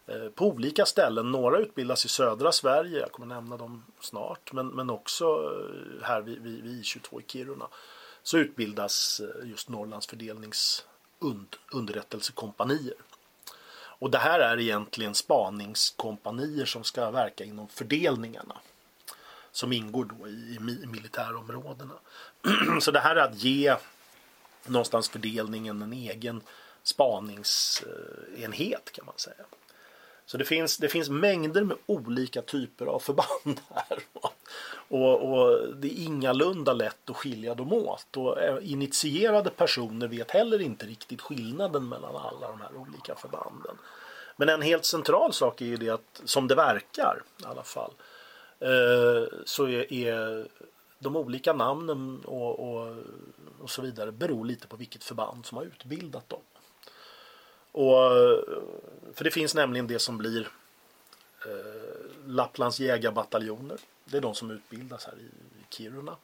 eh, 0.07 0.29
på 0.35 0.47
olika 0.47 0.87
ställen. 0.87 1.31
Några 1.31 1.59
utbildas 1.59 2.05
i 2.05 2.09
södra 2.09 2.53
Sverige, 2.53 3.01
jag 3.01 3.13
kommer 3.13 3.35
nämna 3.35 3.57
dem 3.57 3.85
snart, 4.01 4.53
men, 4.53 4.69
men 4.69 4.91
också 4.91 5.25
här 6.03 6.21
vid, 6.21 6.43
vid, 6.43 6.63
vid 6.63 6.83
I22 6.83 7.21
i 7.21 7.25
Kiruna. 7.27 7.67
Så 8.27 8.39
utbildas 8.39 9.21
eh, 9.21 9.49
just 9.49 9.69
Norrlands 9.69 10.07
fördelnings 10.07 10.85
underrättelsekompanier. 11.73 12.95
Och 13.99 14.11
det 14.11 14.19
här 14.19 14.41
är 14.41 14.61
egentligen 14.61 15.15
spaningskompanier 15.15 16.65
som 16.65 16.85
ska 16.85 17.11
verka 17.11 17.45
inom 17.45 17.69
fördelningarna 17.69 18.57
som 19.53 19.73
ingår 19.73 20.05
då 20.05 20.29
i 20.29 20.59
militärområdena. 20.87 21.95
Så 22.81 22.91
det 22.91 23.01
här 23.01 23.17
är 23.17 23.21
att 23.21 23.43
ge 23.43 23.77
någonstans 24.65 25.09
fördelningen 25.09 25.83
en 25.83 25.93
egen 25.93 26.43
spaningsenhet 26.83 28.93
kan 28.93 29.07
man 29.07 29.19
säga. 29.19 29.45
Så 30.27 30.37
det 30.37 30.45
finns, 30.45 30.79
det 30.79 30.89
finns 30.89 31.09
mängder 31.09 31.65
med 31.65 31.77
olika 31.87 32.43
typer 32.43 32.87
av 32.87 32.99
förband 32.99 33.61
här. 33.75 33.99
Och, 34.89 35.33
och, 35.33 35.77
det 35.77 35.89
är 35.89 36.05
ingalunda 36.05 36.73
lätt 36.73 37.11
att 37.11 37.17
skilja 37.17 37.55
dem 37.55 37.73
åt. 37.73 38.17
Och 38.17 38.41
eh, 38.41 38.73
initierade 38.73 39.51
personer 39.51 40.09
vet 40.09 40.31
heller 40.31 40.61
inte 40.61 40.87
riktigt 40.87 41.21
skillnaden 41.21 41.89
mellan 41.89 42.17
alla 42.17 42.49
de 42.49 42.61
här 42.61 42.77
olika 42.77 43.15
förbanden. 43.15 43.77
Men 44.37 44.49
en 44.49 44.63
helt 44.63 44.85
central 44.85 45.33
sak 45.33 45.61
är 45.61 45.67
ju 45.67 45.77
det 45.77 45.91
att, 45.91 46.21
som 46.25 46.49
det 46.49 46.55
verkar 46.55 47.23
i 47.43 47.45
alla 47.45 47.63
fall, 47.63 47.93
eh, 48.61 49.39
så 49.45 49.69
är, 49.69 49.93
är, 49.93 50.49
de 50.99 51.17
olika 51.17 51.53
namnen 51.53 52.21
och, 52.25 52.61
och, 52.61 52.97
och, 53.61 53.71
så 53.71 53.83
vidare 53.83 54.13
beror 54.13 54.45
lite 54.45 54.67
på 54.67 54.77
vilket 54.77 55.05
förband 55.05 55.47
som 55.47 55.59
har 55.59 55.65
utbildat 55.65 56.29
dem. 56.29 56.41
Och, 57.77 58.17
eh, 58.17 58.39
för 59.15 59.25
det 59.25 59.31
finns 59.31 59.55
nämligen 59.55 59.87
det 59.87 59.99
som 59.99 60.19
blir 60.19 60.49
eh, 61.47 62.27
Lapplands 62.27 62.81
jägarbataljoner. 62.81 63.79
Det 64.05 64.17
är 64.17 64.21
de 64.21 64.35
som 64.35 64.51
utbildas 64.51 65.05
här 65.05 65.15
i, 65.15 65.75
Kiruna. 65.75 66.17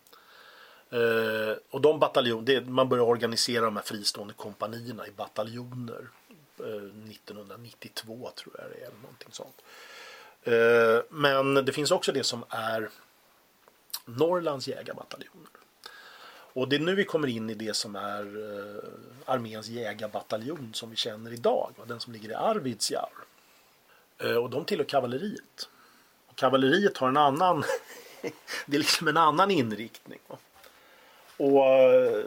Eh, 0.90 1.56
och 1.70 1.80
de 1.80 1.98
bataljoner, 1.98 2.60
man 2.60 2.88
börjar 2.88 3.04
organisera 3.04 3.64
de 3.64 3.76
här 3.76 3.82
fristående 3.82 4.34
kompanierna 4.34 5.06
i 5.06 5.10
bataljoner 5.10 6.08
eh, 6.58 7.10
1992 7.10 8.30
tror 8.36 8.54
jag 8.58 8.70
det 8.70 8.76
är. 8.76 8.86
Eller 8.86 9.00
någonting 9.02 9.28
sånt. 9.32 9.62
Eh, 10.42 11.04
men 11.08 11.54
det 11.54 11.72
finns 11.72 11.90
också 11.90 12.12
det 12.12 12.24
som 12.24 12.44
är 12.48 12.90
Norrlands 14.04 14.68
jägarbataljoner. 14.68 15.61
Och 16.54 16.68
det 16.68 16.76
är 16.76 16.80
nu 16.80 16.94
vi 16.94 17.04
kommer 17.04 17.28
in 17.28 17.50
i 17.50 17.54
det 17.54 17.76
som 17.76 17.96
är 17.96 18.22
eh, 18.22 18.88
arméns 19.24 19.68
jägarbataljon 19.68 20.70
som 20.74 20.90
vi 20.90 20.96
känner 20.96 21.32
idag. 21.32 21.74
Den 21.86 22.00
som 22.00 22.12
ligger 22.12 22.30
i 22.30 22.34
Arvidsjaur. 22.34 23.24
Eh, 24.18 24.36
och 24.36 24.50
de 24.50 24.64
tillhör 24.64 24.84
kavalleriet. 24.84 25.68
Och 26.26 26.36
kavalleriet 26.36 26.98
har 26.98 27.08
en 27.08 27.16
annan 27.16 27.64
det 28.66 28.76
är 28.76 28.78
liksom 28.78 29.08
en 29.08 29.16
annan 29.16 29.50
inriktning. 29.50 30.18
Och 31.36 31.66
eh, 31.66 32.24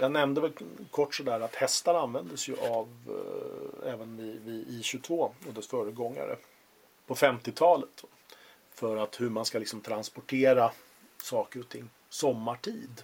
jag 0.00 0.12
nämnde 0.12 0.40
väl 0.40 0.52
kort 0.90 1.14
sådär 1.14 1.40
att 1.40 1.54
hästar 1.54 1.94
användes 1.94 2.48
ju 2.48 2.56
av 2.56 2.88
eh, 3.08 3.92
även 3.92 4.16
vid, 4.16 4.40
vid 4.44 4.66
I22 4.68 5.30
och 5.46 5.54
dess 5.54 5.66
föregångare 5.66 6.36
på 7.06 7.14
50-talet. 7.14 8.04
För 8.74 8.96
att 8.96 9.20
hur 9.20 9.30
man 9.30 9.44
ska 9.44 9.58
liksom 9.58 9.80
transportera 9.80 10.70
saker 11.22 11.60
och 11.60 11.68
ting 11.68 11.90
sommartid. 12.08 13.02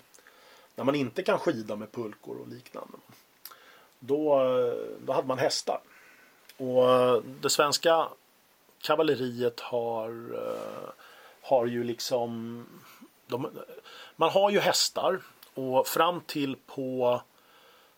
När 0.74 0.84
man 0.84 0.94
inte 0.94 1.22
kan 1.22 1.38
skida 1.38 1.76
med 1.76 1.92
pulkor 1.92 2.36
och 2.36 2.48
liknande. 2.48 2.98
Då, 3.98 4.40
då 5.06 5.12
hade 5.12 5.28
man 5.28 5.38
hästar. 5.38 5.80
Och 6.56 6.90
eh, 6.90 7.22
det 7.40 7.50
svenska 7.50 8.08
kavalleriet 8.80 9.60
har, 9.60 10.08
eh, 10.34 10.90
har 11.42 11.66
ju 11.66 11.84
liksom 11.84 12.64
de, 13.26 13.50
man 14.16 14.30
har 14.30 14.50
ju 14.50 14.60
hästar 14.60 15.20
och 15.54 15.86
fram 15.86 16.20
till 16.20 16.56
på 16.66 17.22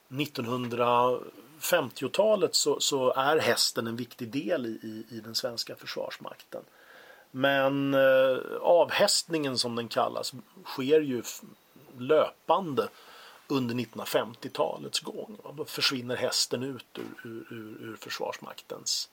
1950-talet 0.08 2.54
så, 2.54 2.80
så, 2.80 3.12
är 3.12 3.38
hästen 3.38 3.86
en 3.86 3.96
viktig 3.96 4.28
del 4.28 4.66
i, 4.66 5.06
i 5.10 5.20
den 5.20 5.34
svenska 5.34 5.76
försvarsmakten. 5.76 6.62
Men 7.30 7.94
eh, 7.94 8.38
avhästningen 8.60 9.58
som 9.58 9.76
den 9.76 9.88
kallas 9.88 10.32
sker 10.64 11.00
ju 11.00 11.22
löpande 12.00 12.88
under 13.48 13.74
1950-talets 13.74 15.00
gång. 15.00 15.38
Då 15.56 15.64
försvinner 15.64 16.16
hästen 16.16 16.62
ut 16.62 16.86
ur, 16.98 17.30
ur, 17.30 17.46
ur, 17.50 17.76
ur 17.80 17.96
försvarsmaktens 17.96 19.08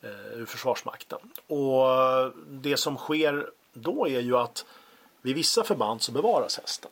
eh, 0.00 0.10
ur 0.10 0.46
Försvarsmakten. 0.46 1.18
Och 1.46 1.86
det 2.46 2.76
som 2.76 2.96
sker 2.96 3.50
då 3.72 4.08
är 4.08 4.20
ju 4.20 4.36
att 4.36 4.64
vid 5.22 5.34
vissa 5.34 5.64
förband 5.64 6.02
så 6.02 6.12
bevaras 6.12 6.58
hästen. 6.58 6.90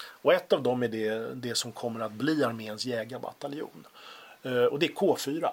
Och 0.00 0.34
ett 0.34 0.52
av 0.52 0.62
dem 0.62 0.82
är 0.82 0.88
det, 0.88 1.34
det 1.34 1.54
som 1.54 1.72
kommer 1.72 2.00
att 2.00 2.12
bli 2.12 2.44
arméns 2.44 2.84
jägarbataljon. 2.84 3.86
Eh, 4.42 4.64
och 4.64 4.78
det 4.78 4.86
är 4.86 4.94
K4. 4.94 5.50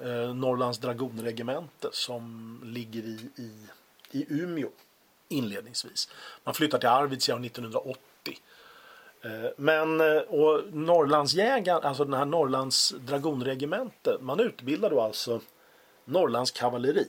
Eh, 0.00 0.34
Norrlands 0.34 0.78
dragonregemente 0.78 1.88
som 1.92 2.60
ligger 2.64 3.02
i, 3.02 3.30
i, 3.36 3.66
i 4.10 4.26
Umeå 4.28 4.70
inledningsvis. 5.28 6.08
Man 6.44 6.54
flyttar 6.54 6.78
till 6.78 6.88
Arvidsjaur 6.88 7.44
1980. 7.46 8.02
Eh, 9.24 9.50
men 9.56 10.00
och 10.28 10.60
Norrlandsjägaren, 10.72 11.82
alltså 11.82 12.04
den 12.04 12.14
här 12.14 12.24
Norrlands 12.24 12.94
dragonregemente, 12.98 14.16
man 14.20 14.40
utbildar 14.40 14.90
då 14.90 15.00
alltså 15.00 15.40
Norrlands 16.04 16.50
kavalleri. 16.50 17.08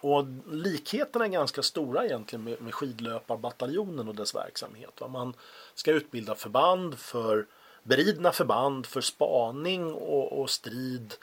Och 0.00 0.24
likheterna 0.50 1.24
är 1.24 1.28
ganska 1.28 1.62
stora 1.62 2.04
egentligen 2.04 2.44
med, 2.44 2.62
med 2.62 2.74
skidlöparbataljonen 2.74 4.08
och 4.08 4.14
dess 4.14 4.34
verksamhet. 4.34 5.00
Va? 5.00 5.08
Man 5.08 5.34
ska 5.74 5.92
utbilda 5.92 6.34
förband 6.34 6.98
för 6.98 7.46
beridna 7.82 8.32
förband 8.32 8.86
för 8.86 9.00
spaning 9.00 9.92
och, 9.92 10.40
och 10.40 10.50
strid 10.50 11.14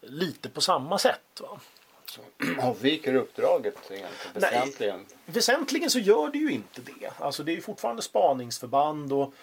lite 0.00 0.48
på 0.48 0.60
samma 0.60 0.98
sätt. 0.98 1.40
Va? 1.40 1.60
Avviker 2.62 3.14
uppdraget 3.22 3.76
egentligen 3.90 4.32
väsentligen? 4.34 4.96
Nej, 4.96 5.16
väsentligen 5.26 5.90
så 5.90 5.98
gör 5.98 6.30
det 6.30 6.38
ju 6.38 6.50
inte 6.50 6.80
det. 6.80 7.10
Alltså 7.18 7.42
det 7.42 7.56
är 7.56 7.60
fortfarande 7.60 8.02
spaningsförband 8.02 9.12
och 9.12 9.34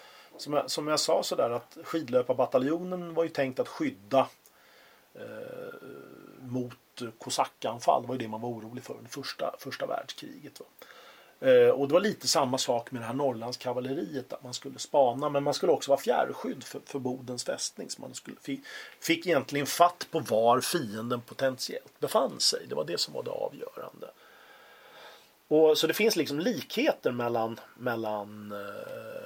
som 0.41 0.53
jag, 0.53 0.71
som 0.71 0.87
jag 0.87 0.99
sa 0.99 1.23
sådär 1.23 1.49
att 1.49 1.77
skidlöparbataljonen 1.83 3.13
var 3.13 3.23
ju 3.23 3.29
tänkt 3.29 3.59
att 3.59 3.67
skydda 3.67 4.27
eh, 5.15 5.21
mot 6.39 6.77
kosackanfall. 7.17 8.01
Det 8.01 8.07
var 8.07 8.15
ju 8.15 8.19
det 8.19 8.27
man 8.27 8.41
var 8.41 8.49
orolig 8.49 8.83
för 8.83 8.93
under 8.93 9.11
första, 9.11 9.55
första 9.59 9.85
världskriget. 9.85 10.59
Va? 10.59 10.65
Eh, 11.41 11.69
och 11.69 11.87
det 11.87 11.93
var 11.93 12.01
lite 12.01 12.27
samma 12.27 12.57
sak 12.57 12.91
med 12.91 13.01
det 13.01 13.05
här 13.05 13.13
Norrlandskavalleriet. 13.13 14.33
Att 14.33 14.43
man 14.43 14.53
skulle 14.53 14.79
spana 14.79 15.29
men 15.29 15.43
man 15.43 15.53
skulle 15.53 15.71
också 15.71 15.91
vara 15.91 16.01
fjärrskydd 16.01 16.63
för, 16.63 16.81
för 16.85 16.99
Bodens 16.99 17.43
fästning. 17.43 17.89
Så 17.89 18.01
man 18.01 18.13
skulle, 18.13 18.37
fick, 18.41 18.65
fick 18.99 19.27
egentligen 19.27 19.65
fatt 19.65 20.07
på 20.11 20.19
var 20.19 20.61
fienden 20.61 21.21
potentiellt 21.21 21.99
befann 21.99 22.39
sig. 22.39 22.65
Det 22.69 22.75
var 22.75 22.85
det 22.85 22.99
som 22.99 23.13
var 23.13 23.23
det 23.23 23.31
avgörande. 23.31 24.07
Och, 25.47 25.77
så 25.77 25.87
det 25.87 25.93
finns 25.93 26.15
liksom 26.15 26.39
likheter 26.39 27.11
mellan, 27.11 27.59
mellan, 27.77 28.51
eh, 28.51 29.20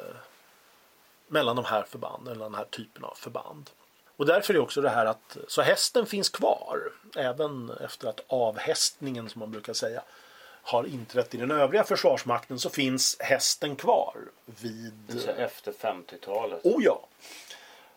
mellan 1.28 1.56
de 1.56 1.66
här 1.66 1.84
förbanden, 1.84 2.34
eller 2.34 2.46
den 2.46 2.56
här 2.56 2.66
typen 2.66 3.04
av 3.04 3.14
förband. 3.16 3.70
Och 4.18 4.26
därför 4.26 4.54
är 4.54 4.60
också 4.60 4.82
det 4.82 4.90
här 4.90 5.06
att 5.06 5.38
så 5.48 5.62
hästen 5.62 6.06
finns 6.06 6.30
kvar 6.30 6.80
även 7.16 7.72
efter 7.84 8.08
att 8.08 8.20
avhästningen 8.28 9.30
som 9.30 9.40
man 9.40 9.52
brukar 9.52 9.74
säga 9.74 10.04
har 10.64 10.84
inträtt 10.84 11.36
i 11.36 11.38
den 11.38 11.52
övriga 11.52 11.84
försvarsmakten 11.84 12.60
så 12.60 12.70
finns 12.70 13.18
hästen 13.20 13.76
kvar 13.76 14.16
vid... 14.46 15.28
Efter 15.38 15.72
50-talet? 15.72 16.60
Oh 16.64 16.84
ja! 16.84 17.08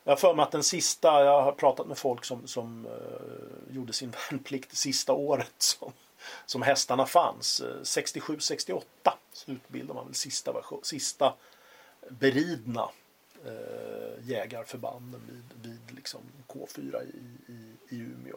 Jag 0.04 0.12
har 0.12 0.16
för 0.16 0.34
mig 0.34 0.42
att 0.42 0.50
den 0.50 0.62
sista, 0.62 1.24
jag 1.24 1.42
har 1.42 1.52
pratat 1.52 1.86
med 1.86 1.98
folk 1.98 2.24
som, 2.24 2.46
som 2.46 2.86
uh, 2.86 3.74
gjorde 3.76 3.92
sin 3.92 4.10
värnplikt 4.30 4.76
sista 4.76 5.12
året 5.12 5.54
som, 5.58 5.92
som 6.46 6.62
hästarna 6.62 7.06
fanns. 7.06 7.62
67-68 7.82 8.82
så 9.32 9.50
utbildade 9.50 9.94
man 9.94 10.06
väl 10.06 10.14
sista, 10.14 10.54
sista 10.82 11.34
beridna 12.08 12.88
eh, 13.46 14.28
jägarförbanden 14.28 15.20
vid, 15.28 15.70
vid 15.70 15.96
liksom 15.96 16.20
K4 16.48 17.02
i, 17.02 17.52
i, 17.52 17.96
i 17.96 18.00
Umeå. 18.00 18.36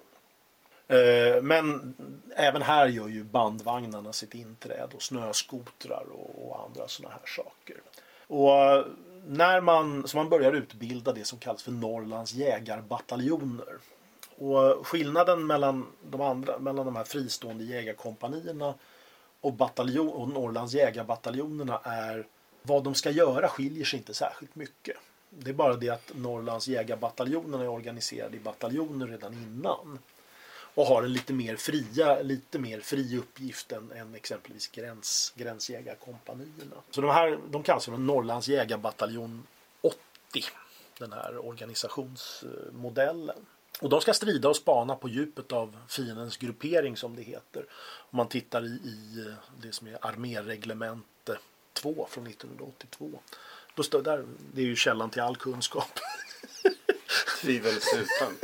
Eh, 0.91 1.41
men 1.41 1.93
även 2.35 2.61
här 2.61 2.87
gör 2.87 3.07
ju 3.07 3.23
bandvagnarna 3.23 4.13
sitt 4.13 4.35
inträde 4.35 4.95
och 4.95 5.01
snöskotrar 5.01 6.05
och, 6.11 6.47
och 6.47 6.63
andra 6.63 6.87
sådana 6.87 7.15
här 7.15 7.25
saker. 7.25 7.81
Och 8.27 8.55
eh, 8.55 8.85
när 9.27 9.61
man, 9.61 10.07
så 10.07 10.17
man 10.17 10.29
börjar 10.29 10.53
utbilda 10.53 11.13
det 11.13 11.25
som 11.25 11.39
kallas 11.39 11.63
för 11.63 11.71
Norrlands 11.71 12.33
jägarbataljoner. 12.33 13.77
Och 14.37 14.67
eh, 14.67 14.83
skillnaden 14.83 15.47
mellan 15.47 15.85
de, 16.09 16.21
andra, 16.21 16.59
mellan 16.59 16.85
de 16.85 16.95
här 16.95 17.03
fristående 17.03 17.63
jägarkompanierna 17.63 18.73
och, 19.41 19.53
bataljon, 19.53 20.09
och 20.09 20.29
Norrlands 20.29 20.73
jägarbataljonerna 20.73 21.79
är 21.83 22.27
vad 22.61 22.83
de 22.83 22.95
ska 22.95 23.11
göra 23.11 23.47
skiljer 23.47 23.85
sig 23.85 23.99
inte 23.99 24.13
särskilt 24.13 24.55
mycket. 24.55 24.97
Det 25.29 25.49
är 25.49 25.53
bara 25.53 25.75
det 25.75 25.89
att 25.89 26.11
Norrlands 26.15 26.67
jägarbataljoner 26.67 27.59
är 27.59 27.67
organiserade 27.67 28.37
i 28.37 28.39
bataljoner 28.39 29.07
redan 29.07 29.33
innan. 29.33 29.99
Och 30.73 30.85
har 30.85 31.03
en 31.03 31.13
lite 31.13 31.33
mer, 31.33 31.55
fria, 31.55 32.21
lite 32.21 32.59
mer 32.59 32.79
fri 32.79 33.17
uppgift 33.17 33.71
än, 33.71 33.91
än 33.91 34.15
exempelvis 34.15 34.67
gräns, 34.67 35.33
gränsjägarkompanierna. 35.35 36.75
Så 36.89 37.01
de 37.01 37.11
här 37.11 37.39
de 37.51 37.63
kallas 37.63 37.85
för 37.85 37.91
Norrlands 37.91 38.47
jägarbataljon 38.47 39.47
80. 39.81 39.97
Den 40.97 41.13
här 41.13 41.45
organisationsmodellen. 41.45 43.45
Och 43.81 43.89
de 43.89 44.01
ska 44.01 44.13
strida 44.13 44.49
och 44.49 44.55
spana 44.55 44.95
på 44.95 45.09
djupet 45.09 45.51
av 45.51 45.77
fiendens 45.87 46.37
gruppering 46.37 46.97
som 46.97 47.15
det 47.15 47.21
heter. 47.21 47.65
Om 48.11 48.17
man 48.17 48.27
tittar 48.27 48.65
i, 48.65 48.67
i 48.67 49.25
det 49.61 49.71
som 49.71 49.87
är 49.87 49.97
arméreglemente 50.01 51.10
2 51.73 52.07
från 52.09 52.27
1982. 52.27 53.19
Då 53.75 53.83
står 53.83 54.01
där, 54.01 54.25
det 54.53 54.61
är 54.61 54.65
ju 54.65 54.75
källan 54.75 55.09
till 55.09 55.21
all 55.21 55.35
kunskap. 55.35 55.99
Tvivelsutan. 57.41 58.37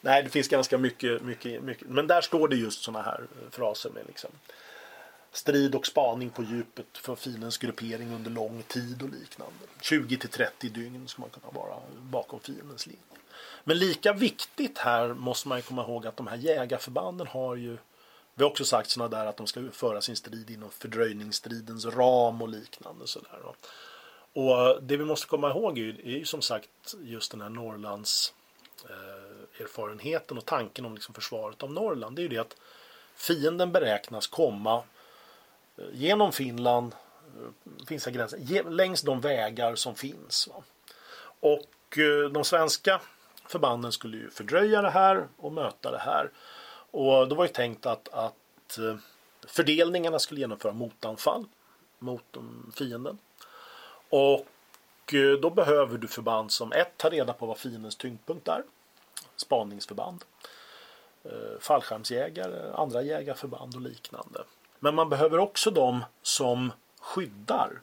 Nej, 0.00 0.22
det 0.22 0.30
finns 0.30 0.48
ganska 0.48 0.78
mycket, 0.78 1.22
mycket, 1.22 1.62
mycket. 1.62 1.88
Men 1.88 2.06
där 2.06 2.20
står 2.20 2.48
det 2.48 2.56
just 2.56 2.82
sådana 2.82 3.04
här 3.04 3.20
eh, 3.20 3.50
fraser 3.50 3.90
med 3.90 4.06
liksom 4.06 4.30
strid 5.32 5.74
och 5.74 5.86
spaning 5.86 6.30
på 6.30 6.42
djupet 6.42 6.98
för 6.98 7.14
fiendens 7.14 7.58
gruppering 7.58 8.14
under 8.14 8.30
lång 8.30 8.62
tid 8.62 9.02
och 9.02 9.08
liknande. 9.08 9.54
20 9.80 10.16
till 10.16 10.28
30 10.28 10.68
dygn 10.68 11.08
ska 11.08 11.20
man 11.20 11.30
kunna 11.30 11.50
vara 11.50 11.76
bakom 12.00 12.40
fiendens 12.40 12.86
linje. 12.86 13.02
Men 13.64 13.78
lika 13.78 14.12
viktigt 14.12 14.78
här 14.78 15.14
måste 15.14 15.48
man 15.48 15.62
komma 15.62 15.82
ihåg 15.82 16.06
att 16.06 16.16
de 16.16 16.26
här 16.26 16.36
jägarförbanden 16.36 17.26
har 17.26 17.56
ju 17.56 17.78
vi 18.40 18.44
har 18.44 18.50
också 18.50 18.64
sagt 18.64 18.90
sådana 18.90 19.16
där 19.16 19.26
att 19.26 19.36
de 19.36 19.46
ska 19.46 19.70
föra 19.72 20.00
sin 20.00 20.16
strid 20.16 20.50
inom 20.50 20.70
fördröjningsstridens 20.70 21.86
ram 21.86 22.42
och 22.42 22.48
liknande. 22.48 23.06
Sådär. 23.06 23.38
Och 24.32 24.68
eh, 24.68 24.76
det 24.82 24.96
vi 24.96 25.04
måste 25.04 25.26
komma 25.26 25.50
ihåg 25.50 25.78
är 25.78 25.82
ju, 25.82 25.90
är 25.90 26.18
ju 26.18 26.24
som 26.24 26.42
sagt 26.42 26.94
just 27.00 27.30
den 27.30 27.40
här 27.40 27.48
Norrlands 27.48 28.34
eh, 28.84 29.62
erfarenheten 29.62 30.38
och 30.38 30.44
tanken 30.44 30.84
om 30.84 30.94
liksom 30.94 31.14
försvaret 31.14 31.62
av 31.62 31.72
Norrland. 31.72 32.16
Det 32.16 32.20
är 32.20 32.22
ju 32.22 32.28
det 32.28 32.38
att 32.38 32.56
fienden 33.14 33.72
beräknas 33.72 34.26
komma 34.26 34.82
eh, 35.76 35.84
genom 35.92 36.32
Finland, 36.32 36.94
eh, 37.24 37.86
finska 37.86 38.10
gränsen, 38.10 38.46
längs 38.76 39.02
de 39.02 39.20
vägar 39.20 39.74
som 39.74 39.94
finns. 39.94 40.48
Va? 40.48 40.62
Och 41.40 41.98
eh, 41.98 42.30
de 42.30 42.44
svenska 42.44 43.00
förbanden 43.46 43.92
skulle 43.92 44.16
ju 44.16 44.30
fördröja 44.30 44.82
det 44.82 44.90
här 44.90 45.28
och 45.36 45.52
möta 45.52 45.90
det 45.90 45.98
här. 45.98 46.30
Och 46.90 47.28
då 47.28 47.34
var 47.34 47.44
ju 47.44 47.52
tänkt 47.52 47.86
att, 47.86 48.08
att 48.08 48.78
eh, 48.78 48.96
fördelningarna 49.46 50.18
skulle 50.18 50.40
genomföra 50.40 50.72
motanfall 50.72 51.44
mot 51.98 52.36
fienden. 52.74 53.18
Och 54.08 55.14
eh, 55.14 55.32
då 55.42 55.50
behöver 55.50 55.98
du 55.98 56.08
förband 56.08 56.52
som 56.52 56.72
ett 56.72 56.96
tar 56.96 57.10
reda 57.10 57.32
på 57.32 57.46
vad 57.46 57.58
fiendens 57.58 57.96
tyngdpunkt 57.96 58.48
är. 58.48 58.62
Spaningsförband. 59.36 60.24
Eh, 61.24 61.60
fallskärmsjägare, 61.60 62.72
andra 62.74 63.02
jägarförband 63.02 63.74
och 63.74 63.80
liknande. 63.80 64.44
Men 64.78 64.94
man 64.94 65.08
behöver 65.08 65.38
också 65.38 65.70
de 65.70 66.04
som 66.22 66.72
skyddar 67.00 67.80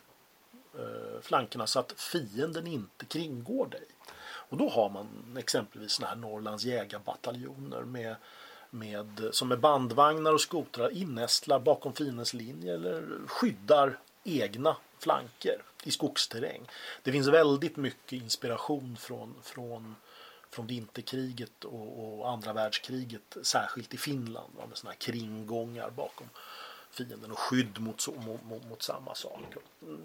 flankerna 1.22 1.68
så 1.68 1.80
att 1.80 1.92
fienden 1.92 2.68
inte 2.68 3.06
kringgår 3.06 3.66
dig. 3.66 3.86
Och 4.50 4.58
då 4.58 4.70
har 4.70 4.90
man 4.90 5.08
exempelvis 5.38 5.92
sådana 5.92 6.10
här 6.10 6.22
Norrlands 6.22 6.64
jägarbataljoner 6.64 7.82
med, 7.82 8.16
med, 8.70 9.30
som 9.32 9.48
med 9.48 9.60
bandvagnar 9.60 10.34
och 10.34 10.42
skotrar 10.42 10.90
innästlar 10.90 11.60
bakom 11.60 11.94
fiendens 11.94 12.34
linje 12.34 12.74
eller 12.74 13.04
skyddar 13.28 14.00
egna 14.24 14.76
flanker 15.00 15.62
i 15.84 15.92
skogsterräng. 15.92 16.62
Det 17.04 17.12
finns 17.12 17.28
väldigt 17.28 17.78
mycket 17.78 18.22
inspiration 18.22 18.98
från, 18.98 19.36
från, 19.44 19.96
från 20.50 20.68
vinterkriget 20.68 21.64
och, 21.64 22.20
och 22.20 22.30
andra 22.30 22.54
världskriget, 22.54 23.38
särskilt 23.42 23.94
i 23.94 23.98
Finland, 23.98 24.54
med 24.56 24.78
sådana 24.78 24.92
här 24.92 25.00
kringgångar 25.00 25.90
bakom 25.90 26.30
fienden 26.92 27.32
och 27.32 27.40
skydd 27.40 27.80
mot, 27.80 28.08
mot, 28.26 28.66
mot, 28.70 28.84
samma 28.84 29.16
sak. 29.16 29.42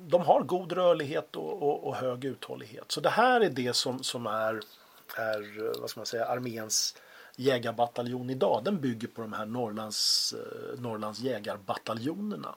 De 0.01 0.23
har 0.23 0.43
god 0.43 0.73
rörlighet 0.73 1.37
och, 1.37 1.63
och, 1.63 1.87
och, 1.87 1.97
hög 1.97 2.25
uthållighet. 2.25 2.93
Så 2.93 3.01
det 3.01 3.11
här 3.11 3.41
är 3.41 3.51
det 3.51 3.73
som, 3.73 4.03
som 4.03 4.27
är, 4.27 4.61
är 5.17 5.81
vad 5.81 5.91
ska 5.91 6.01
man 6.01 6.07
säga, 6.07 6.27
arméns 6.27 6.97
jägarbataljon 7.37 8.31
idag. 8.31 8.61
Den 8.65 8.81
bygger 8.81 9.09
på 9.09 9.23
de 9.23 9.33
här 9.33 9.47
Norrlands, 9.47 10.33
eh, 10.33 10.81
Norrlands 10.81 11.21
jägarbataljonerna. 11.21 12.55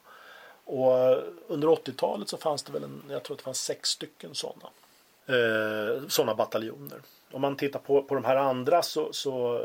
Och 0.66 1.24
under 1.48 1.68
80-talet 1.68 2.30
så 2.30 2.38
fanns 2.38 2.64
det 2.64 2.72
väl 2.72 2.84
en, 2.84 3.04
jag 3.10 3.24
tror 3.24 3.36
att 3.36 3.38
det 3.38 3.44
fanns 3.44 3.62
sex 3.62 3.90
stycken 3.90 4.36
sådana. 4.36 4.70
Eh, 5.26 6.02
sådana 6.08 6.36
bataljoner. 6.36 7.00
Om 7.32 7.42
man 7.42 7.56
tittar 7.56 7.80
på, 7.80 8.04
på 8.04 8.16
de 8.16 8.26
här 8.26 8.36
andra 8.36 8.82
så, 8.82 9.14
så 9.14 9.56
eh, 9.56 9.62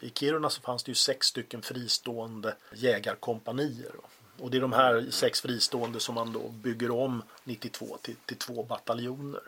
i 0.00 0.12
Kiruna 0.14 0.50
så 0.50 0.60
fanns 0.60 0.84
det 0.84 0.90
ju 0.90 0.94
sex 0.94 1.26
stycken 1.26 1.62
fristående 1.62 2.54
jägarkompanier. 2.74 3.92
Och 4.38 4.50
det 4.50 4.56
är 4.56 4.60
de 4.60 4.72
här 4.72 5.06
sex 5.10 5.40
fristående 5.40 6.00
som 6.00 6.14
man 6.14 6.32
då 6.32 6.48
bygger 6.48 6.90
om 6.90 7.22
92 7.44 7.98
till, 8.02 8.16
till 8.26 8.36
två 8.36 8.62
bataljoner. 8.62 9.42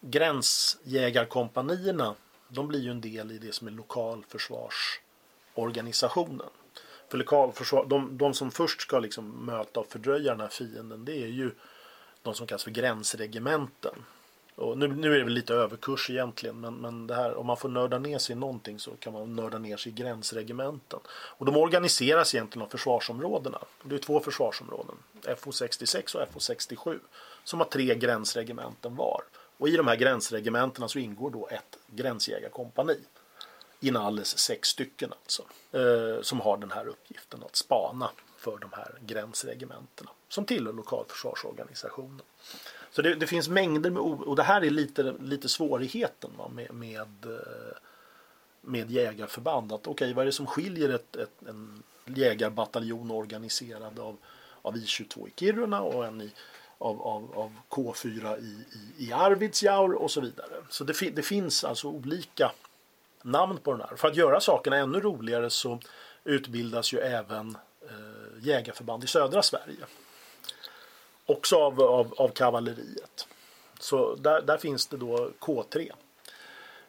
Gränsjägarkompanierna 0.00 2.14
de 2.48 2.68
blir 2.68 2.80
ju 2.80 2.90
en 2.90 3.00
del 3.00 3.32
i 3.32 3.38
det 3.38 3.54
som 3.54 3.66
är 3.66 3.72
lokalförsvarsorganisationen. 3.72 6.50
För 7.08 7.18
lokalförsvar, 7.18 7.86
de, 7.86 8.18
de 8.18 8.34
som 8.34 8.50
först 8.50 8.80
ska 8.80 8.98
liksom 8.98 9.46
möta 9.46 9.80
och 9.80 9.86
fördröja 9.86 10.30
den 10.30 10.40
här 10.40 10.48
fienden 10.48 11.04
det 11.04 11.22
är 11.22 11.26
ju 11.26 11.50
de 12.22 12.34
som 12.34 12.46
kallas 12.46 12.64
för 12.64 12.70
gränsregementen. 12.70 13.94
Och 14.54 14.78
nu, 14.78 14.88
nu 14.88 15.14
är 15.14 15.18
det 15.18 15.24
väl 15.24 15.32
lite 15.32 15.54
överkurs 15.54 16.10
egentligen 16.10 16.60
men, 16.60 16.74
men 16.74 17.06
det 17.06 17.14
här, 17.14 17.34
om 17.34 17.46
man 17.46 17.56
får 17.56 17.68
nörda 17.68 17.98
ner 17.98 18.18
sig 18.18 18.36
i 18.36 18.38
någonting 18.38 18.78
så 18.78 18.90
kan 18.90 19.12
man 19.12 19.36
nörda 19.36 19.58
ner 19.58 19.76
sig 19.76 19.92
i 19.92 19.94
gränsregementen. 19.94 21.00
Och 21.10 21.46
de 21.46 21.56
organiseras 21.56 22.34
egentligen 22.34 22.66
av 22.66 22.70
försvarsområdena. 22.70 23.58
Det 23.82 23.94
är 23.94 23.98
två 23.98 24.20
försvarsområden, 24.20 24.96
FO 25.38 25.52
66 25.52 26.14
och 26.14 26.28
FO 26.32 26.40
67 26.40 27.00
som 27.44 27.60
har 27.60 27.66
tre 27.66 27.94
gränsregementen 27.94 28.96
var. 28.96 29.22
Och 29.58 29.68
i 29.68 29.76
de 29.76 29.86
här 29.86 29.96
gränsregementena 29.96 30.88
så 30.88 30.98
ingår 30.98 31.30
då 31.30 31.48
ett 31.50 31.78
gränsjägarkompani. 31.86 32.98
Inalles 33.80 34.38
sex 34.38 34.68
stycken 34.68 35.12
alltså. 35.12 35.42
Eh, 35.72 36.22
som 36.22 36.40
har 36.40 36.56
den 36.56 36.70
här 36.70 36.86
uppgiften 36.86 37.42
att 37.42 37.56
spana 37.56 38.10
för 38.38 38.58
de 38.58 38.70
här 38.72 38.98
gränsregementena. 39.00 40.10
Som 40.28 40.44
tillhör 40.44 40.72
lokalförsvarsorganisationen. 40.72 42.20
Så 42.90 43.02
det, 43.02 43.14
det, 43.14 43.26
finns 43.26 43.48
mängder 43.48 43.90
med 43.90 44.02
och 44.02 44.36
det 44.36 44.42
här 44.42 44.64
är 44.64 44.70
lite, 44.70 45.14
lite 45.20 45.48
svårigheten 45.48 46.30
va, 46.36 46.48
med, 46.48 46.74
med, 46.74 47.26
eh, 47.26 47.76
med 48.60 48.90
jägarförband. 48.90 49.72
Att, 49.72 49.86
okay, 49.86 50.12
vad 50.12 50.22
är 50.22 50.26
det 50.26 50.32
som 50.32 50.46
skiljer 50.46 50.88
ett, 50.88 51.16
ett, 51.16 51.42
en 51.48 51.82
jägarbataljon 52.04 53.10
organiserad 53.10 53.98
av, 53.98 54.16
av 54.62 54.76
I22 54.76 55.28
i 55.28 55.32
Kiruna 55.36 55.80
och 55.80 56.06
en 56.06 56.20
i, 56.20 56.30
av, 56.78 57.02
av, 57.02 57.38
av 57.38 57.52
K4 57.70 58.38
i, 58.38 58.64
i, 59.02 59.08
i 59.08 59.12
Arvidsjaur 59.12 59.94
och 59.94 60.10
så 60.10 60.20
vidare. 60.20 60.54
Så 60.68 60.84
det, 60.84 61.10
det 61.10 61.22
finns 61.22 61.64
alltså 61.64 61.88
olika 61.88 62.52
namn 63.22 63.58
på 63.58 63.72
den 63.72 63.80
här. 63.80 63.96
För 63.96 64.08
att 64.08 64.16
göra 64.16 64.40
sakerna 64.40 64.76
ännu 64.76 65.00
roligare 65.00 65.50
så 65.50 65.78
utbildas 66.24 66.92
ju 66.92 66.98
även 66.98 67.56
eh, 67.82 68.46
jägarförband 68.46 69.04
i 69.04 69.06
södra 69.06 69.42
Sverige. 69.42 69.84
Också 71.26 71.56
av, 71.56 71.80
av, 71.80 72.14
av 72.16 72.28
kavalleriet. 72.28 73.28
Så 73.80 74.14
där, 74.14 74.42
där 74.42 74.58
finns 74.58 74.86
det 74.86 74.96
då 74.96 75.30
K3 75.40 75.92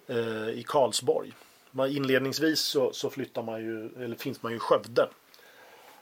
eh, 0.07 0.49
i 0.49 0.63
Karlsborg. 0.67 1.33
Man, 1.71 1.89
inledningsvis 1.89 2.59
så, 2.59 2.93
så, 2.93 3.09
flyttar 3.09 3.43
man 3.43 3.61
ju, 3.61 4.03
eller 4.03 4.15
finns 4.15 4.43
man 4.43 4.51
ju 4.51 4.55
i 4.55 4.59
Skövde. 4.59 5.09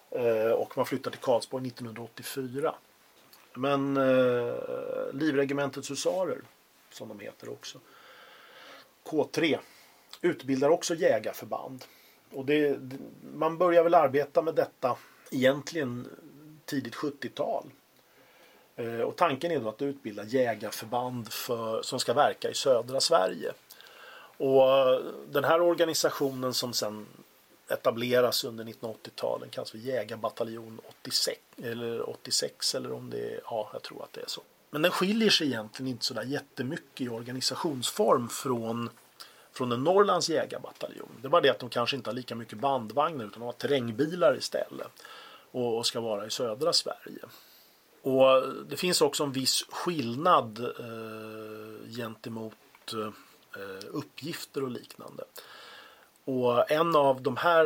Eh, 0.10 0.52
och 0.52 0.78
man 0.78 0.86
flyttar 0.86 1.12
till 1.12 1.20
Karlsborg 1.20 1.68
1984. 1.68 2.76
Men 3.58 3.98
eh, 3.98 4.56
Livregementets 5.14 5.92
husarer, 5.92 6.42
som 6.92 7.08
de 7.08 7.20
heter 7.20 7.50
också, 7.50 7.80
K3, 9.04 9.58
utbildar 10.22 10.70
också 10.70 10.96
jägarförband. 10.96 11.86
Och 12.34 12.46
det, 12.46 12.80
man 13.34 13.58
börjar 13.58 13.84
väl 13.84 13.94
arbeta 13.94 14.42
med 14.42 14.56
detta 14.56 14.98
egentligen 15.32 16.08
tidigt 16.66 16.96
70-tal. 16.96 17.70
Eh, 18.76 19.00
och 19.00 19.16
tanken 19.16 19.52
är 19.52 19.60
då 19.60 19.70
att 19.70 19.82
utbilda 19.82 20.24
jägarförband 20.24 21.34
för, 21.34 21.82
som 21.82 22.00
ska 22.00 22.14
verka 22.14 22.50
i 22.50 22.54
södra 22.54 23.00
Sverige. 23.00 23.52
Och 24.38 24.70
eh, 24.70 25.02
den 25.30 25.44
här 25.44 25.62
organisationen 25.62 26.54
som 26.54 26.74
sen 26.74 27.06
etableras 27.68 28.44
under 28.44 28.64
1980-talen 28.64 29.50
kallas 29.50 29.72
för 29.72 29.78
Jägarbataljon 29.78 30.82
86 31.02 31.40
eller 31.64 32.10
86 32.10 32.76
eller 32.76 32.92
om 32.92 33.10
det 33.10 33.34
är, 33.34 33.42
ja 33.44 33.70
jag 33.74 33.82
tror 33.82 34.04
att 34.04 34.14
det 34.14 34.22
är 34.22 34.28
så. 34.28 34.42
Men 34.70 34.82
den 34.82 34.92
skiljer 34.92 35.30
sig 35.30 35.48
egentligen 35.48 35.92
inte 35.92 36.06
sådär 36.06 36.24
jättemycket 36.24 37.02
i 37.02 37.10
organisationsform 37.10 38.30
från 38.30 38.90
från 39.52 39.72
en 39.72 39.84
Norrlands 39.84 40.30
jägarbataljon. 40.30 41.10
Det 41.22 41.28
är 41.28 41.30
bara 41.30 41.42
det 41.42 41.50
att 41.50 41.60
de 41.60 41.70
kanske 41.70 41.96
inte 41.96 42.10
har 42.10 42.16
lika 42.16 42.36
mycket 42.36 42.58
bandvagnar 42.58 43.26
utan 43.26 43.40
de 43.40 43.46
har 43.46 43.54
terrängbilar 43.54 44.38
istället 44.38 45.04
och 45.52 45.86
ska 45.86 46.00
vara 46.00 46.26
i 46.26 46.30
södra 46.30 46.74
Sverige. 46.74 47.22
Och 48.02 48.54
det 48.70 48.78
finns 48.78 49.02
också 49.02 49.24
en 49.24 49.32
viss 49.32 49.66
skillnad 49.70 50.60
eh, 50.60 51.96
gentemot 51.98 52.54
eh, 52.94 53.90
uppgifter 53.92 54.64
och 54.64 54.72
liknande. 54.72 55.24
Och 56.28 56.72
en 56.72 56.96
av, 56.96 57.22
de 57.22 57.38
här, 57.38 57.66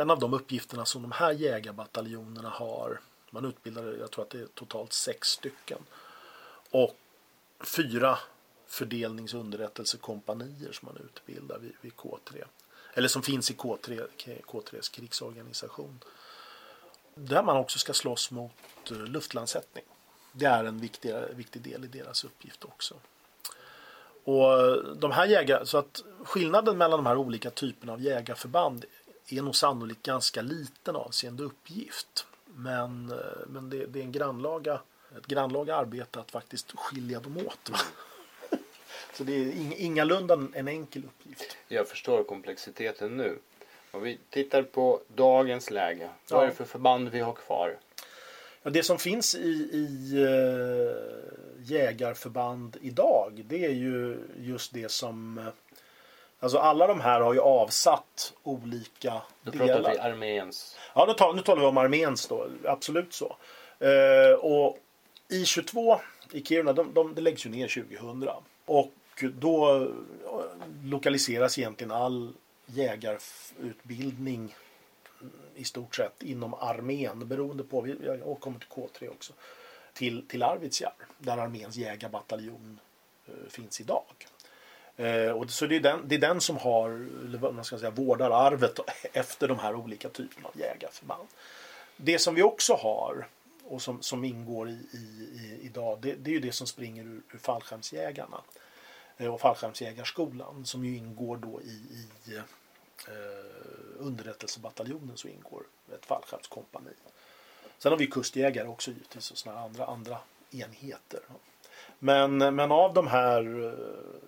en 0.00 0.10
av 0.10 0.18
de 0.18 0.34
uppgifterna 0.34 0.84
som 0.84 1.02
de 1.02 1.12
här 1.12 1.32
jägarbataljonerna 1.32 2.48
har, 2.48 3.00
man 3.30 3.44
utbildar, 3.44 3.96
jag 4.00 4.10
tror 4.10 4.24
att 4.24 4.30
det 4.30 4.40
är 4.40 4.46
totalt 4.46 4.92
sex 4.92 5.28
stycken, 5.28 5.78
och 6.70 6.96
fyra 7.60 8.18
fördelningsunderrättelsekompanier 8.66 10.72
som 10.72 10.86
man 10.86 10.96
utbildar 11.04 11.58
vid, 11.58 11.72
vid 11.80 11.92
K3. 11.92 12.44
Eller 12.94 13.08
som 13.08 13.22
finns 13.22 13.50
i 13.50 13.54
K3, 13.54 14.06
K3s 14.46 14.94
krigsorganisation. 14.94 15.98
Där 17.14 17.42
man 17.42 17.56
också 17.56 17.78
ska 17.78 17.92
slåss 17.92 18.30
mot 18.30 18.90
eh, 18.90 18.96
luftlandsättning. 18.96 19.84
Det 20.32 20.46
är 20.46 20.64
en 20.64 20.80
viktig, 20.80 21.14
viktig 21.34 21.62
del 21.62 21.84
i 21.84 21.88
deras 21.88 22.24
uppgift 22.24 22.64
också. 22.64 22.94
Och 24.26 24.96
de 24.96 25.12
här 25.12 25.26
jägar, 25.26 25.64
så 25.64 25.78
att 25.78 26.04
skillnaden 26.24 26.78
mellan 26.78 26.98
de 26.98 27.06
här 27.06 27.16
olika 27.16 27.50
typerna 27.50 27.92
av 27.92 28.00
jägarförband 28.00 28.84
är 29.28 29.42
nog 29.42 29.56
sannolikt 29.56 30.02
ganska 30.02 30.42
liten 30.42 30.96
avseende 30.96 31.42
uppgift. 31.42 32.26
Men, 32.44 33.10
eh, 33.10 33.46
men 33.46 33.70
det, 33.70 33.86
det 33.86 33.98
är 33.98 34.02
en 34.02 34.12
grannlaga, 34.12 34.80
ett 35.18 35.26
grannlaga 35.26 35.76
arbete 35.76 36.20
att 36.20 36.30
faktiskt 36.30 36.72
skilja 36.76 37.20
dem 37.20 37.36
åt. 37.36 37.70
Så 39.14 39.24
det 39.24 39.32
är 39.32 39.80
ingalunda 39.80 40.34
en 40.52 40.68
enkel 40.68 41.02
uppgift. 41.04 41.56
Jag 41.68 41.88
förstår 41.88 42.24
komplexiteten 42.24 43.16
nu. 43.16 43.38
Om 43.90 44.02
vi 44.02 44.18
tittar 44.30 44.62
på 44.62 45.00
dagens 45.14 45.70
läge. 45.70 46.10
Vad 46.30 46.42
är 46.42 46.46
det 46.46 46.54
för 46.54 46.64
förband 46.64 47.08
vi 47.08 47.20
har 47.20 47.32
kvar? 47.32 47.78
Ja, 48.62 48.70
det 48.70 48.82
som 48.82 48.98
finns 48.98 49.34
i, 49.34 49.48
i 49.72 50.16
uh, 50.18 51.45
jägarförband 51.66 52.76
idag 52.80 53.44
det 53.48 53.64
är 53.64 53.70
ju 53.70 54.18
just 54.36 54.72
det 54.72 54.90
som 54.90 55.50
Alltså 56.40 56.58
alla 56.58 56.86
de 56.86 57.00
här 57.00 57.20
har 57.20 57.34
ju 57.34 57.40
avsatt 57.40 58.32
olika 58.42 59.22
då 59.42 59.50
delar. 59.50 59.66
Då 59.66 59.74
pratar 59.74 59.92
vi 59.92 59.98
arméns. 59.98 60.78
Ja, 60.94 61.04
nu 61.08 61.14
talar, 61.14 61.34
nu 61.34 61.42
talar 61.42 61.60
vi 61.60 61.66
om 61.66 61.76
arméns 61.78 62.26
då. 62.26 62.48
Absolut 62.64 63.12
så. 63.12 63.36
Uh, 63.82 64.38
och 64.38 64.78
I22 65.28 65.98
i 66.32 66.42
Kiruna, 66.42 66.72
de, 66.72 66.94
de, 66.94 67.14
det 67.14 67.20
läggs 67.20 67.46
ju 67.46 67.50
ner 67.50 67.68
2000. 67.68 68.28
Och 68.64 69.24
då 69.34 69.88
lokaliseras 70.84 71.58
egentligen 71.58 71.90
all 71.90 72.32
jägarutbildning 72.66 74.54
i 75.54 75.64
stort 75.64 75.94
sett 75.94 76.22
inom 76.22 76.54
armén 76.54 77.28
beroende 77.28 77.64
på, 77.64 77.88
jag 77.88 78.28
återkommer 78.28 78.58
till 78.58 78.68
K3 78.68 79.08
också, 79.08 79.32
till, 79.96 80.28
till 80.28 80.42
Arvidsjaur 80.42 81.06
där 81.18 81.38
arméns 81.38 81.76
jägarbataljon 81.76 82.80
eh, 83.26 83.48
finns 83.48 83.80
idag. 83.80 84.26
Eh, 84.96 85.30
och 85.30 85.50
så 85.50 85.66
det 85.66 85.76
är, 85.76 85.80
den, 85.80 86.08
det 86.08 86.14
är 86.14 86.18
den 86.18 86.40
som 86.40 86.56
har, 86.56 86.88
eller 87.24 87.52
man 87.52 87.64
ska 87.64 87.78
säga, 87.78 87.90
vårdar 87.90 88.30
arvet 88.30 88.80
efter 89.12 89.48
de 89.48 89.58
här 89.58 89.74
olika 89.74 90.08
typerna 90.08 90.48
av 90.48 90.60
jägarförband. 90.60 91.28
Det 91.96 92.18
som 92.18 92.34
vi 92.34 92.42
också 92.42 92.74
har 92.74 93.28
och 93.64 93.82
som, 93.82 94.02
som 94.02 94.24
ingår 94.24 94.68
i, 94.68 94.72
i, 94.72 94.96
i 94.96 95.60
idag 95.62 95.98
det, 96.00 96.14
det 96.14 96.30
är 96.30 96.32
ju 96.32 96.40
det 96.40 96.52
som 96.52 96.66
springer 96.66 97.04
ur, 97.04 97.22
ur 97.32 97.38
fallskärmsjägarna. 97.38 98.40
Eh, 99.16 99.34
och 99.34 99.40
fallskärmsjägarskolan 99.40 100.66
som 100.66 100.84
ju 100.84 100.96
ingår 100.96 101.36
då 101.36 101.60
i, 101.60 102.06
i 102.24 102.36
eh, 102.36 102.42
underrättelsebataljonen 103.98 105.16
så 105.16 105.28
ingår 105.28 105.62
ett 105.94 106.06
fallskärmskompani. 106.06 106.90
Sen 107.78 107.92
har 107.92 107.98
vi 107.98 108.06
kustjägare 108.06 108.68
också 108.68 108.90
givetvis 108.90 109.30
och 109.30 109.38
sådana 109.38 109.60
andra, 109.60 109.84
andra 109.84 110.18
enheter. 110.50 111.20
Men, 111.98 112.38
men 112.38 112.72
av 112.72 112.94
de 112.94 113.06
här 113.06 113.64
eh, 113.64 114.20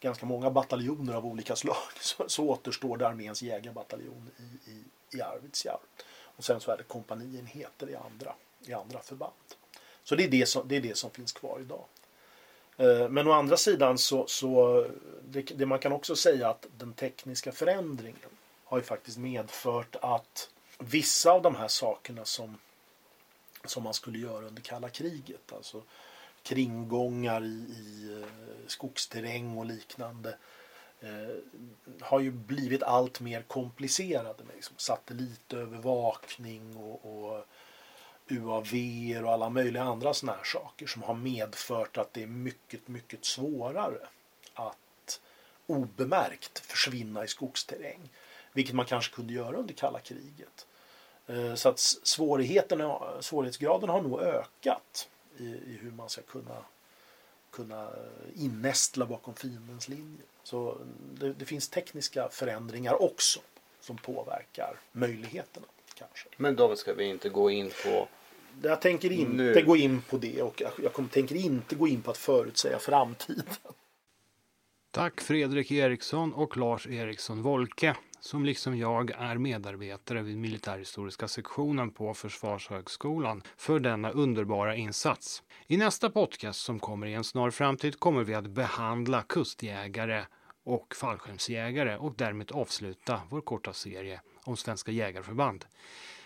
ganska 0.00 0.26
många 0.26 0.50
bataljoner 0.50 1.14
av 1.14 1.26
olika 1.26 1.56
slag 1.56 1.76
så, 2.00 2.24
så 2.28 2.48
återstår 2.48 2.96
det 2.96 3.08
arméns 3.08 3.42
jägarbataljon 3.42 4.30
i, 4.36 4.70
i, 4.70 4.84
i 5.16 5.20
Arvidsjaur. 5.20 5.80
Och 6.36 6.44
sen 6.44 6.60
så 6.60 6.70
är 6.70 6.76
det 6.76 6.82
kompanienheter 6.82 7.90
i 7.90 7.96
andra, 7.96 8.34
i 8.66 8.72
andra 8.72 9.02
förband. 9.02 9.32
Så 10.04 10.14
det 10.14 10.24
är 10.24 10.28
det, 10.28 10.46
som, 10.46 10.68
det 10.68 10.76
är 10.76 10.80
det 10.80 10.96
som 10.96 11.10
finns 11.10 11.32
kvar 11.32 11.58
idag. 11.60 11.84
Eh, 12.76 13.08
men 13.08 13.26
å 13.26 13.32
andra 13.32 13.56
sidan 13.56 13.98
så, 13.98 14.26
så 14.26 14.86
det, 15.24 15.42
det, 15.42 15.66
man 15.66 15.78
kan 15.78 15.92
också 15.92 16.16
säga 16.16 16.48
att 16.48 16.66
den 16.78 16.92
tekniska 16.92 17.52
förändringen 17.52 18.30
har 18.64 18.78
ju 18.78 18.84
faktiskt 18.84 19.18
medfört 19.18 19.96
att 20.00 20.50
vissa 20.78 21.30
av 21.30 21.42
de 21.42 21.54
här 21.54 21.68
sakerna 21.68 22.24
som, 22.24 22.58
som 23.70 23.82
man 23.82 23.94
skulle 23.94 24.18
göra 24.18 24.46
under 24.46 24.62
kalla 24.62 24.88
kriget, 24.88 25.52
alltså 25.52 25.82
kringgångar 26.42 27.44
i, 27.44 27.46
i 27.46 28.20
eh, 28.22 28.28
skogsterräng 28.66 29.58
och 29.58 29.66
liknande, 29.66 30.36
eh, 31.00 31.36
har 32.00 32.20
ju 32.20 32.30
blivit 32.30 32.82
allt 32.82 33.20
mer 33.20 33.42
komplicerade 33.42 34.44
med 34.44 34.54
liksom 34.54 34.76
satellitövervakning 34.78 36.76
och, 36.76 37.04
och 37.04 37.46
UAV 38.28 38.72
och 39.24 39.32
alla 39.32 39.50
möjliga 39.50 39.82
andra 39.82 40.14
sådana 40.14 40.36
här 40.38 40.44
saker 40.44 40.86
som 40.86 41.02
har 41.02 41.14
medfört 41.14 41.96
att 41.96 42.12
det 42.12 42.22
är 42.22 42.26
mycket, 42.26 42.88
mycket 42.88 43.24
svårare 43.24 44.08
att 44.54 45.20
obemärkt 45.66 46.58
försvinna 46.58 47.24
i 47.24 47.28
skogsterräng. 47.28 48.10
Vilket 48.52 48.74
man 48.74 48.86
kanske 48.86 49.14
kunde 49.14 49.32
göra 49.32 49.56
under 49.56 49.74
kalla 49.74 50.00
kriget. 50.00 50.66
Eh, 51.26 51.54
så 51.54 51.68
att 51.68 51.78
svårigheten, 51.78 52.92
svårighetsgraden 53.20 53.88
har 53.88 54.02
nog 54.02 54.20
ökat 54.20 55.08
i, 55.38 55.44
i 55.44 55.78
hur 55.80 55.90
man 55.90 56.08
ska 56.08 56.22
kunna, 56.22 56.56
kunna 57.50 57.90
innästla 58.34 59.06
bakom 59.06 59.34
fiendens 59.34 59.88
linje. 59.88 60.22
Så 60.42 60.78
det, 61.14 61.32
det 61.32 61.44
finns 61.44 61.68
tekniska 61.68 62.28
förändringar 62.28 63.02
också 63.02 63.40
som 63.80 63.96
påverkar 63.96 64.76
möjligheterna. 64.92 65.66
Kanske. 65.94 66.28
Men 66.36 66.56
då 66.56 66.76
ska 66.76 66.94
vi 66.94 67.04
inte 67.04 67.28
gå 67.28 67.50
in 67.50 67.70
på 67.84 68.08
jag 68.62 68.80
tänker 68.80 69.12
inte 69.12 69.32
nu. 69.32 69.62
gå 69.66 69.76
in 69.76 70.02
på 70.02 70.16
det 70.16 70.42
och 70.42 70.62
jag 70.82 70.92
kommer, 70.92 71.08
tänker 71.08 71.36
inte 71.36 71.74
gå 71.74 71.88
in 71.88 72.02
på 72.02 72.10
att 72.10 72.18
förutsäga 72.18 72.78
framtiden. 72.78 73.44
Tack 74.90 75.20
Fredrik 75.20 75.70
Eriksson 75.70 76.32
och 76.32 76.56
Lars 76.56 76.86
Eriksson 76.86 77.42
Wolke 77.42 77.96
som 78.26 78.44
liksom 78.44 78.78
jag 78.78 79.10
är 79.10 79.38
medarbetare 79.38 80.22
vid 80.22 80.38
militärhistoriska 80.38 81.28
sektionen 81.28 81.90
på 81.90 82.14
Försvarshögskolan 82.14 83.42
för 83.56 83.80
denna 83.80 84.10
underbara 84.10 84.76
insats. 84.76 85.42
I 85.66 85.76
nästa 85.76 86.10
podcast 86.10 86.60
som 86.60 86.78
kommer 86.78 87.06
i 87.06 87.14
en 87.14 87.24
snar 87.24 87.50
framtid 87.50 88.00
kommer 88.00 88.24
vi 88.24 88.34
att 88.34 88.46
behandla 88.46 89.22
kustjägare 89.22 90.24
och 90.64 90.94
fallskärmsjägare 90.94 91.96
och 91.96 92.14
därmed 92.16 92.52
avsluta 92.52 93.20
vår 93.28 93.40
korta 93.40 93.72
serie 93.72 94.20
om 94.44 94.56
svenska 94.56 94.92
jägarförband. 94.92 95.64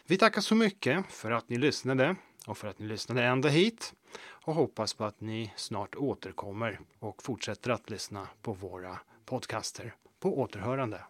Vi 0.07 0.17
tackar 0.17 0.41
så 0.41 0.55
mycket 0.55 1.07
för 1.09 1.31
att 1.31 1.49
ni 1.49 1.59
lyssnade 1.59 2.17
och 2.47 2.59
för 2.59 2.69
att 2.69 2.79
ni 2.79 2.87
lyssnade 2.87 3.25
ända 3.25 3.49
hit 3.49 3.95
och 4.23 4.55
hoppas 4.55 4.95
på 4.95 5.05
att 5.05 5.21
ni 5.21 5.53
snart 5.57 5.97
återkommer 5.97 6.81
och 6.99 7.23
fortsätter 7.23 7.71
att 7.71 7.91
lyssna 7.91 8.29
på 8.43 8.53
våra 8.53 8.99
podcaster. 9.25 9.95
På 10.21 10.41
återhörande. 10.41 11.01